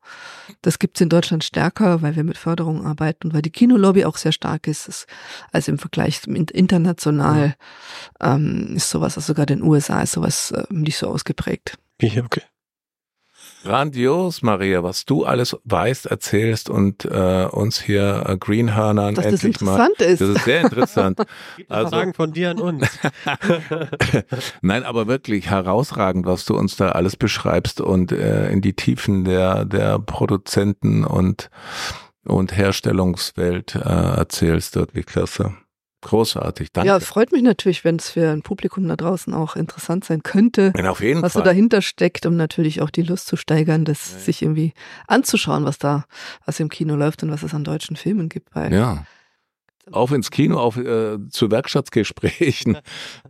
Das 0.61 0.79
gibt's 0.79 1.01
in 1.01 1.09
Deutschland 1.09 1.43
stärker, 1.43 2.01
weil 2.01 2.15
wir 2.15 2.23
mit 2.23 2.37
Förderung 2.37 2.85
arbeiten 2.85 3.27
und 3.27 3.33
weil 3.33 3.41
die 3.41 3.51
Kinolobby 3.51 4.05
auch 4.05 4.17
sehr 4.17 4.31
stark 4.31 4.67
ist. 4.67 4.87
Es, 4.87 5.07
also 5.51 5.71
im 5.71 5.77
Vergleich 5.77 6.21
international 6.25 7.55
ähm, 8.21 8.73
ist 8.75 8.89
sowas, 8.89 9.17
also 9.17 9.27
sogar 9.27 9.47
in 9.49 9.59
den 9.59 9.63
USA 9.63 10.01
ist 10.01 10.13
sowas 10.13 10.51
äh, 10.51 10.63
nicht 10.69 10.97
so 10.97 11.07
ausgeprägt. 11.07 11.77
Okay, 12.01 12.21
okay. 12.21 12.41
Grandios, 13.63 14.41
Maria, 14.41 14.83
was 14.83 15.05
du 15.05 15.25
alles 15.25 15.57
weißt, 15.65 16.05
erzählst 16.05 16.69
und 16.69 17.05
äh, 17.05 17.47
uns 17.51 17.81
hier 17.81 18.23
äh, 18.27 18.37
Greenhörnern 18.37 19.15
Dass 19.15 19.25
das 19.25 19.43
endlich 19.43 19.61
mal. 19.61 19.73
interessant 19.89 20.01
ist. 20.01 20.21
Das 20.21 20.29
ist 20.29 20.45
sehr 20.45 20.61
interessant. 20.61 21.17
Gibt 21.57 21.71
Also- 21.71 21.85
also, 21.87 21.97
Fragen 21.97 22.13
von 22.13 22.31
dir 22.33 22.51
an 22.51 22.59
uns. 22.59 22.87
Nein, 24.61 24.83
aber 24.83 25.07
wirklich 25.07 25.49
herausragend, 25.49 26.25
was 26.25 26.45
du 26.45 26.55
uns 26.57 26.75
da 26.77 26.89
alles 26.89 27.15
beschreibst 27.15 27.81
und 27.81 28.11
äh, 28.11 28.49
in 28.51 28.61
die 28.61 28.73
Tiefen 28.73 29.25
der, 29.25 29.65
der 29.65 29.99
Produzenten 29.99 31.03
und, 31.03 31.49
und 32.25 32.55
Herstellungswelt 32.55 33.75
äh, 33.75 33.79
erzählst. 33.79 34.75
Wirklich 34.75 35.05
klasse. 35.05 35.53
Großartig. 36.01 36.71
Danke. 36.73 36.87
Ja, 36.87 36.99
freut 36.99 37.31
mich 37.31 37.41
natürlich, 37.41 37.83
wenn 37.83 37.95
es 37.95 38.09
für 38.11 38.29
ein 38.29 38.43
Publikum 38.43 38.87
da 38.87 38.95
draußen 38.95 39.33
auch 39.33 39.55
interessant 39.55 40.05
sein 40.05 40.21
könnte, 40.21 40.71
Ja, 40.77 40.91
auf 40.91 41.01
jeden 41.01 41.21
was 41.23 41.33
so 41.33 41.39
Fall. 41.39 41.45
dahinter 41.45 41.81
steckt, 41.81 42.25
um 42.27 42.35
natürlich 42.35 42.81
auch 42.81 42.91
die 42.91 43.01
Lust 43.01 43.27
zu 43.27 43.35
steigern, 43.35 43.83
das 43.83 44.13
Ja. 44.13 44.19
sich 44.19 44.41
irgendwie 44.43 44.73
anzuschauen, 45.07 45.65
was 45.65 45.79
da, 45.79 46.05
was 46.45 46.59
im 46.59 46.69
Kino 46.69 46.95
läuft 46.95 47.23
und 47.23 47.31
was 47.31 47.41
es 47.43 47.53
an 47.53 47.63
deutschen 47.63 47.95
Filmen 47.95 48.29
gibt. 48.29 48.53
Weil 48.55 48.73
ja. 48.73 49.05
Auf 49.91 50.11
ins 50.11 50.31
Kino, 50.31 50.59
auf 50.59 50.75
äh, 50.75 51.17
zu 51.29 51.49
Werkstattgesprächen. 51.49 52.77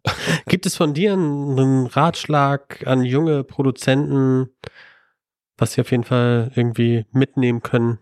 Gibt 0.47 0.65
es 0.65 0.75
von 0.75 0.95
dir 0.95 1.13
einen 1.13 1.85
Ratschlag 1.85 2.85
an 2.87 3.03
junge 3.03 3.43
Produzenten, 3.43 4.49
was 5.57 5.73
sie 5.73 5.81
auf 5.81 5.91
jeden 5.91 6.03
Fall 6.03 6.51
irgendwie 6.55 7.05
mitnehmen 7.11 7.61
können? 7.61 7.99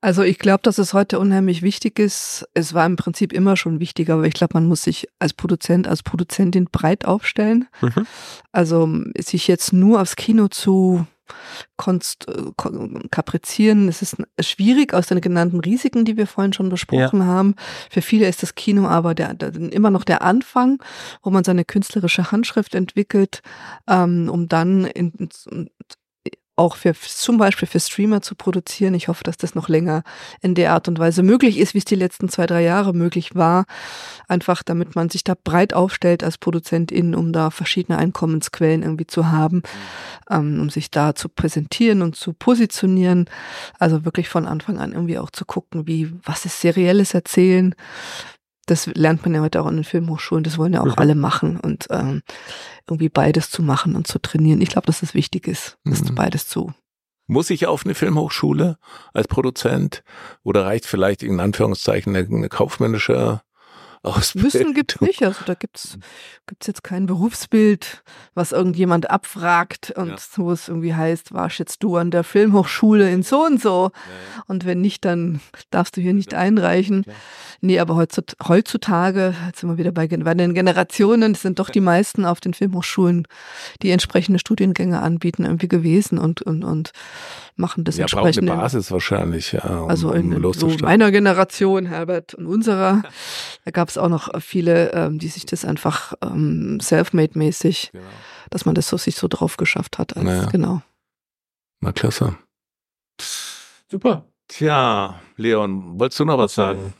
Also 0.00 0.22
ich 0.22 0.38
glaube, 0.38 0.60
dass 0.62 0.78
es 0.78 0.94
heute 0.94 1.18
unheimlich 1.18 1.62
wichtig 1.62 1.98
ist. 1.98 2.46
Es 2.54 2.72
war 2.72 2.86
im 2.86 2.96
Prinzip 2.96 3.32
immer 3.32 3.56
schon 3.56 3.80
wichtig, 3.80 4.10
aber 4.10 4.24
ich 4.24 4.34
glaube, 4.34 4.54
man 4.54 4.66
muss 4.66 4.82
sich 4.82 5.08
als 5.18 5.32
Produzent, 5.32 5.88
als 5.88 6.04
Produzentin 6.04 6.66
breit 6.70 7.04
aufstellen. 7.04 7.66
Mhm. 7.80 8.06
Also 8.52 8.88
sich 9.18 9.48
jetzt 9.48 9.72
nur 9.72 10.00
aufs 10.00 10.14
Kino 10.14 10.48
zu 10.48 11.06
konst 11.76 12.26
äh, 12.28 12.52
kaprizieren, 13.10 13.88
es 13.88 14.02
ist 14.02 14.16
schwierig 14.40 14.94
aus 14.94 15.08
den 15.08 15.20
genannten 15.20 15.60
Risiken, 15.60 16.04
die 16.04 16.16
wir 16.16 16.26
vorhin 16.26 16.52
schon 16.52 16.68
besprochen 16.68 17.26
haben. 17.26 17.54
Für 17.90 18.02
viele 18.02 18.26
ist 18.28 18.42
das 18.42 18.54
Kino 18.54 18.86
aber 18.86 19.14
der, 19.14 19.34
der, 19.34 19.54
immer 19.54 19.90
noch 19.90 20.04
der 20.04 20.22
Anfang, 20.22 20.82
wo 21.22 21.30
man 21.30 21.44
seine 21.44 21.64
künstlerische 21.64 22.30
Handschrift 22.32 22.74
entwickelt, 22.74 23.42
ähm, 23.86 24.30
um 24.30 24.48
dann 24.48 24.84
in, 24.86 25.28
auch 26.58 26.76
für 26.76 26.92
zum 26.94 27.38
Beispiel 27.38 27.68
für 27.68 27.80
Streamer 27.80 28.20
zu 28.20 28.34
produzieren. 28.34 28.94
Ich 28.94 29.08
hoffe, 29.08 29.24
dass 29.24 29.36
das 29.36 29.54
noch 29.54 29.68
länger 29.68 30.02
in 30.40 30.54
der 30.54 30.72
Art 30.72 30.88
und 30.88 30.98
Weise 30.98 31.22
möglich 31.22 31.58
ist, 31.58 31.74
wie 31.74 31.78
es 31.78 31.84
die 31.84 31.94
letzten 31.94 32.28
zwei, 32.28 32.46
drei 32.46 32.62
Jahre 32.62 32.92
möglich 32.92 33.34
war. 33.34 33.64
Einfach 34.26 34.62
damit 34.62 34.96
man 34.96 35.08
sich 35.08 35.24
da 35.24 35.34
breit 35.42 35.72
aufstellt 35.72 36.24
als 36.24 36.38
Produzentin, 36.38 37.14
um 37.14 37.32
da 37.32 37.50
verschiedene 37.50 37.98
Einkommensquellen 37.98 38.82
irgendwie 38.82 39.06
zu 39.06 39.30
haben, 39.30 39.62
ähm, 40.30 40.60
um 40.60 40.70
sich 40.70 40.90
da 40.90 41.14
zu 41.14 41.28
präsentieren 41.28 42.02
und 42.02 42.16
zu 42.16 42.32
positionieren. 42.32 43.30
Also 43.78 44.04
wirklich 44.04 44.28
von 44.28 44.46
Anfang 44.46 44.78
an 44.78 44.92
irgendwie 44.92 45.18
auch 45.18 45.30
zu 45.30 45.44
gucken, 45.44 45.86
wie, 45.86 46.12
was 46.24 46.44
ist 46.44 46.60
serielles 46.60 47.14
Erzählen? 47.14 47.74
Das 48.68 48.86
lernt 48.86 49.22
man 49.24 49.34
ja 49.34 49.40
heute 49.40 49.60
auch 49.62 49.66
in 49.66 49.76
den 49.76 49.84
Filmhochschulen, 49.84 50.44
das 50.44 50.58
wollen 50.58 50.72
ja 50.74 50.80
auch 50.82 50.86
Mhm. 50.86 50.94
alle 50.98 51.14
machen 51.14 51.58
und 51.58 51.86
ähm, 51.90 52.22
irgendwie 52.86 53.08
beides 53.08 53.50
zu 53.50 53.62
machen 53.62 53.96
und 53.96 54.06
zu 54.06 54.18
trainieren. 54.20 54.60
Ich 54.60 54.68
glaube, 54.68 54.86
dass 54.86 55.00
das 55.00 55.14
wichtig 55.14 55.48
ist, 55.48 55.78
das 55.84 56.02
Mhm. 56.04 56.14
beides 56.14 56.46
zu 56.46 56.72
Muss 57.26 57.50
ich 57.50 57.66
auf 57.66 57.84
eine 57.84 57.94
Filmhochschule 57.94 58.78
als 59.12 59.28
Produzent 59.28 60.02
oder 60.44 60.64
reicht 60.64 60.86
vielleicht 60.86 61.22
in 61.22 61.40
Anführungszeichen 61.40 62.14
eine, 62.16 62.26
eine 62.26 62.48
kaufmännische 62.48 63.42
Ausbildung? 64.02 64.52
Müssen 64.52 64.74
gibt's 64.74 65.00
nicht. 65.00 65.22
Also 65.22 65.40
da 65.44 65.54
gibt's 65.54 65.98
gibt's 66.46 66.66
jetzt 66.66 66.82
kein 66.82 67.06
Berufsbild, 67.06 68.02
was 68.34 68.52
irgendjemand 68.52 69.10
abfragt 69.10 69.92
und 69.96 70.08
Ja. 70.08 70.16
wo 70.36 70.50
es 70.52 70.68
irgendwie 70.68 70.94
heißt, 70.94 71.32
warst 71.34 71.58
jetzt 71.58 71.82
du 71.82 71.96
an 71.96 72.10
der 72.10 72.24
Filmhochschule 72.24 73.10
in 73.10 73.22
so 73.22 73.44
und 73.44 73.60
so. 73.60 73.90
Und 74.46 74.64
wenn 74.64 74.80
nicht, 74.80 75.04
dann 75.04 75.40
darfst 75.70 75.96
du 75.96 76.00
hier 76.00 76.14
nicht 76.14 76.34
einreichen. 76.34 77.02
Klar. 77.02 77.16
Nee, 77.60 77.80
aber 77.80 77.94
heutzut- 77.96 78.36
heutzutage, 78.46 79.34
jetzt 79.46 79.60
sind 79.60 79.68
wir 79.68 79.78
wieder 79.78 79.92
bei, 79.92 80.06
bei 80.06 80.34
den 80.34 80.54
Generationen, 80.54 81.34
sind 81.34 81.58
doch 81.58 81.68
die 81.70 81.80
meisten 81.80 82.24
auf 82.24 82.40
den 82.40 82.54
Filmhochschulen, 82.54 83.26
die 83.82 83.90
entsprechende 83.90 84.38
Studiengänge 84.38 85.00
anbieten, 85.02 85.44
irgendwie 85.44 85.68
gewesen 85.68 86.18
und, 86.18 86.40
und, 86.42 86.62
und 86.64 86.92
machen 87.58 87.84
das 87.84 87.96
Ja, 87.96 88.02
entsprechend. 88.04 88.48
eine 88.50 88.60
Basis 88.60 88.90
wahrscheinlich, 88.90 89.52
ja, 89.52 89.64
um, 89.80 89.90
Also 89.90 90.12
in, 90.12 90.44
um 90.44 90.52
so 90.54 90.68
meiner 90.80 91.10
Generation, 91.10 91.86
Herbert 91.86 92.34
und 92.34 92.46
unserer, 92.46 93.02
da 93.64 93.70
gab 93.70 93.88
es 93.88 93.98
auch 93.98 94.08
noch 94.08 94.28
viele, 94.40 94.92
ähm, 94.92 95.18
die 95.18 95.28
sich 95.28 95.44
das 95.46 95.64
einfach 95.64 96.14
ähm, 96.22 96.78
self-made-mäßig, 96.80 97.90
Genau. 97.92 98.04
dass 98.50 98.64
man 98.64 98.74
das 98.74 98.88
so 98.88 98.96
sich 98.96 99.16
so 99.16 99.28
drauf 99.28 99.56
geschafft 99.56 99.98
hat. 99.98 100.16
Als, 100.16 100.24
Naja. 100.24 100.46
Genau. 100.46 100.82
Na 101.80 101.92
klasse. 101.92 102.36
Super. 103.90 104.24
Tja, 104.48 105.20
Leon, 105.36 105.98
wolltest 105.98 106.20
du 106.20 106.24
noch 106.24 106.38
was 106.38 106.54
sagen? 106.54 106.94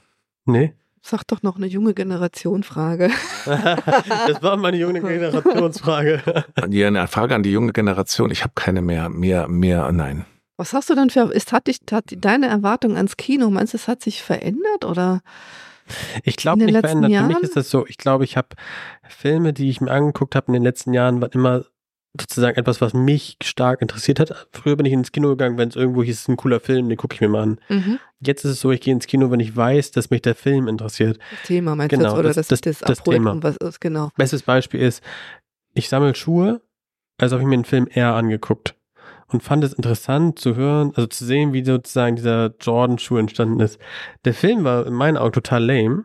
Nee. 0.45 0.75
Sag 1.01 1.27
doch 1.29 1.43
noch 1.43 1.57
eine 1.57 1.67
junge 1.67 1.95
Generation-Frage. 1.95 3.11
das 3.47 4.43
war 4.43 4.57
meine 4.57 4.77
junge 4.77 5.01
Generationsfrage. 5.01 6.23
Ja, 6.69 6.87
eine 6.89 7.07
Frage 7.09 7.35
an 7.35 7.43
die 7.43 7.53
junge 7.53 7.73
Generation. 7.73 8.31
Ich 8.31 8.43
habe 8.43 8.53
keine 8.55 8.83
mehr, 8.83 9.09
mehr, 9.09 9.49
mehr, 9.49 9.91
nein. 9.93 10.27
Was 10.59 10.73
hast 10.75 10.91
du 10.91 10.95
dann 10.95 11.09
für, 11.09 11.33
ist, 11.33 11.53
hat 11.53 11.69
dich, 11.69 11.79
hat 11.91 12.05
deine 12.17 12.49
Erwartung 12.49 12.97
ans 12.97 13.17
Kino, 13.17 13.49
meinst 13.49 13.73
du, 13.73 13.79
es 13.79 13.89
hat 13.89 14.03
sich 14.03 14.23
verändert 14.23 14.85
oder? 14.85 15.23
Ich 16.25 16.37
glaube 16.37 16.59
den 16.59 16.67
nicht 16.67 16.81
verändert. 16.81 17.13
Für 17.13 17.23
mich 17.23 17.31
Jahren? 17.33 17.43
ist 17.45 17.57
das 17.57 17.71
so, 17.71 17.87
ich 17.87 17.97
glaube, 17.97 18.25
ich 18.25 18.37
habe 18.37 18.49
Filme, 19.09 19.53
die 19.55 19.71
ich 19.71 19.81
mir 19.81 19.91
angeguckt 19.91 20.35
habe 20.35 20.49
in 20.49 20.53
den 20.55 20.63
letzten 20.63 20.93
Jahren, 20.93 21.23
waren 21.23 21.31
immer 21.31 21.65
sozusagen 22.21 22.59
etwas, 22.59 22.81
was 22.81 22.93
mich 22.93 23.37
stark 23.43 23.81
interessiert 23.81 24.19
hat. 24.19 24.49
Früher 24.53 24.75
bin 24.77 24.85
ich 24.87 24.93
ins 24.93 25.13
Kino 25.13 25.29
gegangen, 25.29 25.57
wenn 25.57 25.69
es 25.69 25.77
irgendwo 25.77 26.03
hieß, 26.03 26.15
es 26.17 26.21
ist 26.23 26.29
ein 26.29 26.37
cooler 26.37 26.59
Film, 26.59 26.89
den 26.89 26.99
gucke 26.99 27.15
ich 27.15 27.21
mir 27.21 27.29
mal 27.29 27.43
an. 27.43 27.61
Mhm. 27.69 28.01
Jetzt 28.21 28.45
ist 28.45 28.51
es 28.53 28.61
so, 28.61 28.73
ich 28.73 28.81
gehe 28.81 28.93
ins 28.93 29.07
Kino, 29.07 29.31
wenn 29.31 29.39
ich 29.41 29.55
weiß, 29.57 29.93
dass 29.93 30.11
mich 30.11 30.23
der 30.23 30.35
Film 30.35 30.67
interessiert. 30.69 31.19
Das 31.31 31.43
Thema 31.47 31.77
meinst 31.77 31.91
Genau, 31.91 32.03
du 32.03 32.09
jetzt, 32.11 32.19
oder 32.19 32.35
das- 32.35 32.49
das- 32.49 32.61
das, 32.61 32.79
das 32.81 33.03
Thema. 33.05 33.37
was 33.43 33.57
ist, 33.59 33.81
genau. 33.81 34.11
Bestes 34.17 34.43
Beispiel 34.43 34.81
ist, 34.81 35.03
ich 35.75 35.89
sammle 35.89 36.15
Schuhe, 36.17 36.61
als 37.19 37.31
habe 37.33 37.43
ich 37.43 37.49
mir 37.49 37.55
einen 37.55 37.65
Film 37.65 37.87
eher 37.91 38.15
angeguckt 38.15 38.75
und 39.31 39.43
fand 39.43 39.63
es 39.65 39.73
interessant 39.73 40.39
zu 40.39 40.57
hören, 40.57 40.93
also 40.95 41.07
zu 41.07 41.25
sehen, 41.25 41.53
wie 41.53 41.65
sozusagen 41.65 42.17
dieser 42.17 42.55
Jordan-Schuh 42.61 43.17
entstanden 43.19 43.61
ist. 43.61 43.79
Der 44.25 44.35
Film 44.35 44.65
war 44.65 44.87
in 44.87 44.95
meinen 44.95 45.17
Augen 45.17 45.33
total 45.33 45.65
lame, 45.65 46.05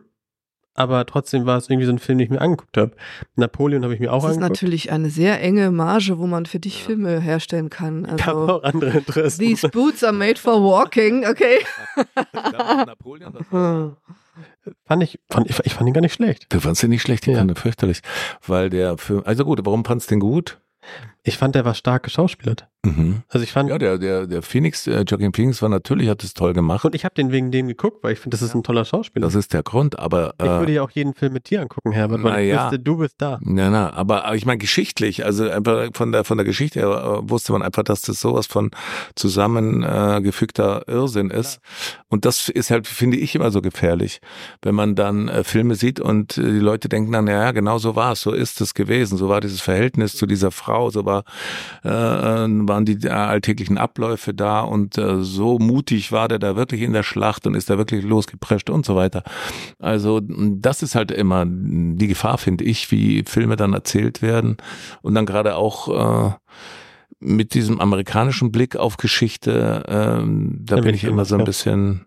aber 0.76 1.06
trotzdem 1.06 1.46
war 1.46 1.56
es 1.56 1.70
irgendwie 1.70 1.86
so 1.86 1.92
ein 1.92 1.98
Film, 2.00 2.18
den 2.18 2.24
ich 2.24 2.30
mir 2.30 2.40
angeguckt 2.40 2.76
habe. 2.76 2.92
Napoleon 3.36 3.82
habe 3.84 3.94
ich 3.94 4.00
mir 4.00 4.12
auch 4.12 4.22
Das 4.22 4.32
ist 4.32 4.36
angeguckt. 4.38 4.62
natürlich 4.62 4.90
eine 4.92 5.08
sehr 5.08 5.40
enge 5.40 5.70
Marge, 5.70 6.18
wo 6.18 6.26
man 6.26 6.46
für 6.46 6.58
dich 6.58 6.82
Filme 6.82 7.20
herstellen 7.20 7.70
kann. 7.70 8.04
Ich 8.16 8.26
habe 8.26 8.40
Also, 8.40 8.52
auch 8.58 8.62
andere 8.64 8.90
Interessen. 8.98 9.40
these 9.40 9.68
boots 9.68 10.02
are 10.02 10.12
made 10.12 10.38
for 10.38 10.54
walking, 10.62 11.24
okay? 11.26 11.60
Napoleon, 12.86 13.32
fand 14.84 15.02
ich, 15.02 15.18
fand, 15.30 15.48
ich, 15.48 15.60
ich 15.64 15.74
fand 15.74 15.88
ihn 15.88 15.94
gar 15.94 16.00
nicht 16.00 16.14
schlecht. 16.14 16.46
Du 16.52 16.60
fandst 16.60 16.82
den 16.82 16.90
nicht 16.90 17.02
schlecht, 17.02 17.26
ich 17.26 17.32
Ja. 17.32 17.38
fand 17.38 17.50
den 17.50 17.56
fürchterlich. 17.56 18.00
Weil 18.46 18.70
der 18.70 18.98
Film, 18.98 19.22
also 19.24 19.44
gut, 19.44 19.60
warum 19.64 19.84
fandst 19.84 20.10
du 20.10 20.14
den 20.16 20.20
gut? 20.20 20.60
Ich 21.26 21.38
fand, 21.38 21.54
der 21.54 21.64
war 21.64 21.74
stark 21.74 22.02
geschauspielert. 22.02 22.68
Mhm. 22.84 23.22
Also 23.30 23.44
ich 23.44 23.50
fand, 23.52 23.70
Ja, 23.70 23.78
der, 23.78 23.96
der, 23.96 24.26
der 24.26 24.42
Phoenix, 24.42 24.86
äh, 24.86 25.04
Joaquin 25.08 25.32
Phoenix 25.32 25.62
war 25.62 25.70
natürlich, 25.70 26.10
hat 26.10 26.22
es 26.22 26.34
toll 26.34 26.52
gemacht. 26.52 26.84
und 26.84 26.94
ich 26.94 27.06
habe 27.06 27.14
den 27.14 27.32
wegen 27.32 27.50
dem 27.50 27.66
geguckt, 27.66 28.04
weil 28.04 28.12
ich 28.12 28.18
finde, 28.20 28.34
das 28.36 28.42
ist 28.42 28.54
ein 28.54 28.62
toller 28.62 28.84
Schauspieler. 28.84 29.24
Das 29.24 29.34
ist 29.34 29.54
der 29.54 29.62
Grund, 29.62 29.98
aber. 29.98 30.34
ich 30.38 30.44
würde 30.44 30.72
Äh, 30.72 30.74
ja 30.74 30.82
auch 30.82 30.90
jeden 30.90 31.14
Film 31.14 31.32
mit 31.32 31.48
dir 31.48 31.62
angucken, 31.62 31.92
Herbert, 31.92 32.22
weil 32.22 32.44
ich 32.44 32.50
ja. 32.50 32.64
wüsste, 32.64 32.78
du 32.78 32.98
bist 32.98 33.14
da. 33.16 33.38
na, 33.40 33.70
na, 33.70 33.90
aber, 33.94 34.26
aber 34.26 34.36
ich 34.36 34.44
meine 34.44 34.58
geschichtlich, 34.58 35.24
also 35.24 35.48
einfach 35.48 35.88
von 35.94 36.12
der 36.12 36.24
von 36.24 36.36
der 36.36 36.44
Geschichte 36.44 36.80
her 36.80 36.88
äh, 37.24 37.30
wusste 37.30 37.52
man 37.52 37.62
einfach, 37.62 37.84
dass 37.84 38.02
das 38.02 38.20
sowas 38.20 38.46
von 38.46 38.70
zusammengefügter 39.14 40.84
äh, 40.86 40.92
Irrsinn 40.92 41.30
ist. 41.30 41.60
Und 42.08 42.24
das 42.24 42.48
ist 42.48 42.70
halt, 42.70 42.86
finde 42.86 43.16
ich, 43.16 43.34
immer 43.34 43.50
so 43.50 43.62
gefährlich, 43.62 44.20
wenn 44.62 44.74
man 44.74 44.94
dann 44.94 45.28
äh, 45.28 45.44
Filme 45.44 45.74
sieht 45.74 46.00
und 46.00 46.36
äh, 46.38 46.42
die 46.42 46.58
Leute 46.58 46.88
denken 46.88 47.12
dann, 47.12 47.26
ja, 47.26 47.52
genau 47.52 47.78
so 47.78 47.96
war 47.96 48.12
es, 48.12 48.20
so 48.20 48.32
ist 48.32 48.60
es 48.60 48.74
gewesen, 48.74 49.16
so 49.16 49.28
war 49.28 49.40
dieses 49.40 49.60
Verhältnis 49.60 50.14
zu 50.16 50.26
dieser 50.26 50.50
Frau, 50.50 50.90
so 50.90 51.04
war 51.04 51.13
äh, 51.84 51.88
äh, 51.88 52.48
waren 52.68 52.84
die 52.84 53.06
äh, 53.06 53.10
alltäglichen 53.10 53.78
Abläufe 53.78 54.34
da 54.34 54.60
und 54.60 54.98
äh, 54.98 55.22
so 55.22 55.58
mutig 55.58 56.10
war 56.10 56.28
der 56.28 56.38
da 56.38 56.56
wirklich 56.56 56.82
in 56.82 56.92
der 56.92 57.02
Schlacht 57.02 57.46
und 57.46 57.54
ist 57.54 57.70
da 57.70 57.78
wirklich 57.78 58.04
losgeprescht 58.04 58.70
und 58.70 58.84
so 58.86 58.96
weiter. 58.96 59.22
Also 59.78 60.20
das 60.22 60.82
ist 60.82 60.94
halt 60.94 61.10
immer 61.10 61.44
die 61.46 62.08
Gefahr, 62.08 62.38
finde 62.38 62.64
ich, 62.64 62.90
wie 62.90 63.24
Filme 63.26 63.56
dann 63.56 63.74
erzählt 63.74 64.22
werden 64.22 64.56
und 65.02 65.14
dann 65.14 65.26
gerade 65.26 65.56
auch 65.56 65.88
äh, 65.88 66.32
mit 67.20 67.54
diesem 67.54 67.80
amerikanischen 67.80 68.52
Blick 68.52 68.76
auf 68.76 68.96
Geschichte, 68.96 69.82
ähm, 69.88 70.58
da 70.60 70.76
Da 70.76 70.82
bin 70.82 70.94
ich 70.94 71.04
immer 71.04 71.24
so 71.24 71.34
ein 71.36 71.40
ja. 71.40 71.44
bisschen, 71.44 72.06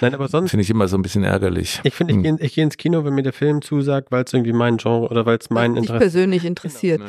Nein, 0.00 0.14
aber 0.14 0.28
sonst, 0.28 0.50
finde 0.50 0.62
ich 0.62 0.70
immer 0.70 0.88
so 0.88 0.96
ein 0.96 1.02
bisschen 1.02 1.24
ärgerlich. 1.24 1.80
ich 1.84 1.94
finde, 1.94 2.12
ich 2.12 2.16
Hm. 2.16 2.22
gehe 2.36 2.46
ich 2.46 2.54
geh 2.54 2.62
ins 2.62 2.76
Kino, 2.76 3.04
wenn 3.04 3.14
mir 3.14 3.22
der 3.22 3.32
Film 3.32 3.62
zusagt, 3.62 4.10
weil 4.10 4.24
es 4.24 4.32
irgendwie 4.32 4.52
mein 4.52 4.76
Genre 4.76 5.08
oder 5.08 5.24
weil 5.26 5.38
es 5.38 5.50
mein 5.50 5.76
Interesse 5.76 5.98
persönlich 5.98 6.44
interessiert. 6.44 7.00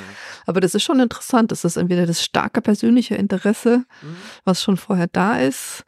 Aber 0.45 0.59
das 0.61 0.75
ist 0.75 0.83
schon 0.83 0.99
interessant. 0.99 1.51
Das 1.51 1.65
ist 1.65 1.75
entweder 1.77 2.05
das 2.05 2.23
starke 2.23 2.61
persönliche 2.61 3.15
Interesse, 3.15 3.83
Mhm. 4.01 4.15
was 4.45 4.61
schon 4.63 4.77
vorher 4.77 5.07
da 5.11 5.37
ist, 5.39 5.83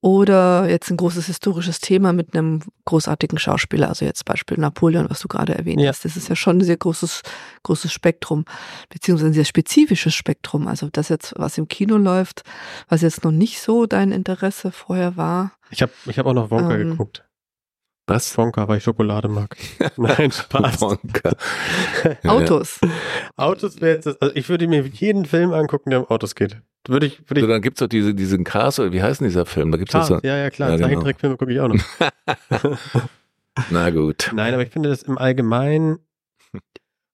oder 0.00 0.68
jetzt 0.68 0.90
ein 0.90 0.96
großes 0.96 1.26
historisches 1.26 1.80
Thema 1.80 2.12
mit 2.12 2.34
einem 2.36 2.60
großartigen 2.84 3.38
Schauspieler. 3.38 3.88
Also 3.88 4.04
jetzt 4.04 4.24
Beispiel 4.24 4.56
Napoleon, 4.58 5.10
was 5.10 5.20
du 5.20 5.28
gerade 5.28 5.54
erwähnt 5.56 5.80
Ja. 5.80 5.88
hast. 5.88 6.04
Das 6.04 6.16
ist 6.16 6.28
ja 6.28 6.36
schon 6.36 6.58
ein 6.58 6.64
sehr 6.64 6.76
großes, 6.76 7.22
großes 7.64 7.92
Spektrum, 7.92 8.44
beziehungsweise 8.90 9.30
ein 9.30 9.34
sehr 9.34 9.44
spezifisches 9.44 10.14
Spektrum. 10.14 10.68
Also 10.68 10.88
das 10.92 11.08
jetzt, 11.08 11.34
was 11.36 11.58
im 11.58 11.66
Kino 11.66 11.96
läuft, 11.96 12.42
was 12.88 13.02
jetzt 13.02 13.24
noch 13.24 13.32
nicht 13.32 13.60
so 13.60 13.86
dein 13.86 14.12
Interesse 14.12 14.70
vorher 14.70 15.16
war. 15.16 15.52
Ich 15.70 15.82
habe 15.82 15.92
ich 16.06 16.18
hab 16.18 16.26
auch 16.26 16.34
noch 16.34 16.50
Wonka 16.50 16.76
Ähm, 16.76 16.90
geguckt. 16.90 17.24
Was? 18.08 18.36
Wonka, 18.38 18.66
weil 18.68 18.78
ich 18.78 18.84
Schokolade 18.84 19.28
mag. 19.28 19.56
Nein, 19.96 20.32
Spaß. 20.32 20.80
Wonka. 20.80 21.32
Autos. 22.26 22.80
Autos 23.36 23.80
wäre 23.80 23.96
jetzt 23.96 24.06
das, 24.06 24.20
also 24.20 24.34
ich 24.34 24.48
würde 24.48 24.66
mir 24.66 24.82
jeden 24.86 25.24
Film 25.26 25.52
angucken, 25.52 25.90
der 25.90 26.00
um 26.00 26.06
Autos 26.08 26.34
geht. 26.34 26.56
Würde 26.86 27.06
ich, 27.06 27.20
würde 27.28 27.40
So, 27.42 27.46
ich. 27.46 27.52
dann 27.52 27.60
gibt's 27.62 27.80
doch 27.80 27.86
diese, 27.86 28.14
diesen 28.14 28.44
Cars, 28.44 28.78
oder 28.78 28.92
wie 28.92 29.02
heißt 29.02 29.20
denn 29.20 29.28
dieser 29.28 29.44
Film? 29.44 29.70
Da 29.70 29.78
gibt's 29.78 29.92
doch 29.92 29.98
Cars, 30.00 30.08
so, 30.08 30.20
ja, 30.22 30.36
ja, 30.36 30.48
klar. 30.50 30.70
Ja, 30.70 30.76
genau. 30.76 30.88
Zeichentrickfilme 30.88 31.36
gucke 31.36 31.52
ich 31.52 31.60
auch 31.60 31.68
noch. 31.68 31.78
na 33.70 33.90
gut. 33.90 34.30
Nein, 34.34 34.54
aber 34.54 34.62
ich 34.62 34.70
finde 34.70 34.88
das 34.88 35.02
im 35.02 35.18
Allgemeinen, 35.18 35.98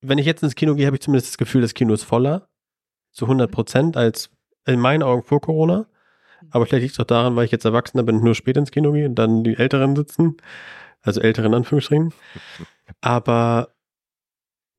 wenn 0.01 0.17
ich 0.17 0.25
jetzt 0.25 0.43
ins 0.43 0.55
Kino 0.55 0.75
gehe, 0.75 0.85
habe 0.85 0.95
ich 0.95 1.01
zumindest 1.01 1.31
das 1.31 1.37
Gefühl, 1.37 1.61
das 1.61 1.73
Kino 1.73 1.93
ist 1.93 2.03
voller. 2.03 2.47
Zu 3.11 3.25
100 3.25 3.51
Prozent 3.51 3.97
als 3.97 4.29
in 4.65 4.79
meinen 4.79 5.03
Augen 5.03 5.23
vor 5.23 5.41
Corona. 5.41 5.87
Aber 6.51 6.65
vielleicht 6.65 6.83
liegt 6.83 6.93
es 6.93 6.99
auch 6.99 7.05
daran, 7.05 7.35
weil 7.35 7.45
ich 7.45 7.51
jetzt 7.51 7.65
Erwachsener 7.65 8.03
bin 8.03 8.17
und 8.17 8.23
nur 8.23 8.35
spät 8.35 8.57
ins 8.57 8.71
Kino 8.71 8.91
gehe 8.91 9.07
und 9.07 9.15
dann 9.15 9.43
die 9.43 9.57
Älteren 9.57 9.95
sitzen. 9.95 10.37
Also 11.05 11.21
Älteren 11.21 11.47
in 11.47 11.55
Anführungsstrichen. 11.55 12.13
Aber 13.01 13.69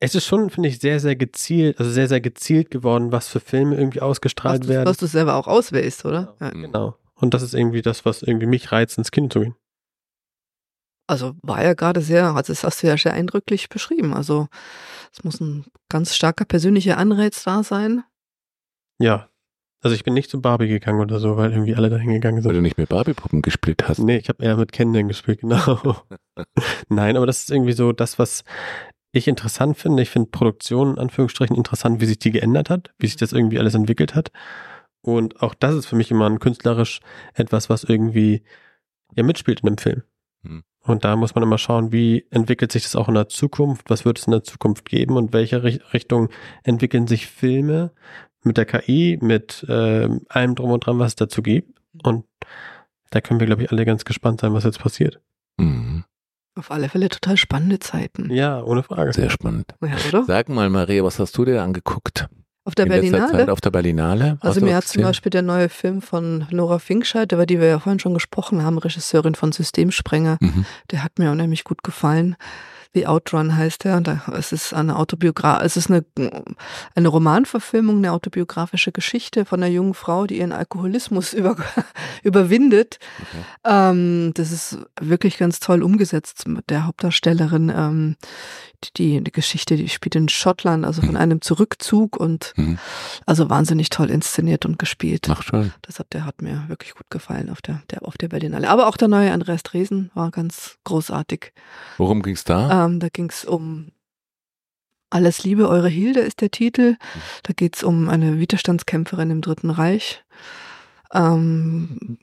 es 0.01 0.15
ist 0.15 0.27
schon, 0.27 0.51
finde 0.51 0.69
ich, 0.69 0.79
sehr, 0.81 1.01
sehr 1.01 1.17
gezielt, 1.17 1.79
also 1.79 1.91
sehr, 1.91 2.09
sehr 2.09 2.21
gezielt 2.21 2.71
geworden, 2.71 3.13
was 3.13 3.29
für 3.29 3.41
Filme 3.41 3.77
irgendwie 3.77 4.01
Was 4.01 4.09
ausgestrahlt 4.09 4.65
du, 4.65 4.69
werden. 4.69 4.87
was 4.87 4.99
du 4.99 5.07
selber 5.07 5.37
auch 5.37 5.47
auswählst, 5.47 6.05
oder? 6.05 6.37
Ja. 6.41 6.51
Genau. 6.51 6.99
Und 7.15 7.33
das 7.33 7.43
ist 7.43 7.55
irgendwie 7.55 7.81
das, 7.81 8.05
was 8.05 8.23
irgendwie 8.23 8.47
mich 8.47 8.73
reizt, 8.73 8.99
ins 8.99 9.11
Kino 9.11 9.29
zu 9.29 9.41
gehen. 9.41 9.57
Also 11.09 11.35
war 11.43 11.63
ja 11.63 11.75
gerade 11.75 12.01
sehr, 12.01 12.35
also 12.35 12.53
das 12.53 12.65
hast 12.65 12.83
du 12.83 12.89
ja 12.89 12.97
sehr 12.99 13.15
eindrücklich 13.15 13.69
beschrieben. 13.69 14.13
Also 14.13 14.49
es 15.13 15.23
muss 15.25 15.41
ein 15.41 15.65
ganz 15.89 16.15
starker 16.15 16.45
persönlicher 16.45 16.99
Anreiz 16.99 17.45
da 17.45 17.63
sein. 17.63 18.03
Ja. 18.99 19.31
Also 19.83 19.95
ich 19.95 20.05
bin 20.05 20.15
nicht 20.15 20.31
zu 20.31 20.41
Barbie 20.41 20.69
gegangen 20.69 21.01
oder 21.01 21.21
so, 21.21 21.37
weil 21.37 21.53
irgendwie 21.53 21.75
alle 21.75 21.91
dahin 21.91 22.11
gegangen 22.11 22.41
sind. 22.41 22.49
Weil 22.49 22.57
du 22.57 22.63
nicht 22.63 22.79
mit 22.79 22.89
Barbie-Puppen 22.89 23.43
gespielt 23.43 23.87
hast. 23.87 23.99
Nee, 23.99 24.17
ich 24.17 24.29
habe 24.29 24.43
eher 24.43 24.57
mit 24.57 24.73
Kindern 24.73 25.09
gespielt, 25.09 25.41
genau. 25.41 25.97
Nein, 26.89 27.17
aber 27.17 27.27
das 27.27 27.41
ist 27.41 27.51
irgendwie 27.51 27.73
so 27.73 27.93
das, 27.93 28.19
was 28.19 28.43
ich 29.13 29.29
interessant 29.29 29.77
finde. 29.77 30.03
Ich 30.03 30.11
finde 30.11 30.31
Produktion 30.31 30.93
in 30.93 30.99
Anführungsstrichen 30.99 31.57
interessant, 31.57 32.01
wie 32.01 32.07
sich 32.07 32.19
die 32.19 32.31
geändert 32.31 32.71
hat, 32.71 32.93
wie 32.99 33.07
sich 33.07 33.17
das 33.17 33.33
irgendwie 33.33 33.59
alles 33.59 33.75
entwickelt 33.75 34.15
hat. 34.15 34.31
Und 35.03 35.41
auch 35.41 35.55
das 35.55 35.75
ist 35.75 35.87
für 35.87 35.97
mich 35.97 36.11
immer 36.11 36.29
ein 36.29 36.41
künstlerisch 36.41 37.01
etwas, 37.35 37.71
was 37.71 37.85
irgendwie 37.85 38.43
ja 39.15 39.23
mitspielt 39.23 39.61
in 39.61 39.69
einem 39.69 39.79
Film. 39.79 40.03
Hm. 40.43 40.65
Und 40.83 41.05
da 41.05 41.17
muss 41.17 41.35
man 41.35 41.45
immer 41.45 41.59
schauen, 41.59 41.93
wie 41.93 42.27
entwickelt 42.31 42.73
sich 42.73 42.83
das 42.85 42.97
auch 42.97 43.09
in 43.09 43.15
der 43.15 43.29
Zukunft, 43.29 43.91
was 43.91 44.05
wird 44.05 44.19
es 44.19 44.27
in 44.27 44.33
der 44.33 44.43
Zukunft 44.43 44.85
geben 44.85 45.17
und 45.17 45.33
welche 45.33 45.63
Richt- 45.63 45.93
Richtung 45.93 46.29
entwickeln 46.63 47.07
sich 47.07 47.27
Filme 47.27 47.93
mit 48.47 48.57
der 48.57 48.65
KI, 48.65 49.19
mit 49.21 49.67
ähm, 49.69 50.23
allem 50.29 50.55
drum 50.55 50.71
und 50.71 50.87
dran, 50.87 50.99
was 50.99 51.09
es 51.13 51.17
dazu 51.17 51.43
gibt. 51.43 51.79
Und 52.03 52.25
da 53.11 53.21
können 53.21 53.41
wir, 53.41 53.47
glaube 53.47 53.63
ich, 53.65 53.71
alle 53.73 53.85
ganz 53.85 54.05
gespannt 54.05 54.41
sein, 54.41 54.53
was 54.55 54.65
jetzt 54.65 54.79
passiert. 54.81 55.21
Mhm. 55.59 56.05
Auf 56.59 56.71
alle 56.71 56.89
Fälle 56.89 57.09
total 57.11 57.37
spannende 57.37 57.79
Zeiten. 57.81 58.33
Ja, 58.33 58.63
ohne 58.63 58.83
Frage. 58.83 59.13
Sehr 59.13 59.29
spannend. 59.31 59.75
Ja, 59.83 59.97
oder? 60.09 60.25
Sag 60.25 60.49
mal, 60.49 60.71
Maria, 60.71 61.05
was 61.05 61.19
hast 61.19 61.37
du 61.37 61.45
dir 61.45 61.63
angeguckt? 61.63 62.29
Auf 62.65 62.75
der 62.75 62.87
in 62.87 62.91
Berlinale. 62.93 63.53
auf 63.53 63.61
der 63.61 63.71
Berlinale? 63.71 64.39
Also 64.41 64.61
mir 64.61 64.75
hat 64.75 64.85
zum? 64.89 65.03
Beispiel 65.03 65.31
der 65.31 65.43
neue 65.43 65.69
Film 65.69 66.03
von 66.03 66.47
Nora 66.51 66.81
Finkscheid, 66.81 67.31
über 67.31 67.47
die 67.47 67.61
wir 67.61 67.69
ja 67.69 67.79
vorhin 67.79 68.01
schon 68.01 68.15
gesprochen 68.15 68.63
haben, 68.65 68.79
Regisseurin 68.79 69.37
von 69.37 69.53
Systemsprenger, 69.53 70.39
Mhm. 70.41 70.65
der 70.91 71.05
hat 71.05 71.19
mir 71.21 71.31
unheimlich 71.31 71.63
gut 71.63 71.85
gefallen. 71.85 72.35
The 72.97 73.07
Outrun 73.07 73.55
heißt 73.55 73.85
er. 73.85 74.01
Da, 74.01 74.23
es 74.33 74.53
ist 74.53 74.73
eine 74.73 74.97
Autobiogra 74.97 75.63
es 75.63 75.77
ist 75.77 75.91
eine, 75.91 76.03
eine 76.95 77.09
Romanverfilmung, 77.09 77.99
eine 77.99 78.13
autobiografische 78.13 78.91
Geschichte 78.91 79.45
von 79.45 79.63
einer 79.63 79.71
jungen 79.71 79.93
Frau, 79.93 80.27
die 80.27 80.39
ihren 80.39 80.53
Alkoholismus 80.53 81.33
über, 81.35 81.57
überwindet. 82.23 82.99
Ähm, 83.65 84.33
das 84.33 84.51
ist 84.51 84.79
wirklich 84.99 85.37
ganz 85.37 85.61
toll 85.61 85.83
umgesetzt 85.83 86.49
mit 86.49 86.71
der 86.71 86.87
Hauptdarstellerin. 86.87 87.69
Ähm, 87.69 88.17
die, 88.97 89.23
die 89.23 89.33
Geschichte, 89.33 89.77
die 89.77 89.89
spielt 89.89 90.15
in 90.17 90.29
Schottland, 90.29 90.85
also 90.85 91.03
von 91.03 91.17
einem 91.17 91.41
Zurückzug 91.41 92.17
und 92.17 92.53
Mhm. 92.57 92.79
also 93.27 93.51
wahnsinnig 93.51 93.91
toll 93.91 94.11
inszeniert 94.11 94.65
und 94.67 94.79
gespielt. 94.79 95.27
Ach 95.31 95.43
schon. 95.43 95.73
Das 95.83 95.99
hat, 95.99 96.13
der 96.13 96.25
hat 96.25 96.43
mir 96.43 96.65
wirklich 96.69 96.95
gut 96.95 97.11
gefallen 97.11 97.51
auf 97.51 97.61
der, 97.63 97.83
der, 97.91 98.07
auf 98.07 98.17
der 98.17 98.29
Berlinale. 98.29 98.69
Aber 98.69 98.87
auch 98.89 98.97
der 98.97 99.09
neue 99.09 99.33
Andreas 99.33 99.63
Dresen 99.63 100.11
war 100.15 100.31
ganz 100.31 100.79
großartig. 100.85 101.53
Worum 101.99 102.23
ging's 102.23 102.45
da? 102.45 102.87
Ähm, 102.87 103.01
da 103.01 103.09
ging 103.09 103.29
es 103.31 103.45
um 103.45 103.93
Alles 105.11 105.45
Liebe, 105.45 105.69
eure 105.69 105.89
Hilde 105.89 106.21
ist 106.21 106.41
der 106.41 106.51
Titel. 106.51 106.97
Da 107.45 107.53
geht 107.53 107.77
es 107.77 107.83
um 107.85 108.09
eine 108.09 108.39
Widerstandskämpferin 108.39 109.31
im 109.31 109.41
Dritten 109.41 109.71
Reich. 109.71 110.25
Ähm, 111.15 112.19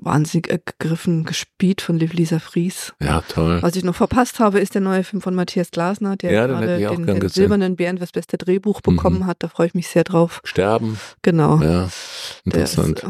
wahnsinnig 0.00 0.48
ergriffen 0.50 1.24
gespielt 1.24 1.80
von 1.82 1.98
Liv 1.98 2.12
Lisa 2.12 2.38
Fries. 2.38 2.92
ja, 3.00 3.20
toll. 3.22 3.62
Was 3.62 3.76
ich 3.76 3.84
noch 3.84 3.94
verpasst 3.94 4.40
habe, 4.40 4.60
ist 4.60 4.74
der 4.74 4.80
neue 4.80 5.04
Film 5.04 5.20
von 5.20 5.34
Matthias 5.34 5.70
Glasner, 5.70 6.16
der 6.16 6.32
Ja, 6.32 6.46
gerade 6.46 6.78
den, 6.78 7.06
den 7.06 7.28
silbernen 7.28 7.76
Bären 7.76 7.98
fürs 7.98 8.12
beste 8.12 8.38
Drehbuch 8.38 8.80
bekommen 8.80 9.20
Mhm. 9.20 9.26
hat. 9.26 9.42
Da 9.42 9.48
freue 9.48 9.66
ich 9.68 9.74
mich 9.74 9.88
sehr 9.88 10.04
drauf. 10.04 10.40
Sterben. 10.44 10.98
Genau. 11.22 11.60
Ja, 11.62 11.88
interessant. 12.44 13.04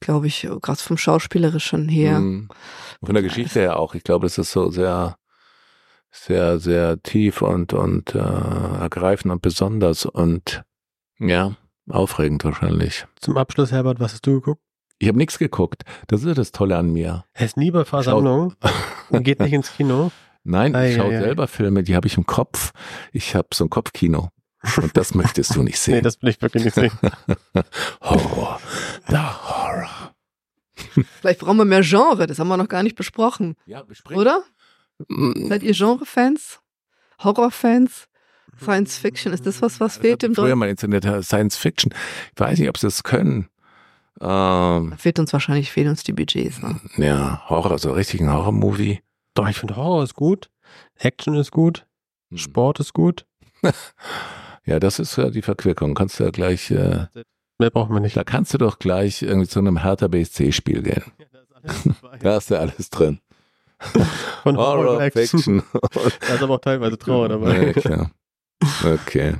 glaube 0.00 0.26
ich, 0.26 0.42
gerade 0.42 0.78
vom 0.80 0.98
Schauspielerischen 0.98 1.88
her. 1.88 2.20
Mhm. 2.20 2.48
Von 3.04 3.14
der 3.14 3.22
Geschichte 3.22 3.60
her 3.60 3.78
auch. 3.78 3.94
Ich 3.94 4.04
glaube, 4.04 4.26
das 4.26 4.36
ist 4.38 4.52
so 4.52 4.70
sehr, 4.70 5.16
sehr, 6.10 6.58
sehr 6.58 7.02
tief 7.02 7.42
und, 7.42 7.72
und 7.72 8.14
äh, 8.14 8.18
ergreifend 8.18 9.32
und 9.32 9.42
besonders 9.42 10.04
und 10.06 10.62
ja, 11.18 11.56
aufregend 11.88 12.44
wahrscheinlich. 12.44 13.06
Zum 13.20 13.36
Abschluss, 13.36 13.72
Herbert, 13.72 14.00
was 14.00 14.12
hast 14.12 14.26
du 14.26 14.34
geguckt? 14.40 14.60
Ich 14.98 15.08
habe 15.08 15.18
nichts 15.18 15.38
geguckt. 15.38 15.82
Das 16.06 16.20
ist 16.22 16.26
ja 16.26 16.34
das 16.34 16.52
Tolle 16.52 16.76
an 16.76 16.92
mir. 16.92 17.24
Er 17.34 17.46
ist 17.46 17.56
nie 17.56 17.70
bei 17.70 17.84
Versammlung 17.84 18.54
und 19.10 19.22
geht 19.24 19.40
nicht 19.40 19.52
ins 19.52 19.72
Kino. 19.72 20.10
Nein, 20.44 20.74
Ei, 20.74 20.90
ich 20.90 20.96
schaue 20.96 21.10
ei, 21.10 21.16
ei. 21.18 21.20
selber 21.22 21.48
Filme, 21.48 21.82
die 21.82 21.96
habe 21.96 22.06
ich 22.06 22.16
im 22.16 22.24
Kopf. 22.24 22.72
Ich 23.12 23.34
habe 23.34 23.48
so 23.52 23.64
ein 23.64 23.70
Kopfkino. 23.70 24.30
Und 24.76 24.96
das 24.96 25.14
möchtest 25.14 25.54
du 25.56 25.62
nicht 25.62 25.74
Nee, 25.86 25.94
sehen. 25.94 26.02
das 26.04 26.22
will 26.22 26.30
ich 26.30 26.40
wirklich 26.40 26.64
nicht 26.64 26.74
sehen. 26.74 26.92
Horror. 28.02 28.60
The 29.08 29.16
Horror. 29.16 30.14
Vielleicht 31.20 31.40
brauchen 31.40 31.56
wir 31.58 31.64
mehr 31.64 31.82
Genre, 31.82 32.26
das 32.26 32.38
haben 32.38 32.48
wir 32.48 32.56
noch 32.56 32.68
gar 32.68 32.82
nicht 32.82 32.96
besprochen, 32.96 33.56
Ja, 33.66 33.82
besprechen. 33.82 34.20
oder? 34.20 34.42
Mm, 35.08 35.48
Seid 35.48 35.62
ihr 35.62 35.72
Genre-Fans? 35.72 36.60
Horror-Fans? 37.22 38.08
Science 38.62 38.96
Fiction, 38.98 39.32
ist 39.34 39.44
das 39.46 39.60
was, 39.60 39.80
was 39.80 39.98
fehlt 39.98 40.22
im 40.22 40.34
Früher 40.34 40.44
Deutschen? 40.46 40.58
mal 40.58 40.68
Internet 40.70 41.24
Science 41.24 41.56
Fiction. 41.56 41.92
Ich 42.34 42.40
weiß 42.40 42.58
nicht, 42.58 42.68
ob 42.70 42.78
sie 42.78 42.86
das 42.86 43.02
können. 43.02 43.48
Ähm, 44.20 44.94
Fehlt 44.98 45.18
uns 45.18 45.32
wahrscheinlich, 45.32 45.70
fehlen 45.70 45.88
uns 45.88 46.02
die 46.02 46.12
Budgets. 46.12 46.60
Ne? 46.62 46.80
ja, 46.96 47.42
Horror, 47.48 47.78
so 47.78 47.92
richtig 47.92 48.20
ein 48.20 48.32
Horror-Movie. 48.32 49.00
Doch, 49.34 49.48
ich 49.48 49.58
finde 49.58 49.76
Horror 49.76 50.02
ist 50.02 50.14
gut. 50.14 50.50
Action 50.98 51.34
ist 51.34 51.50
gut. 51.50 51.86
Hm. 52.30 52.38
Sport 52.38 52.80
ist 52.80 52.92
gut. 52.94 53.26
Ja, 54.68 54.80
das 54.80 54.98
ist 54.98 55.14
ja 55.16 55.30
die 55.30 55.42
Verquickung. 55.42 55.94
Kannst 55.94 56.18
du 56.18 56.24
ja 56.24 56.30
gleich, 56.30 56.72
äh, 56.72 57.06
Mehr 57.58 57.70
braucht 57.70 57.88
man 57.88 58.02
nicht. 58.02 58.16
da 58.16 58.24
kannst 58.24 58.52
du 58.52 58.58
doch 58.58 58.80
gleich 58.80 59.22
irgendwie 59.22 59.46
zu 59.46 59.60
einem 59.60 59.80
Hertha 59.80 60.08
BSC-Spiel 60.08 60.82
gehen. 60.82 61.04
Da 62.20 62.36
ist 62.38 62.50
ja 62.50 62.58
alles 62.58 62.90
drin. 62.90 63.20
Von 64.42 64.56
Horror, 64.56 64.76
Horror, 64.76 64.96
und 64.96 65.02
Action. 65.02 65.62
Fiction. 65.62 65.62
Da 66.20 66.34
ist 66.34 66.42
aber 66.42 66.54
auch 66.54 66.60
teilweise 66.60 66.98
Trauer 66.98 67.28
Ja, 67.30 67.36
dabei. 67.38 67.72
klar. 67.74 68.10
Okay. 68.84 69.36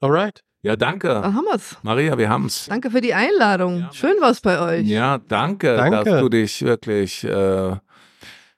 Alright. 0.00 0.42
Ja, 0.64 0.76
danke. 0.76 1.08
Dann 1.08 1.34
haben 1.34 1.44
wir's. 1.44 1.76
Maria, 1.82 2.16
wir 2.18 2.28
haben's. 2.30 2.66
Danke 2.68 2.90
für 2.90 3.00
die 3.02 3.12
Einladung. 3.14 3.86
Schön 3.92 4.14
war's 4.20 4.40
bei 4.40 4.58
euch. 4.60 4.86
Ja, 4.88 5.18
danke, 5.18 5.76
Danke. 5.76 6.04
dass 6.10 6.20
du 6.20 6.28
dich 6.30 6.62
wirklich. 6.62 7.22
Äh, 7.22 7.76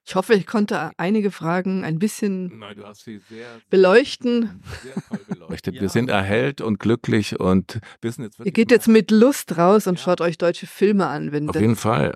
Ich 0.09 0.15
hoffe, 0.15 0.35
ich 0.35 0.47
konnte 0.47 0.93
einige 0.99 1.33
Fragen 1.33 1.83
ein 1.85 1.99
bisschen 1.99 2.61
nein, 2.61 2.77
du 2.77 2.85
hast 2.87 3.03
sie 3.05 3.19
sehr, 3.29 3.47
beleuchten. 3.71 4.63
sehr 4.85 4.95
toll 5.09 5.19
beleuchtet. 5.29 5.75
Ja. 5.75 5.81
Wir 5.81 5.89
sind 5.89 6.09
erhellt 6.09 6.61
und 6.61 6.79
glücklich 6.79 7.41
und 7.41 7.81
wissen 8.03 8.23
jetzt 8.23 8.35
Ihr 8.35 8.39
wirklich. 8.45 8.55
geht 8.55 8.71
jetzt 8.71 8.87
mit 8.87 9.11
Lust 9.11 9.59
raus 9.59 9.89
und 9.89 9.99
schaut 9.99 10.21
euch 10.21 10.39
deutsche 10.39 10.69
Filme 10.69 11.09
an, 11.09 11.33
wenn 11.33 11.49
auf 11.49 11.55
das 11.55 11.61
jeden 11.63 11.75
Fall. 11.75 12.15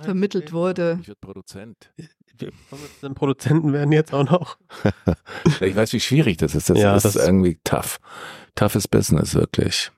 vermittelt 0.00 0.52
wurde. 0.52 0.98
Ich 1.02 1.06
werde 1.08 1.20
Produzent. 1.20 1.92
Dann 3.02 3.14
Produzenten 3.14 3.72
werden 3.72 3.92
jetzt 3.92 4.12
auch 4.12 4.24
noch. 4.28 4.56
Ich 5.60 5.76
weiß, 5.76 5.92
wie 5.92 6.00
schwierig 6.00 6.36
das 6.38 6.54
ist. 6.54 6.68
Das 6.70 6.78
Ja, 6.78 6.96
ist 6.96 7.04
das- 7.04 7.14
irgendwie 7.16 7.58
tough. 7.64 7.98
Toughes 8.54 8.88
Business, 8.88 9.34
wirklich. 9.34 9.90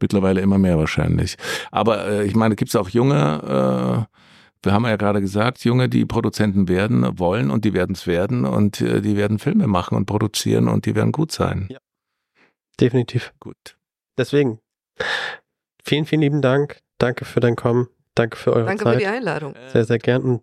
Mittlerweile 0.00 0.40
immer 0.40 0.58
mehr 0.58 0.78
wahrscheinlich. 0.78 1.36
Aber 1.70 2.06
äh, 2.06 2.24
ich 2.24 2.34
meine, 2.34 2.54
gibt 2.56 2.68
es 2.68 2.76
auch 2.76 2.88
junge, 2.88 4.06
äh, 4.08 4.16
wir 4.62 4.72
haben 4.72 4.84
ja 4.84 4.96
gerade 4.96 5.20
gesagt, 5.20 5.64
junge, 5.64 5.88
die 5.88 6.04
Produzenten 6.04 6.68
werden 6.68 7.18
wollen 7.18 7.50
und 7.50 7.64
die 7.64 7.72
werden 7.72 7.94
es 7.94 8.06
werden 8.06 8.44
und 8.44 8.80
äh, 8.80 9.00
die 9.00 9.16
werden 9.16 9.38
Filme 9.38 9.66
machen 9.66 9.96
und 9.96 10.06
produzieren 10.06 10.68
und 10.68 10.86
die 10.86 10.94
werden 10.94 11.12
gut 11.12 11.32
sein. 11.32 11.68
Ja. 11.70 11.78
Definitiv. 12.80 13.32
Gut. 13.40 13.78
Deswegen, 14.18 14.58
vielen, 15.82 16.04
vielen 16.04 16.20
lieben 16.20 16.42
Dank. 16.42 16.80
Danke 16.98 17.24
für 17.24 17.40
dein 17.40 17.56
Kommen. 17.56 17.88
Danke 18.14 18.36
für 18.36 18.52
eure 18.52 18.66
Danke 18.66 18.84
für 18.84 18.92
Zeit. 18.92 19.00
die 19.00 19.06
Einladung. 19.06 19.54
Sehr, 19.72 19.84
sehr 19.84 19.98
gern. 19.98 20.22
Und, 20.22 20.42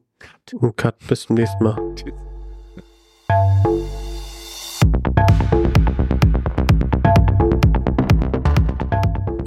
und 0.53 0.77
Cut. 0.77 0.95
Bis 1.07 1.23
zum 1.23 1.35
nächsten 1.35 1.63
Mal. 1.63 1.77
Tschüss. 1.95 2.13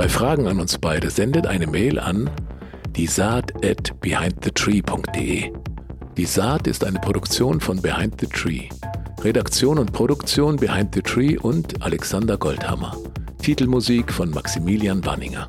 Bei 0.06 0.12
Fragen 0.12 0.46
an 0.46 0.60
uns 0.60 0.78
beide 0.78 1.10
sendet 1.10 1.48
eine 1.48 1.66
Mail 1.66 1.98
an 1.98 2.30
die 2.94 3.08
Saat 3.08 3.52
at 3.64 4.00
behindthetree.de. 4.00 5.52
Die 6.16 6.24
Saat 6.24 6.68
ist 6.68 6.84
eine 6.84 7.00
Produktion 7.00 7.60
von 7.60 7.82
Behind 7.82 8.20
the 8.20 8.28
Tree. 8.28 8.68
Redaktion 9.24 9.78
und 9.80 9.92
Produktion 9.92 10.54
Behind 10.54 10.94
the 10.94 11.02
Tree 11.02 11.36
und 11.36 11.82
Alexander 11.82 12.38
Goldhammer. 12.38 12.96
Titelmusik 13.42 14.12
von 14.12 14.30
Maximilian 14.30 15.00
Banninger. 15.00 15.48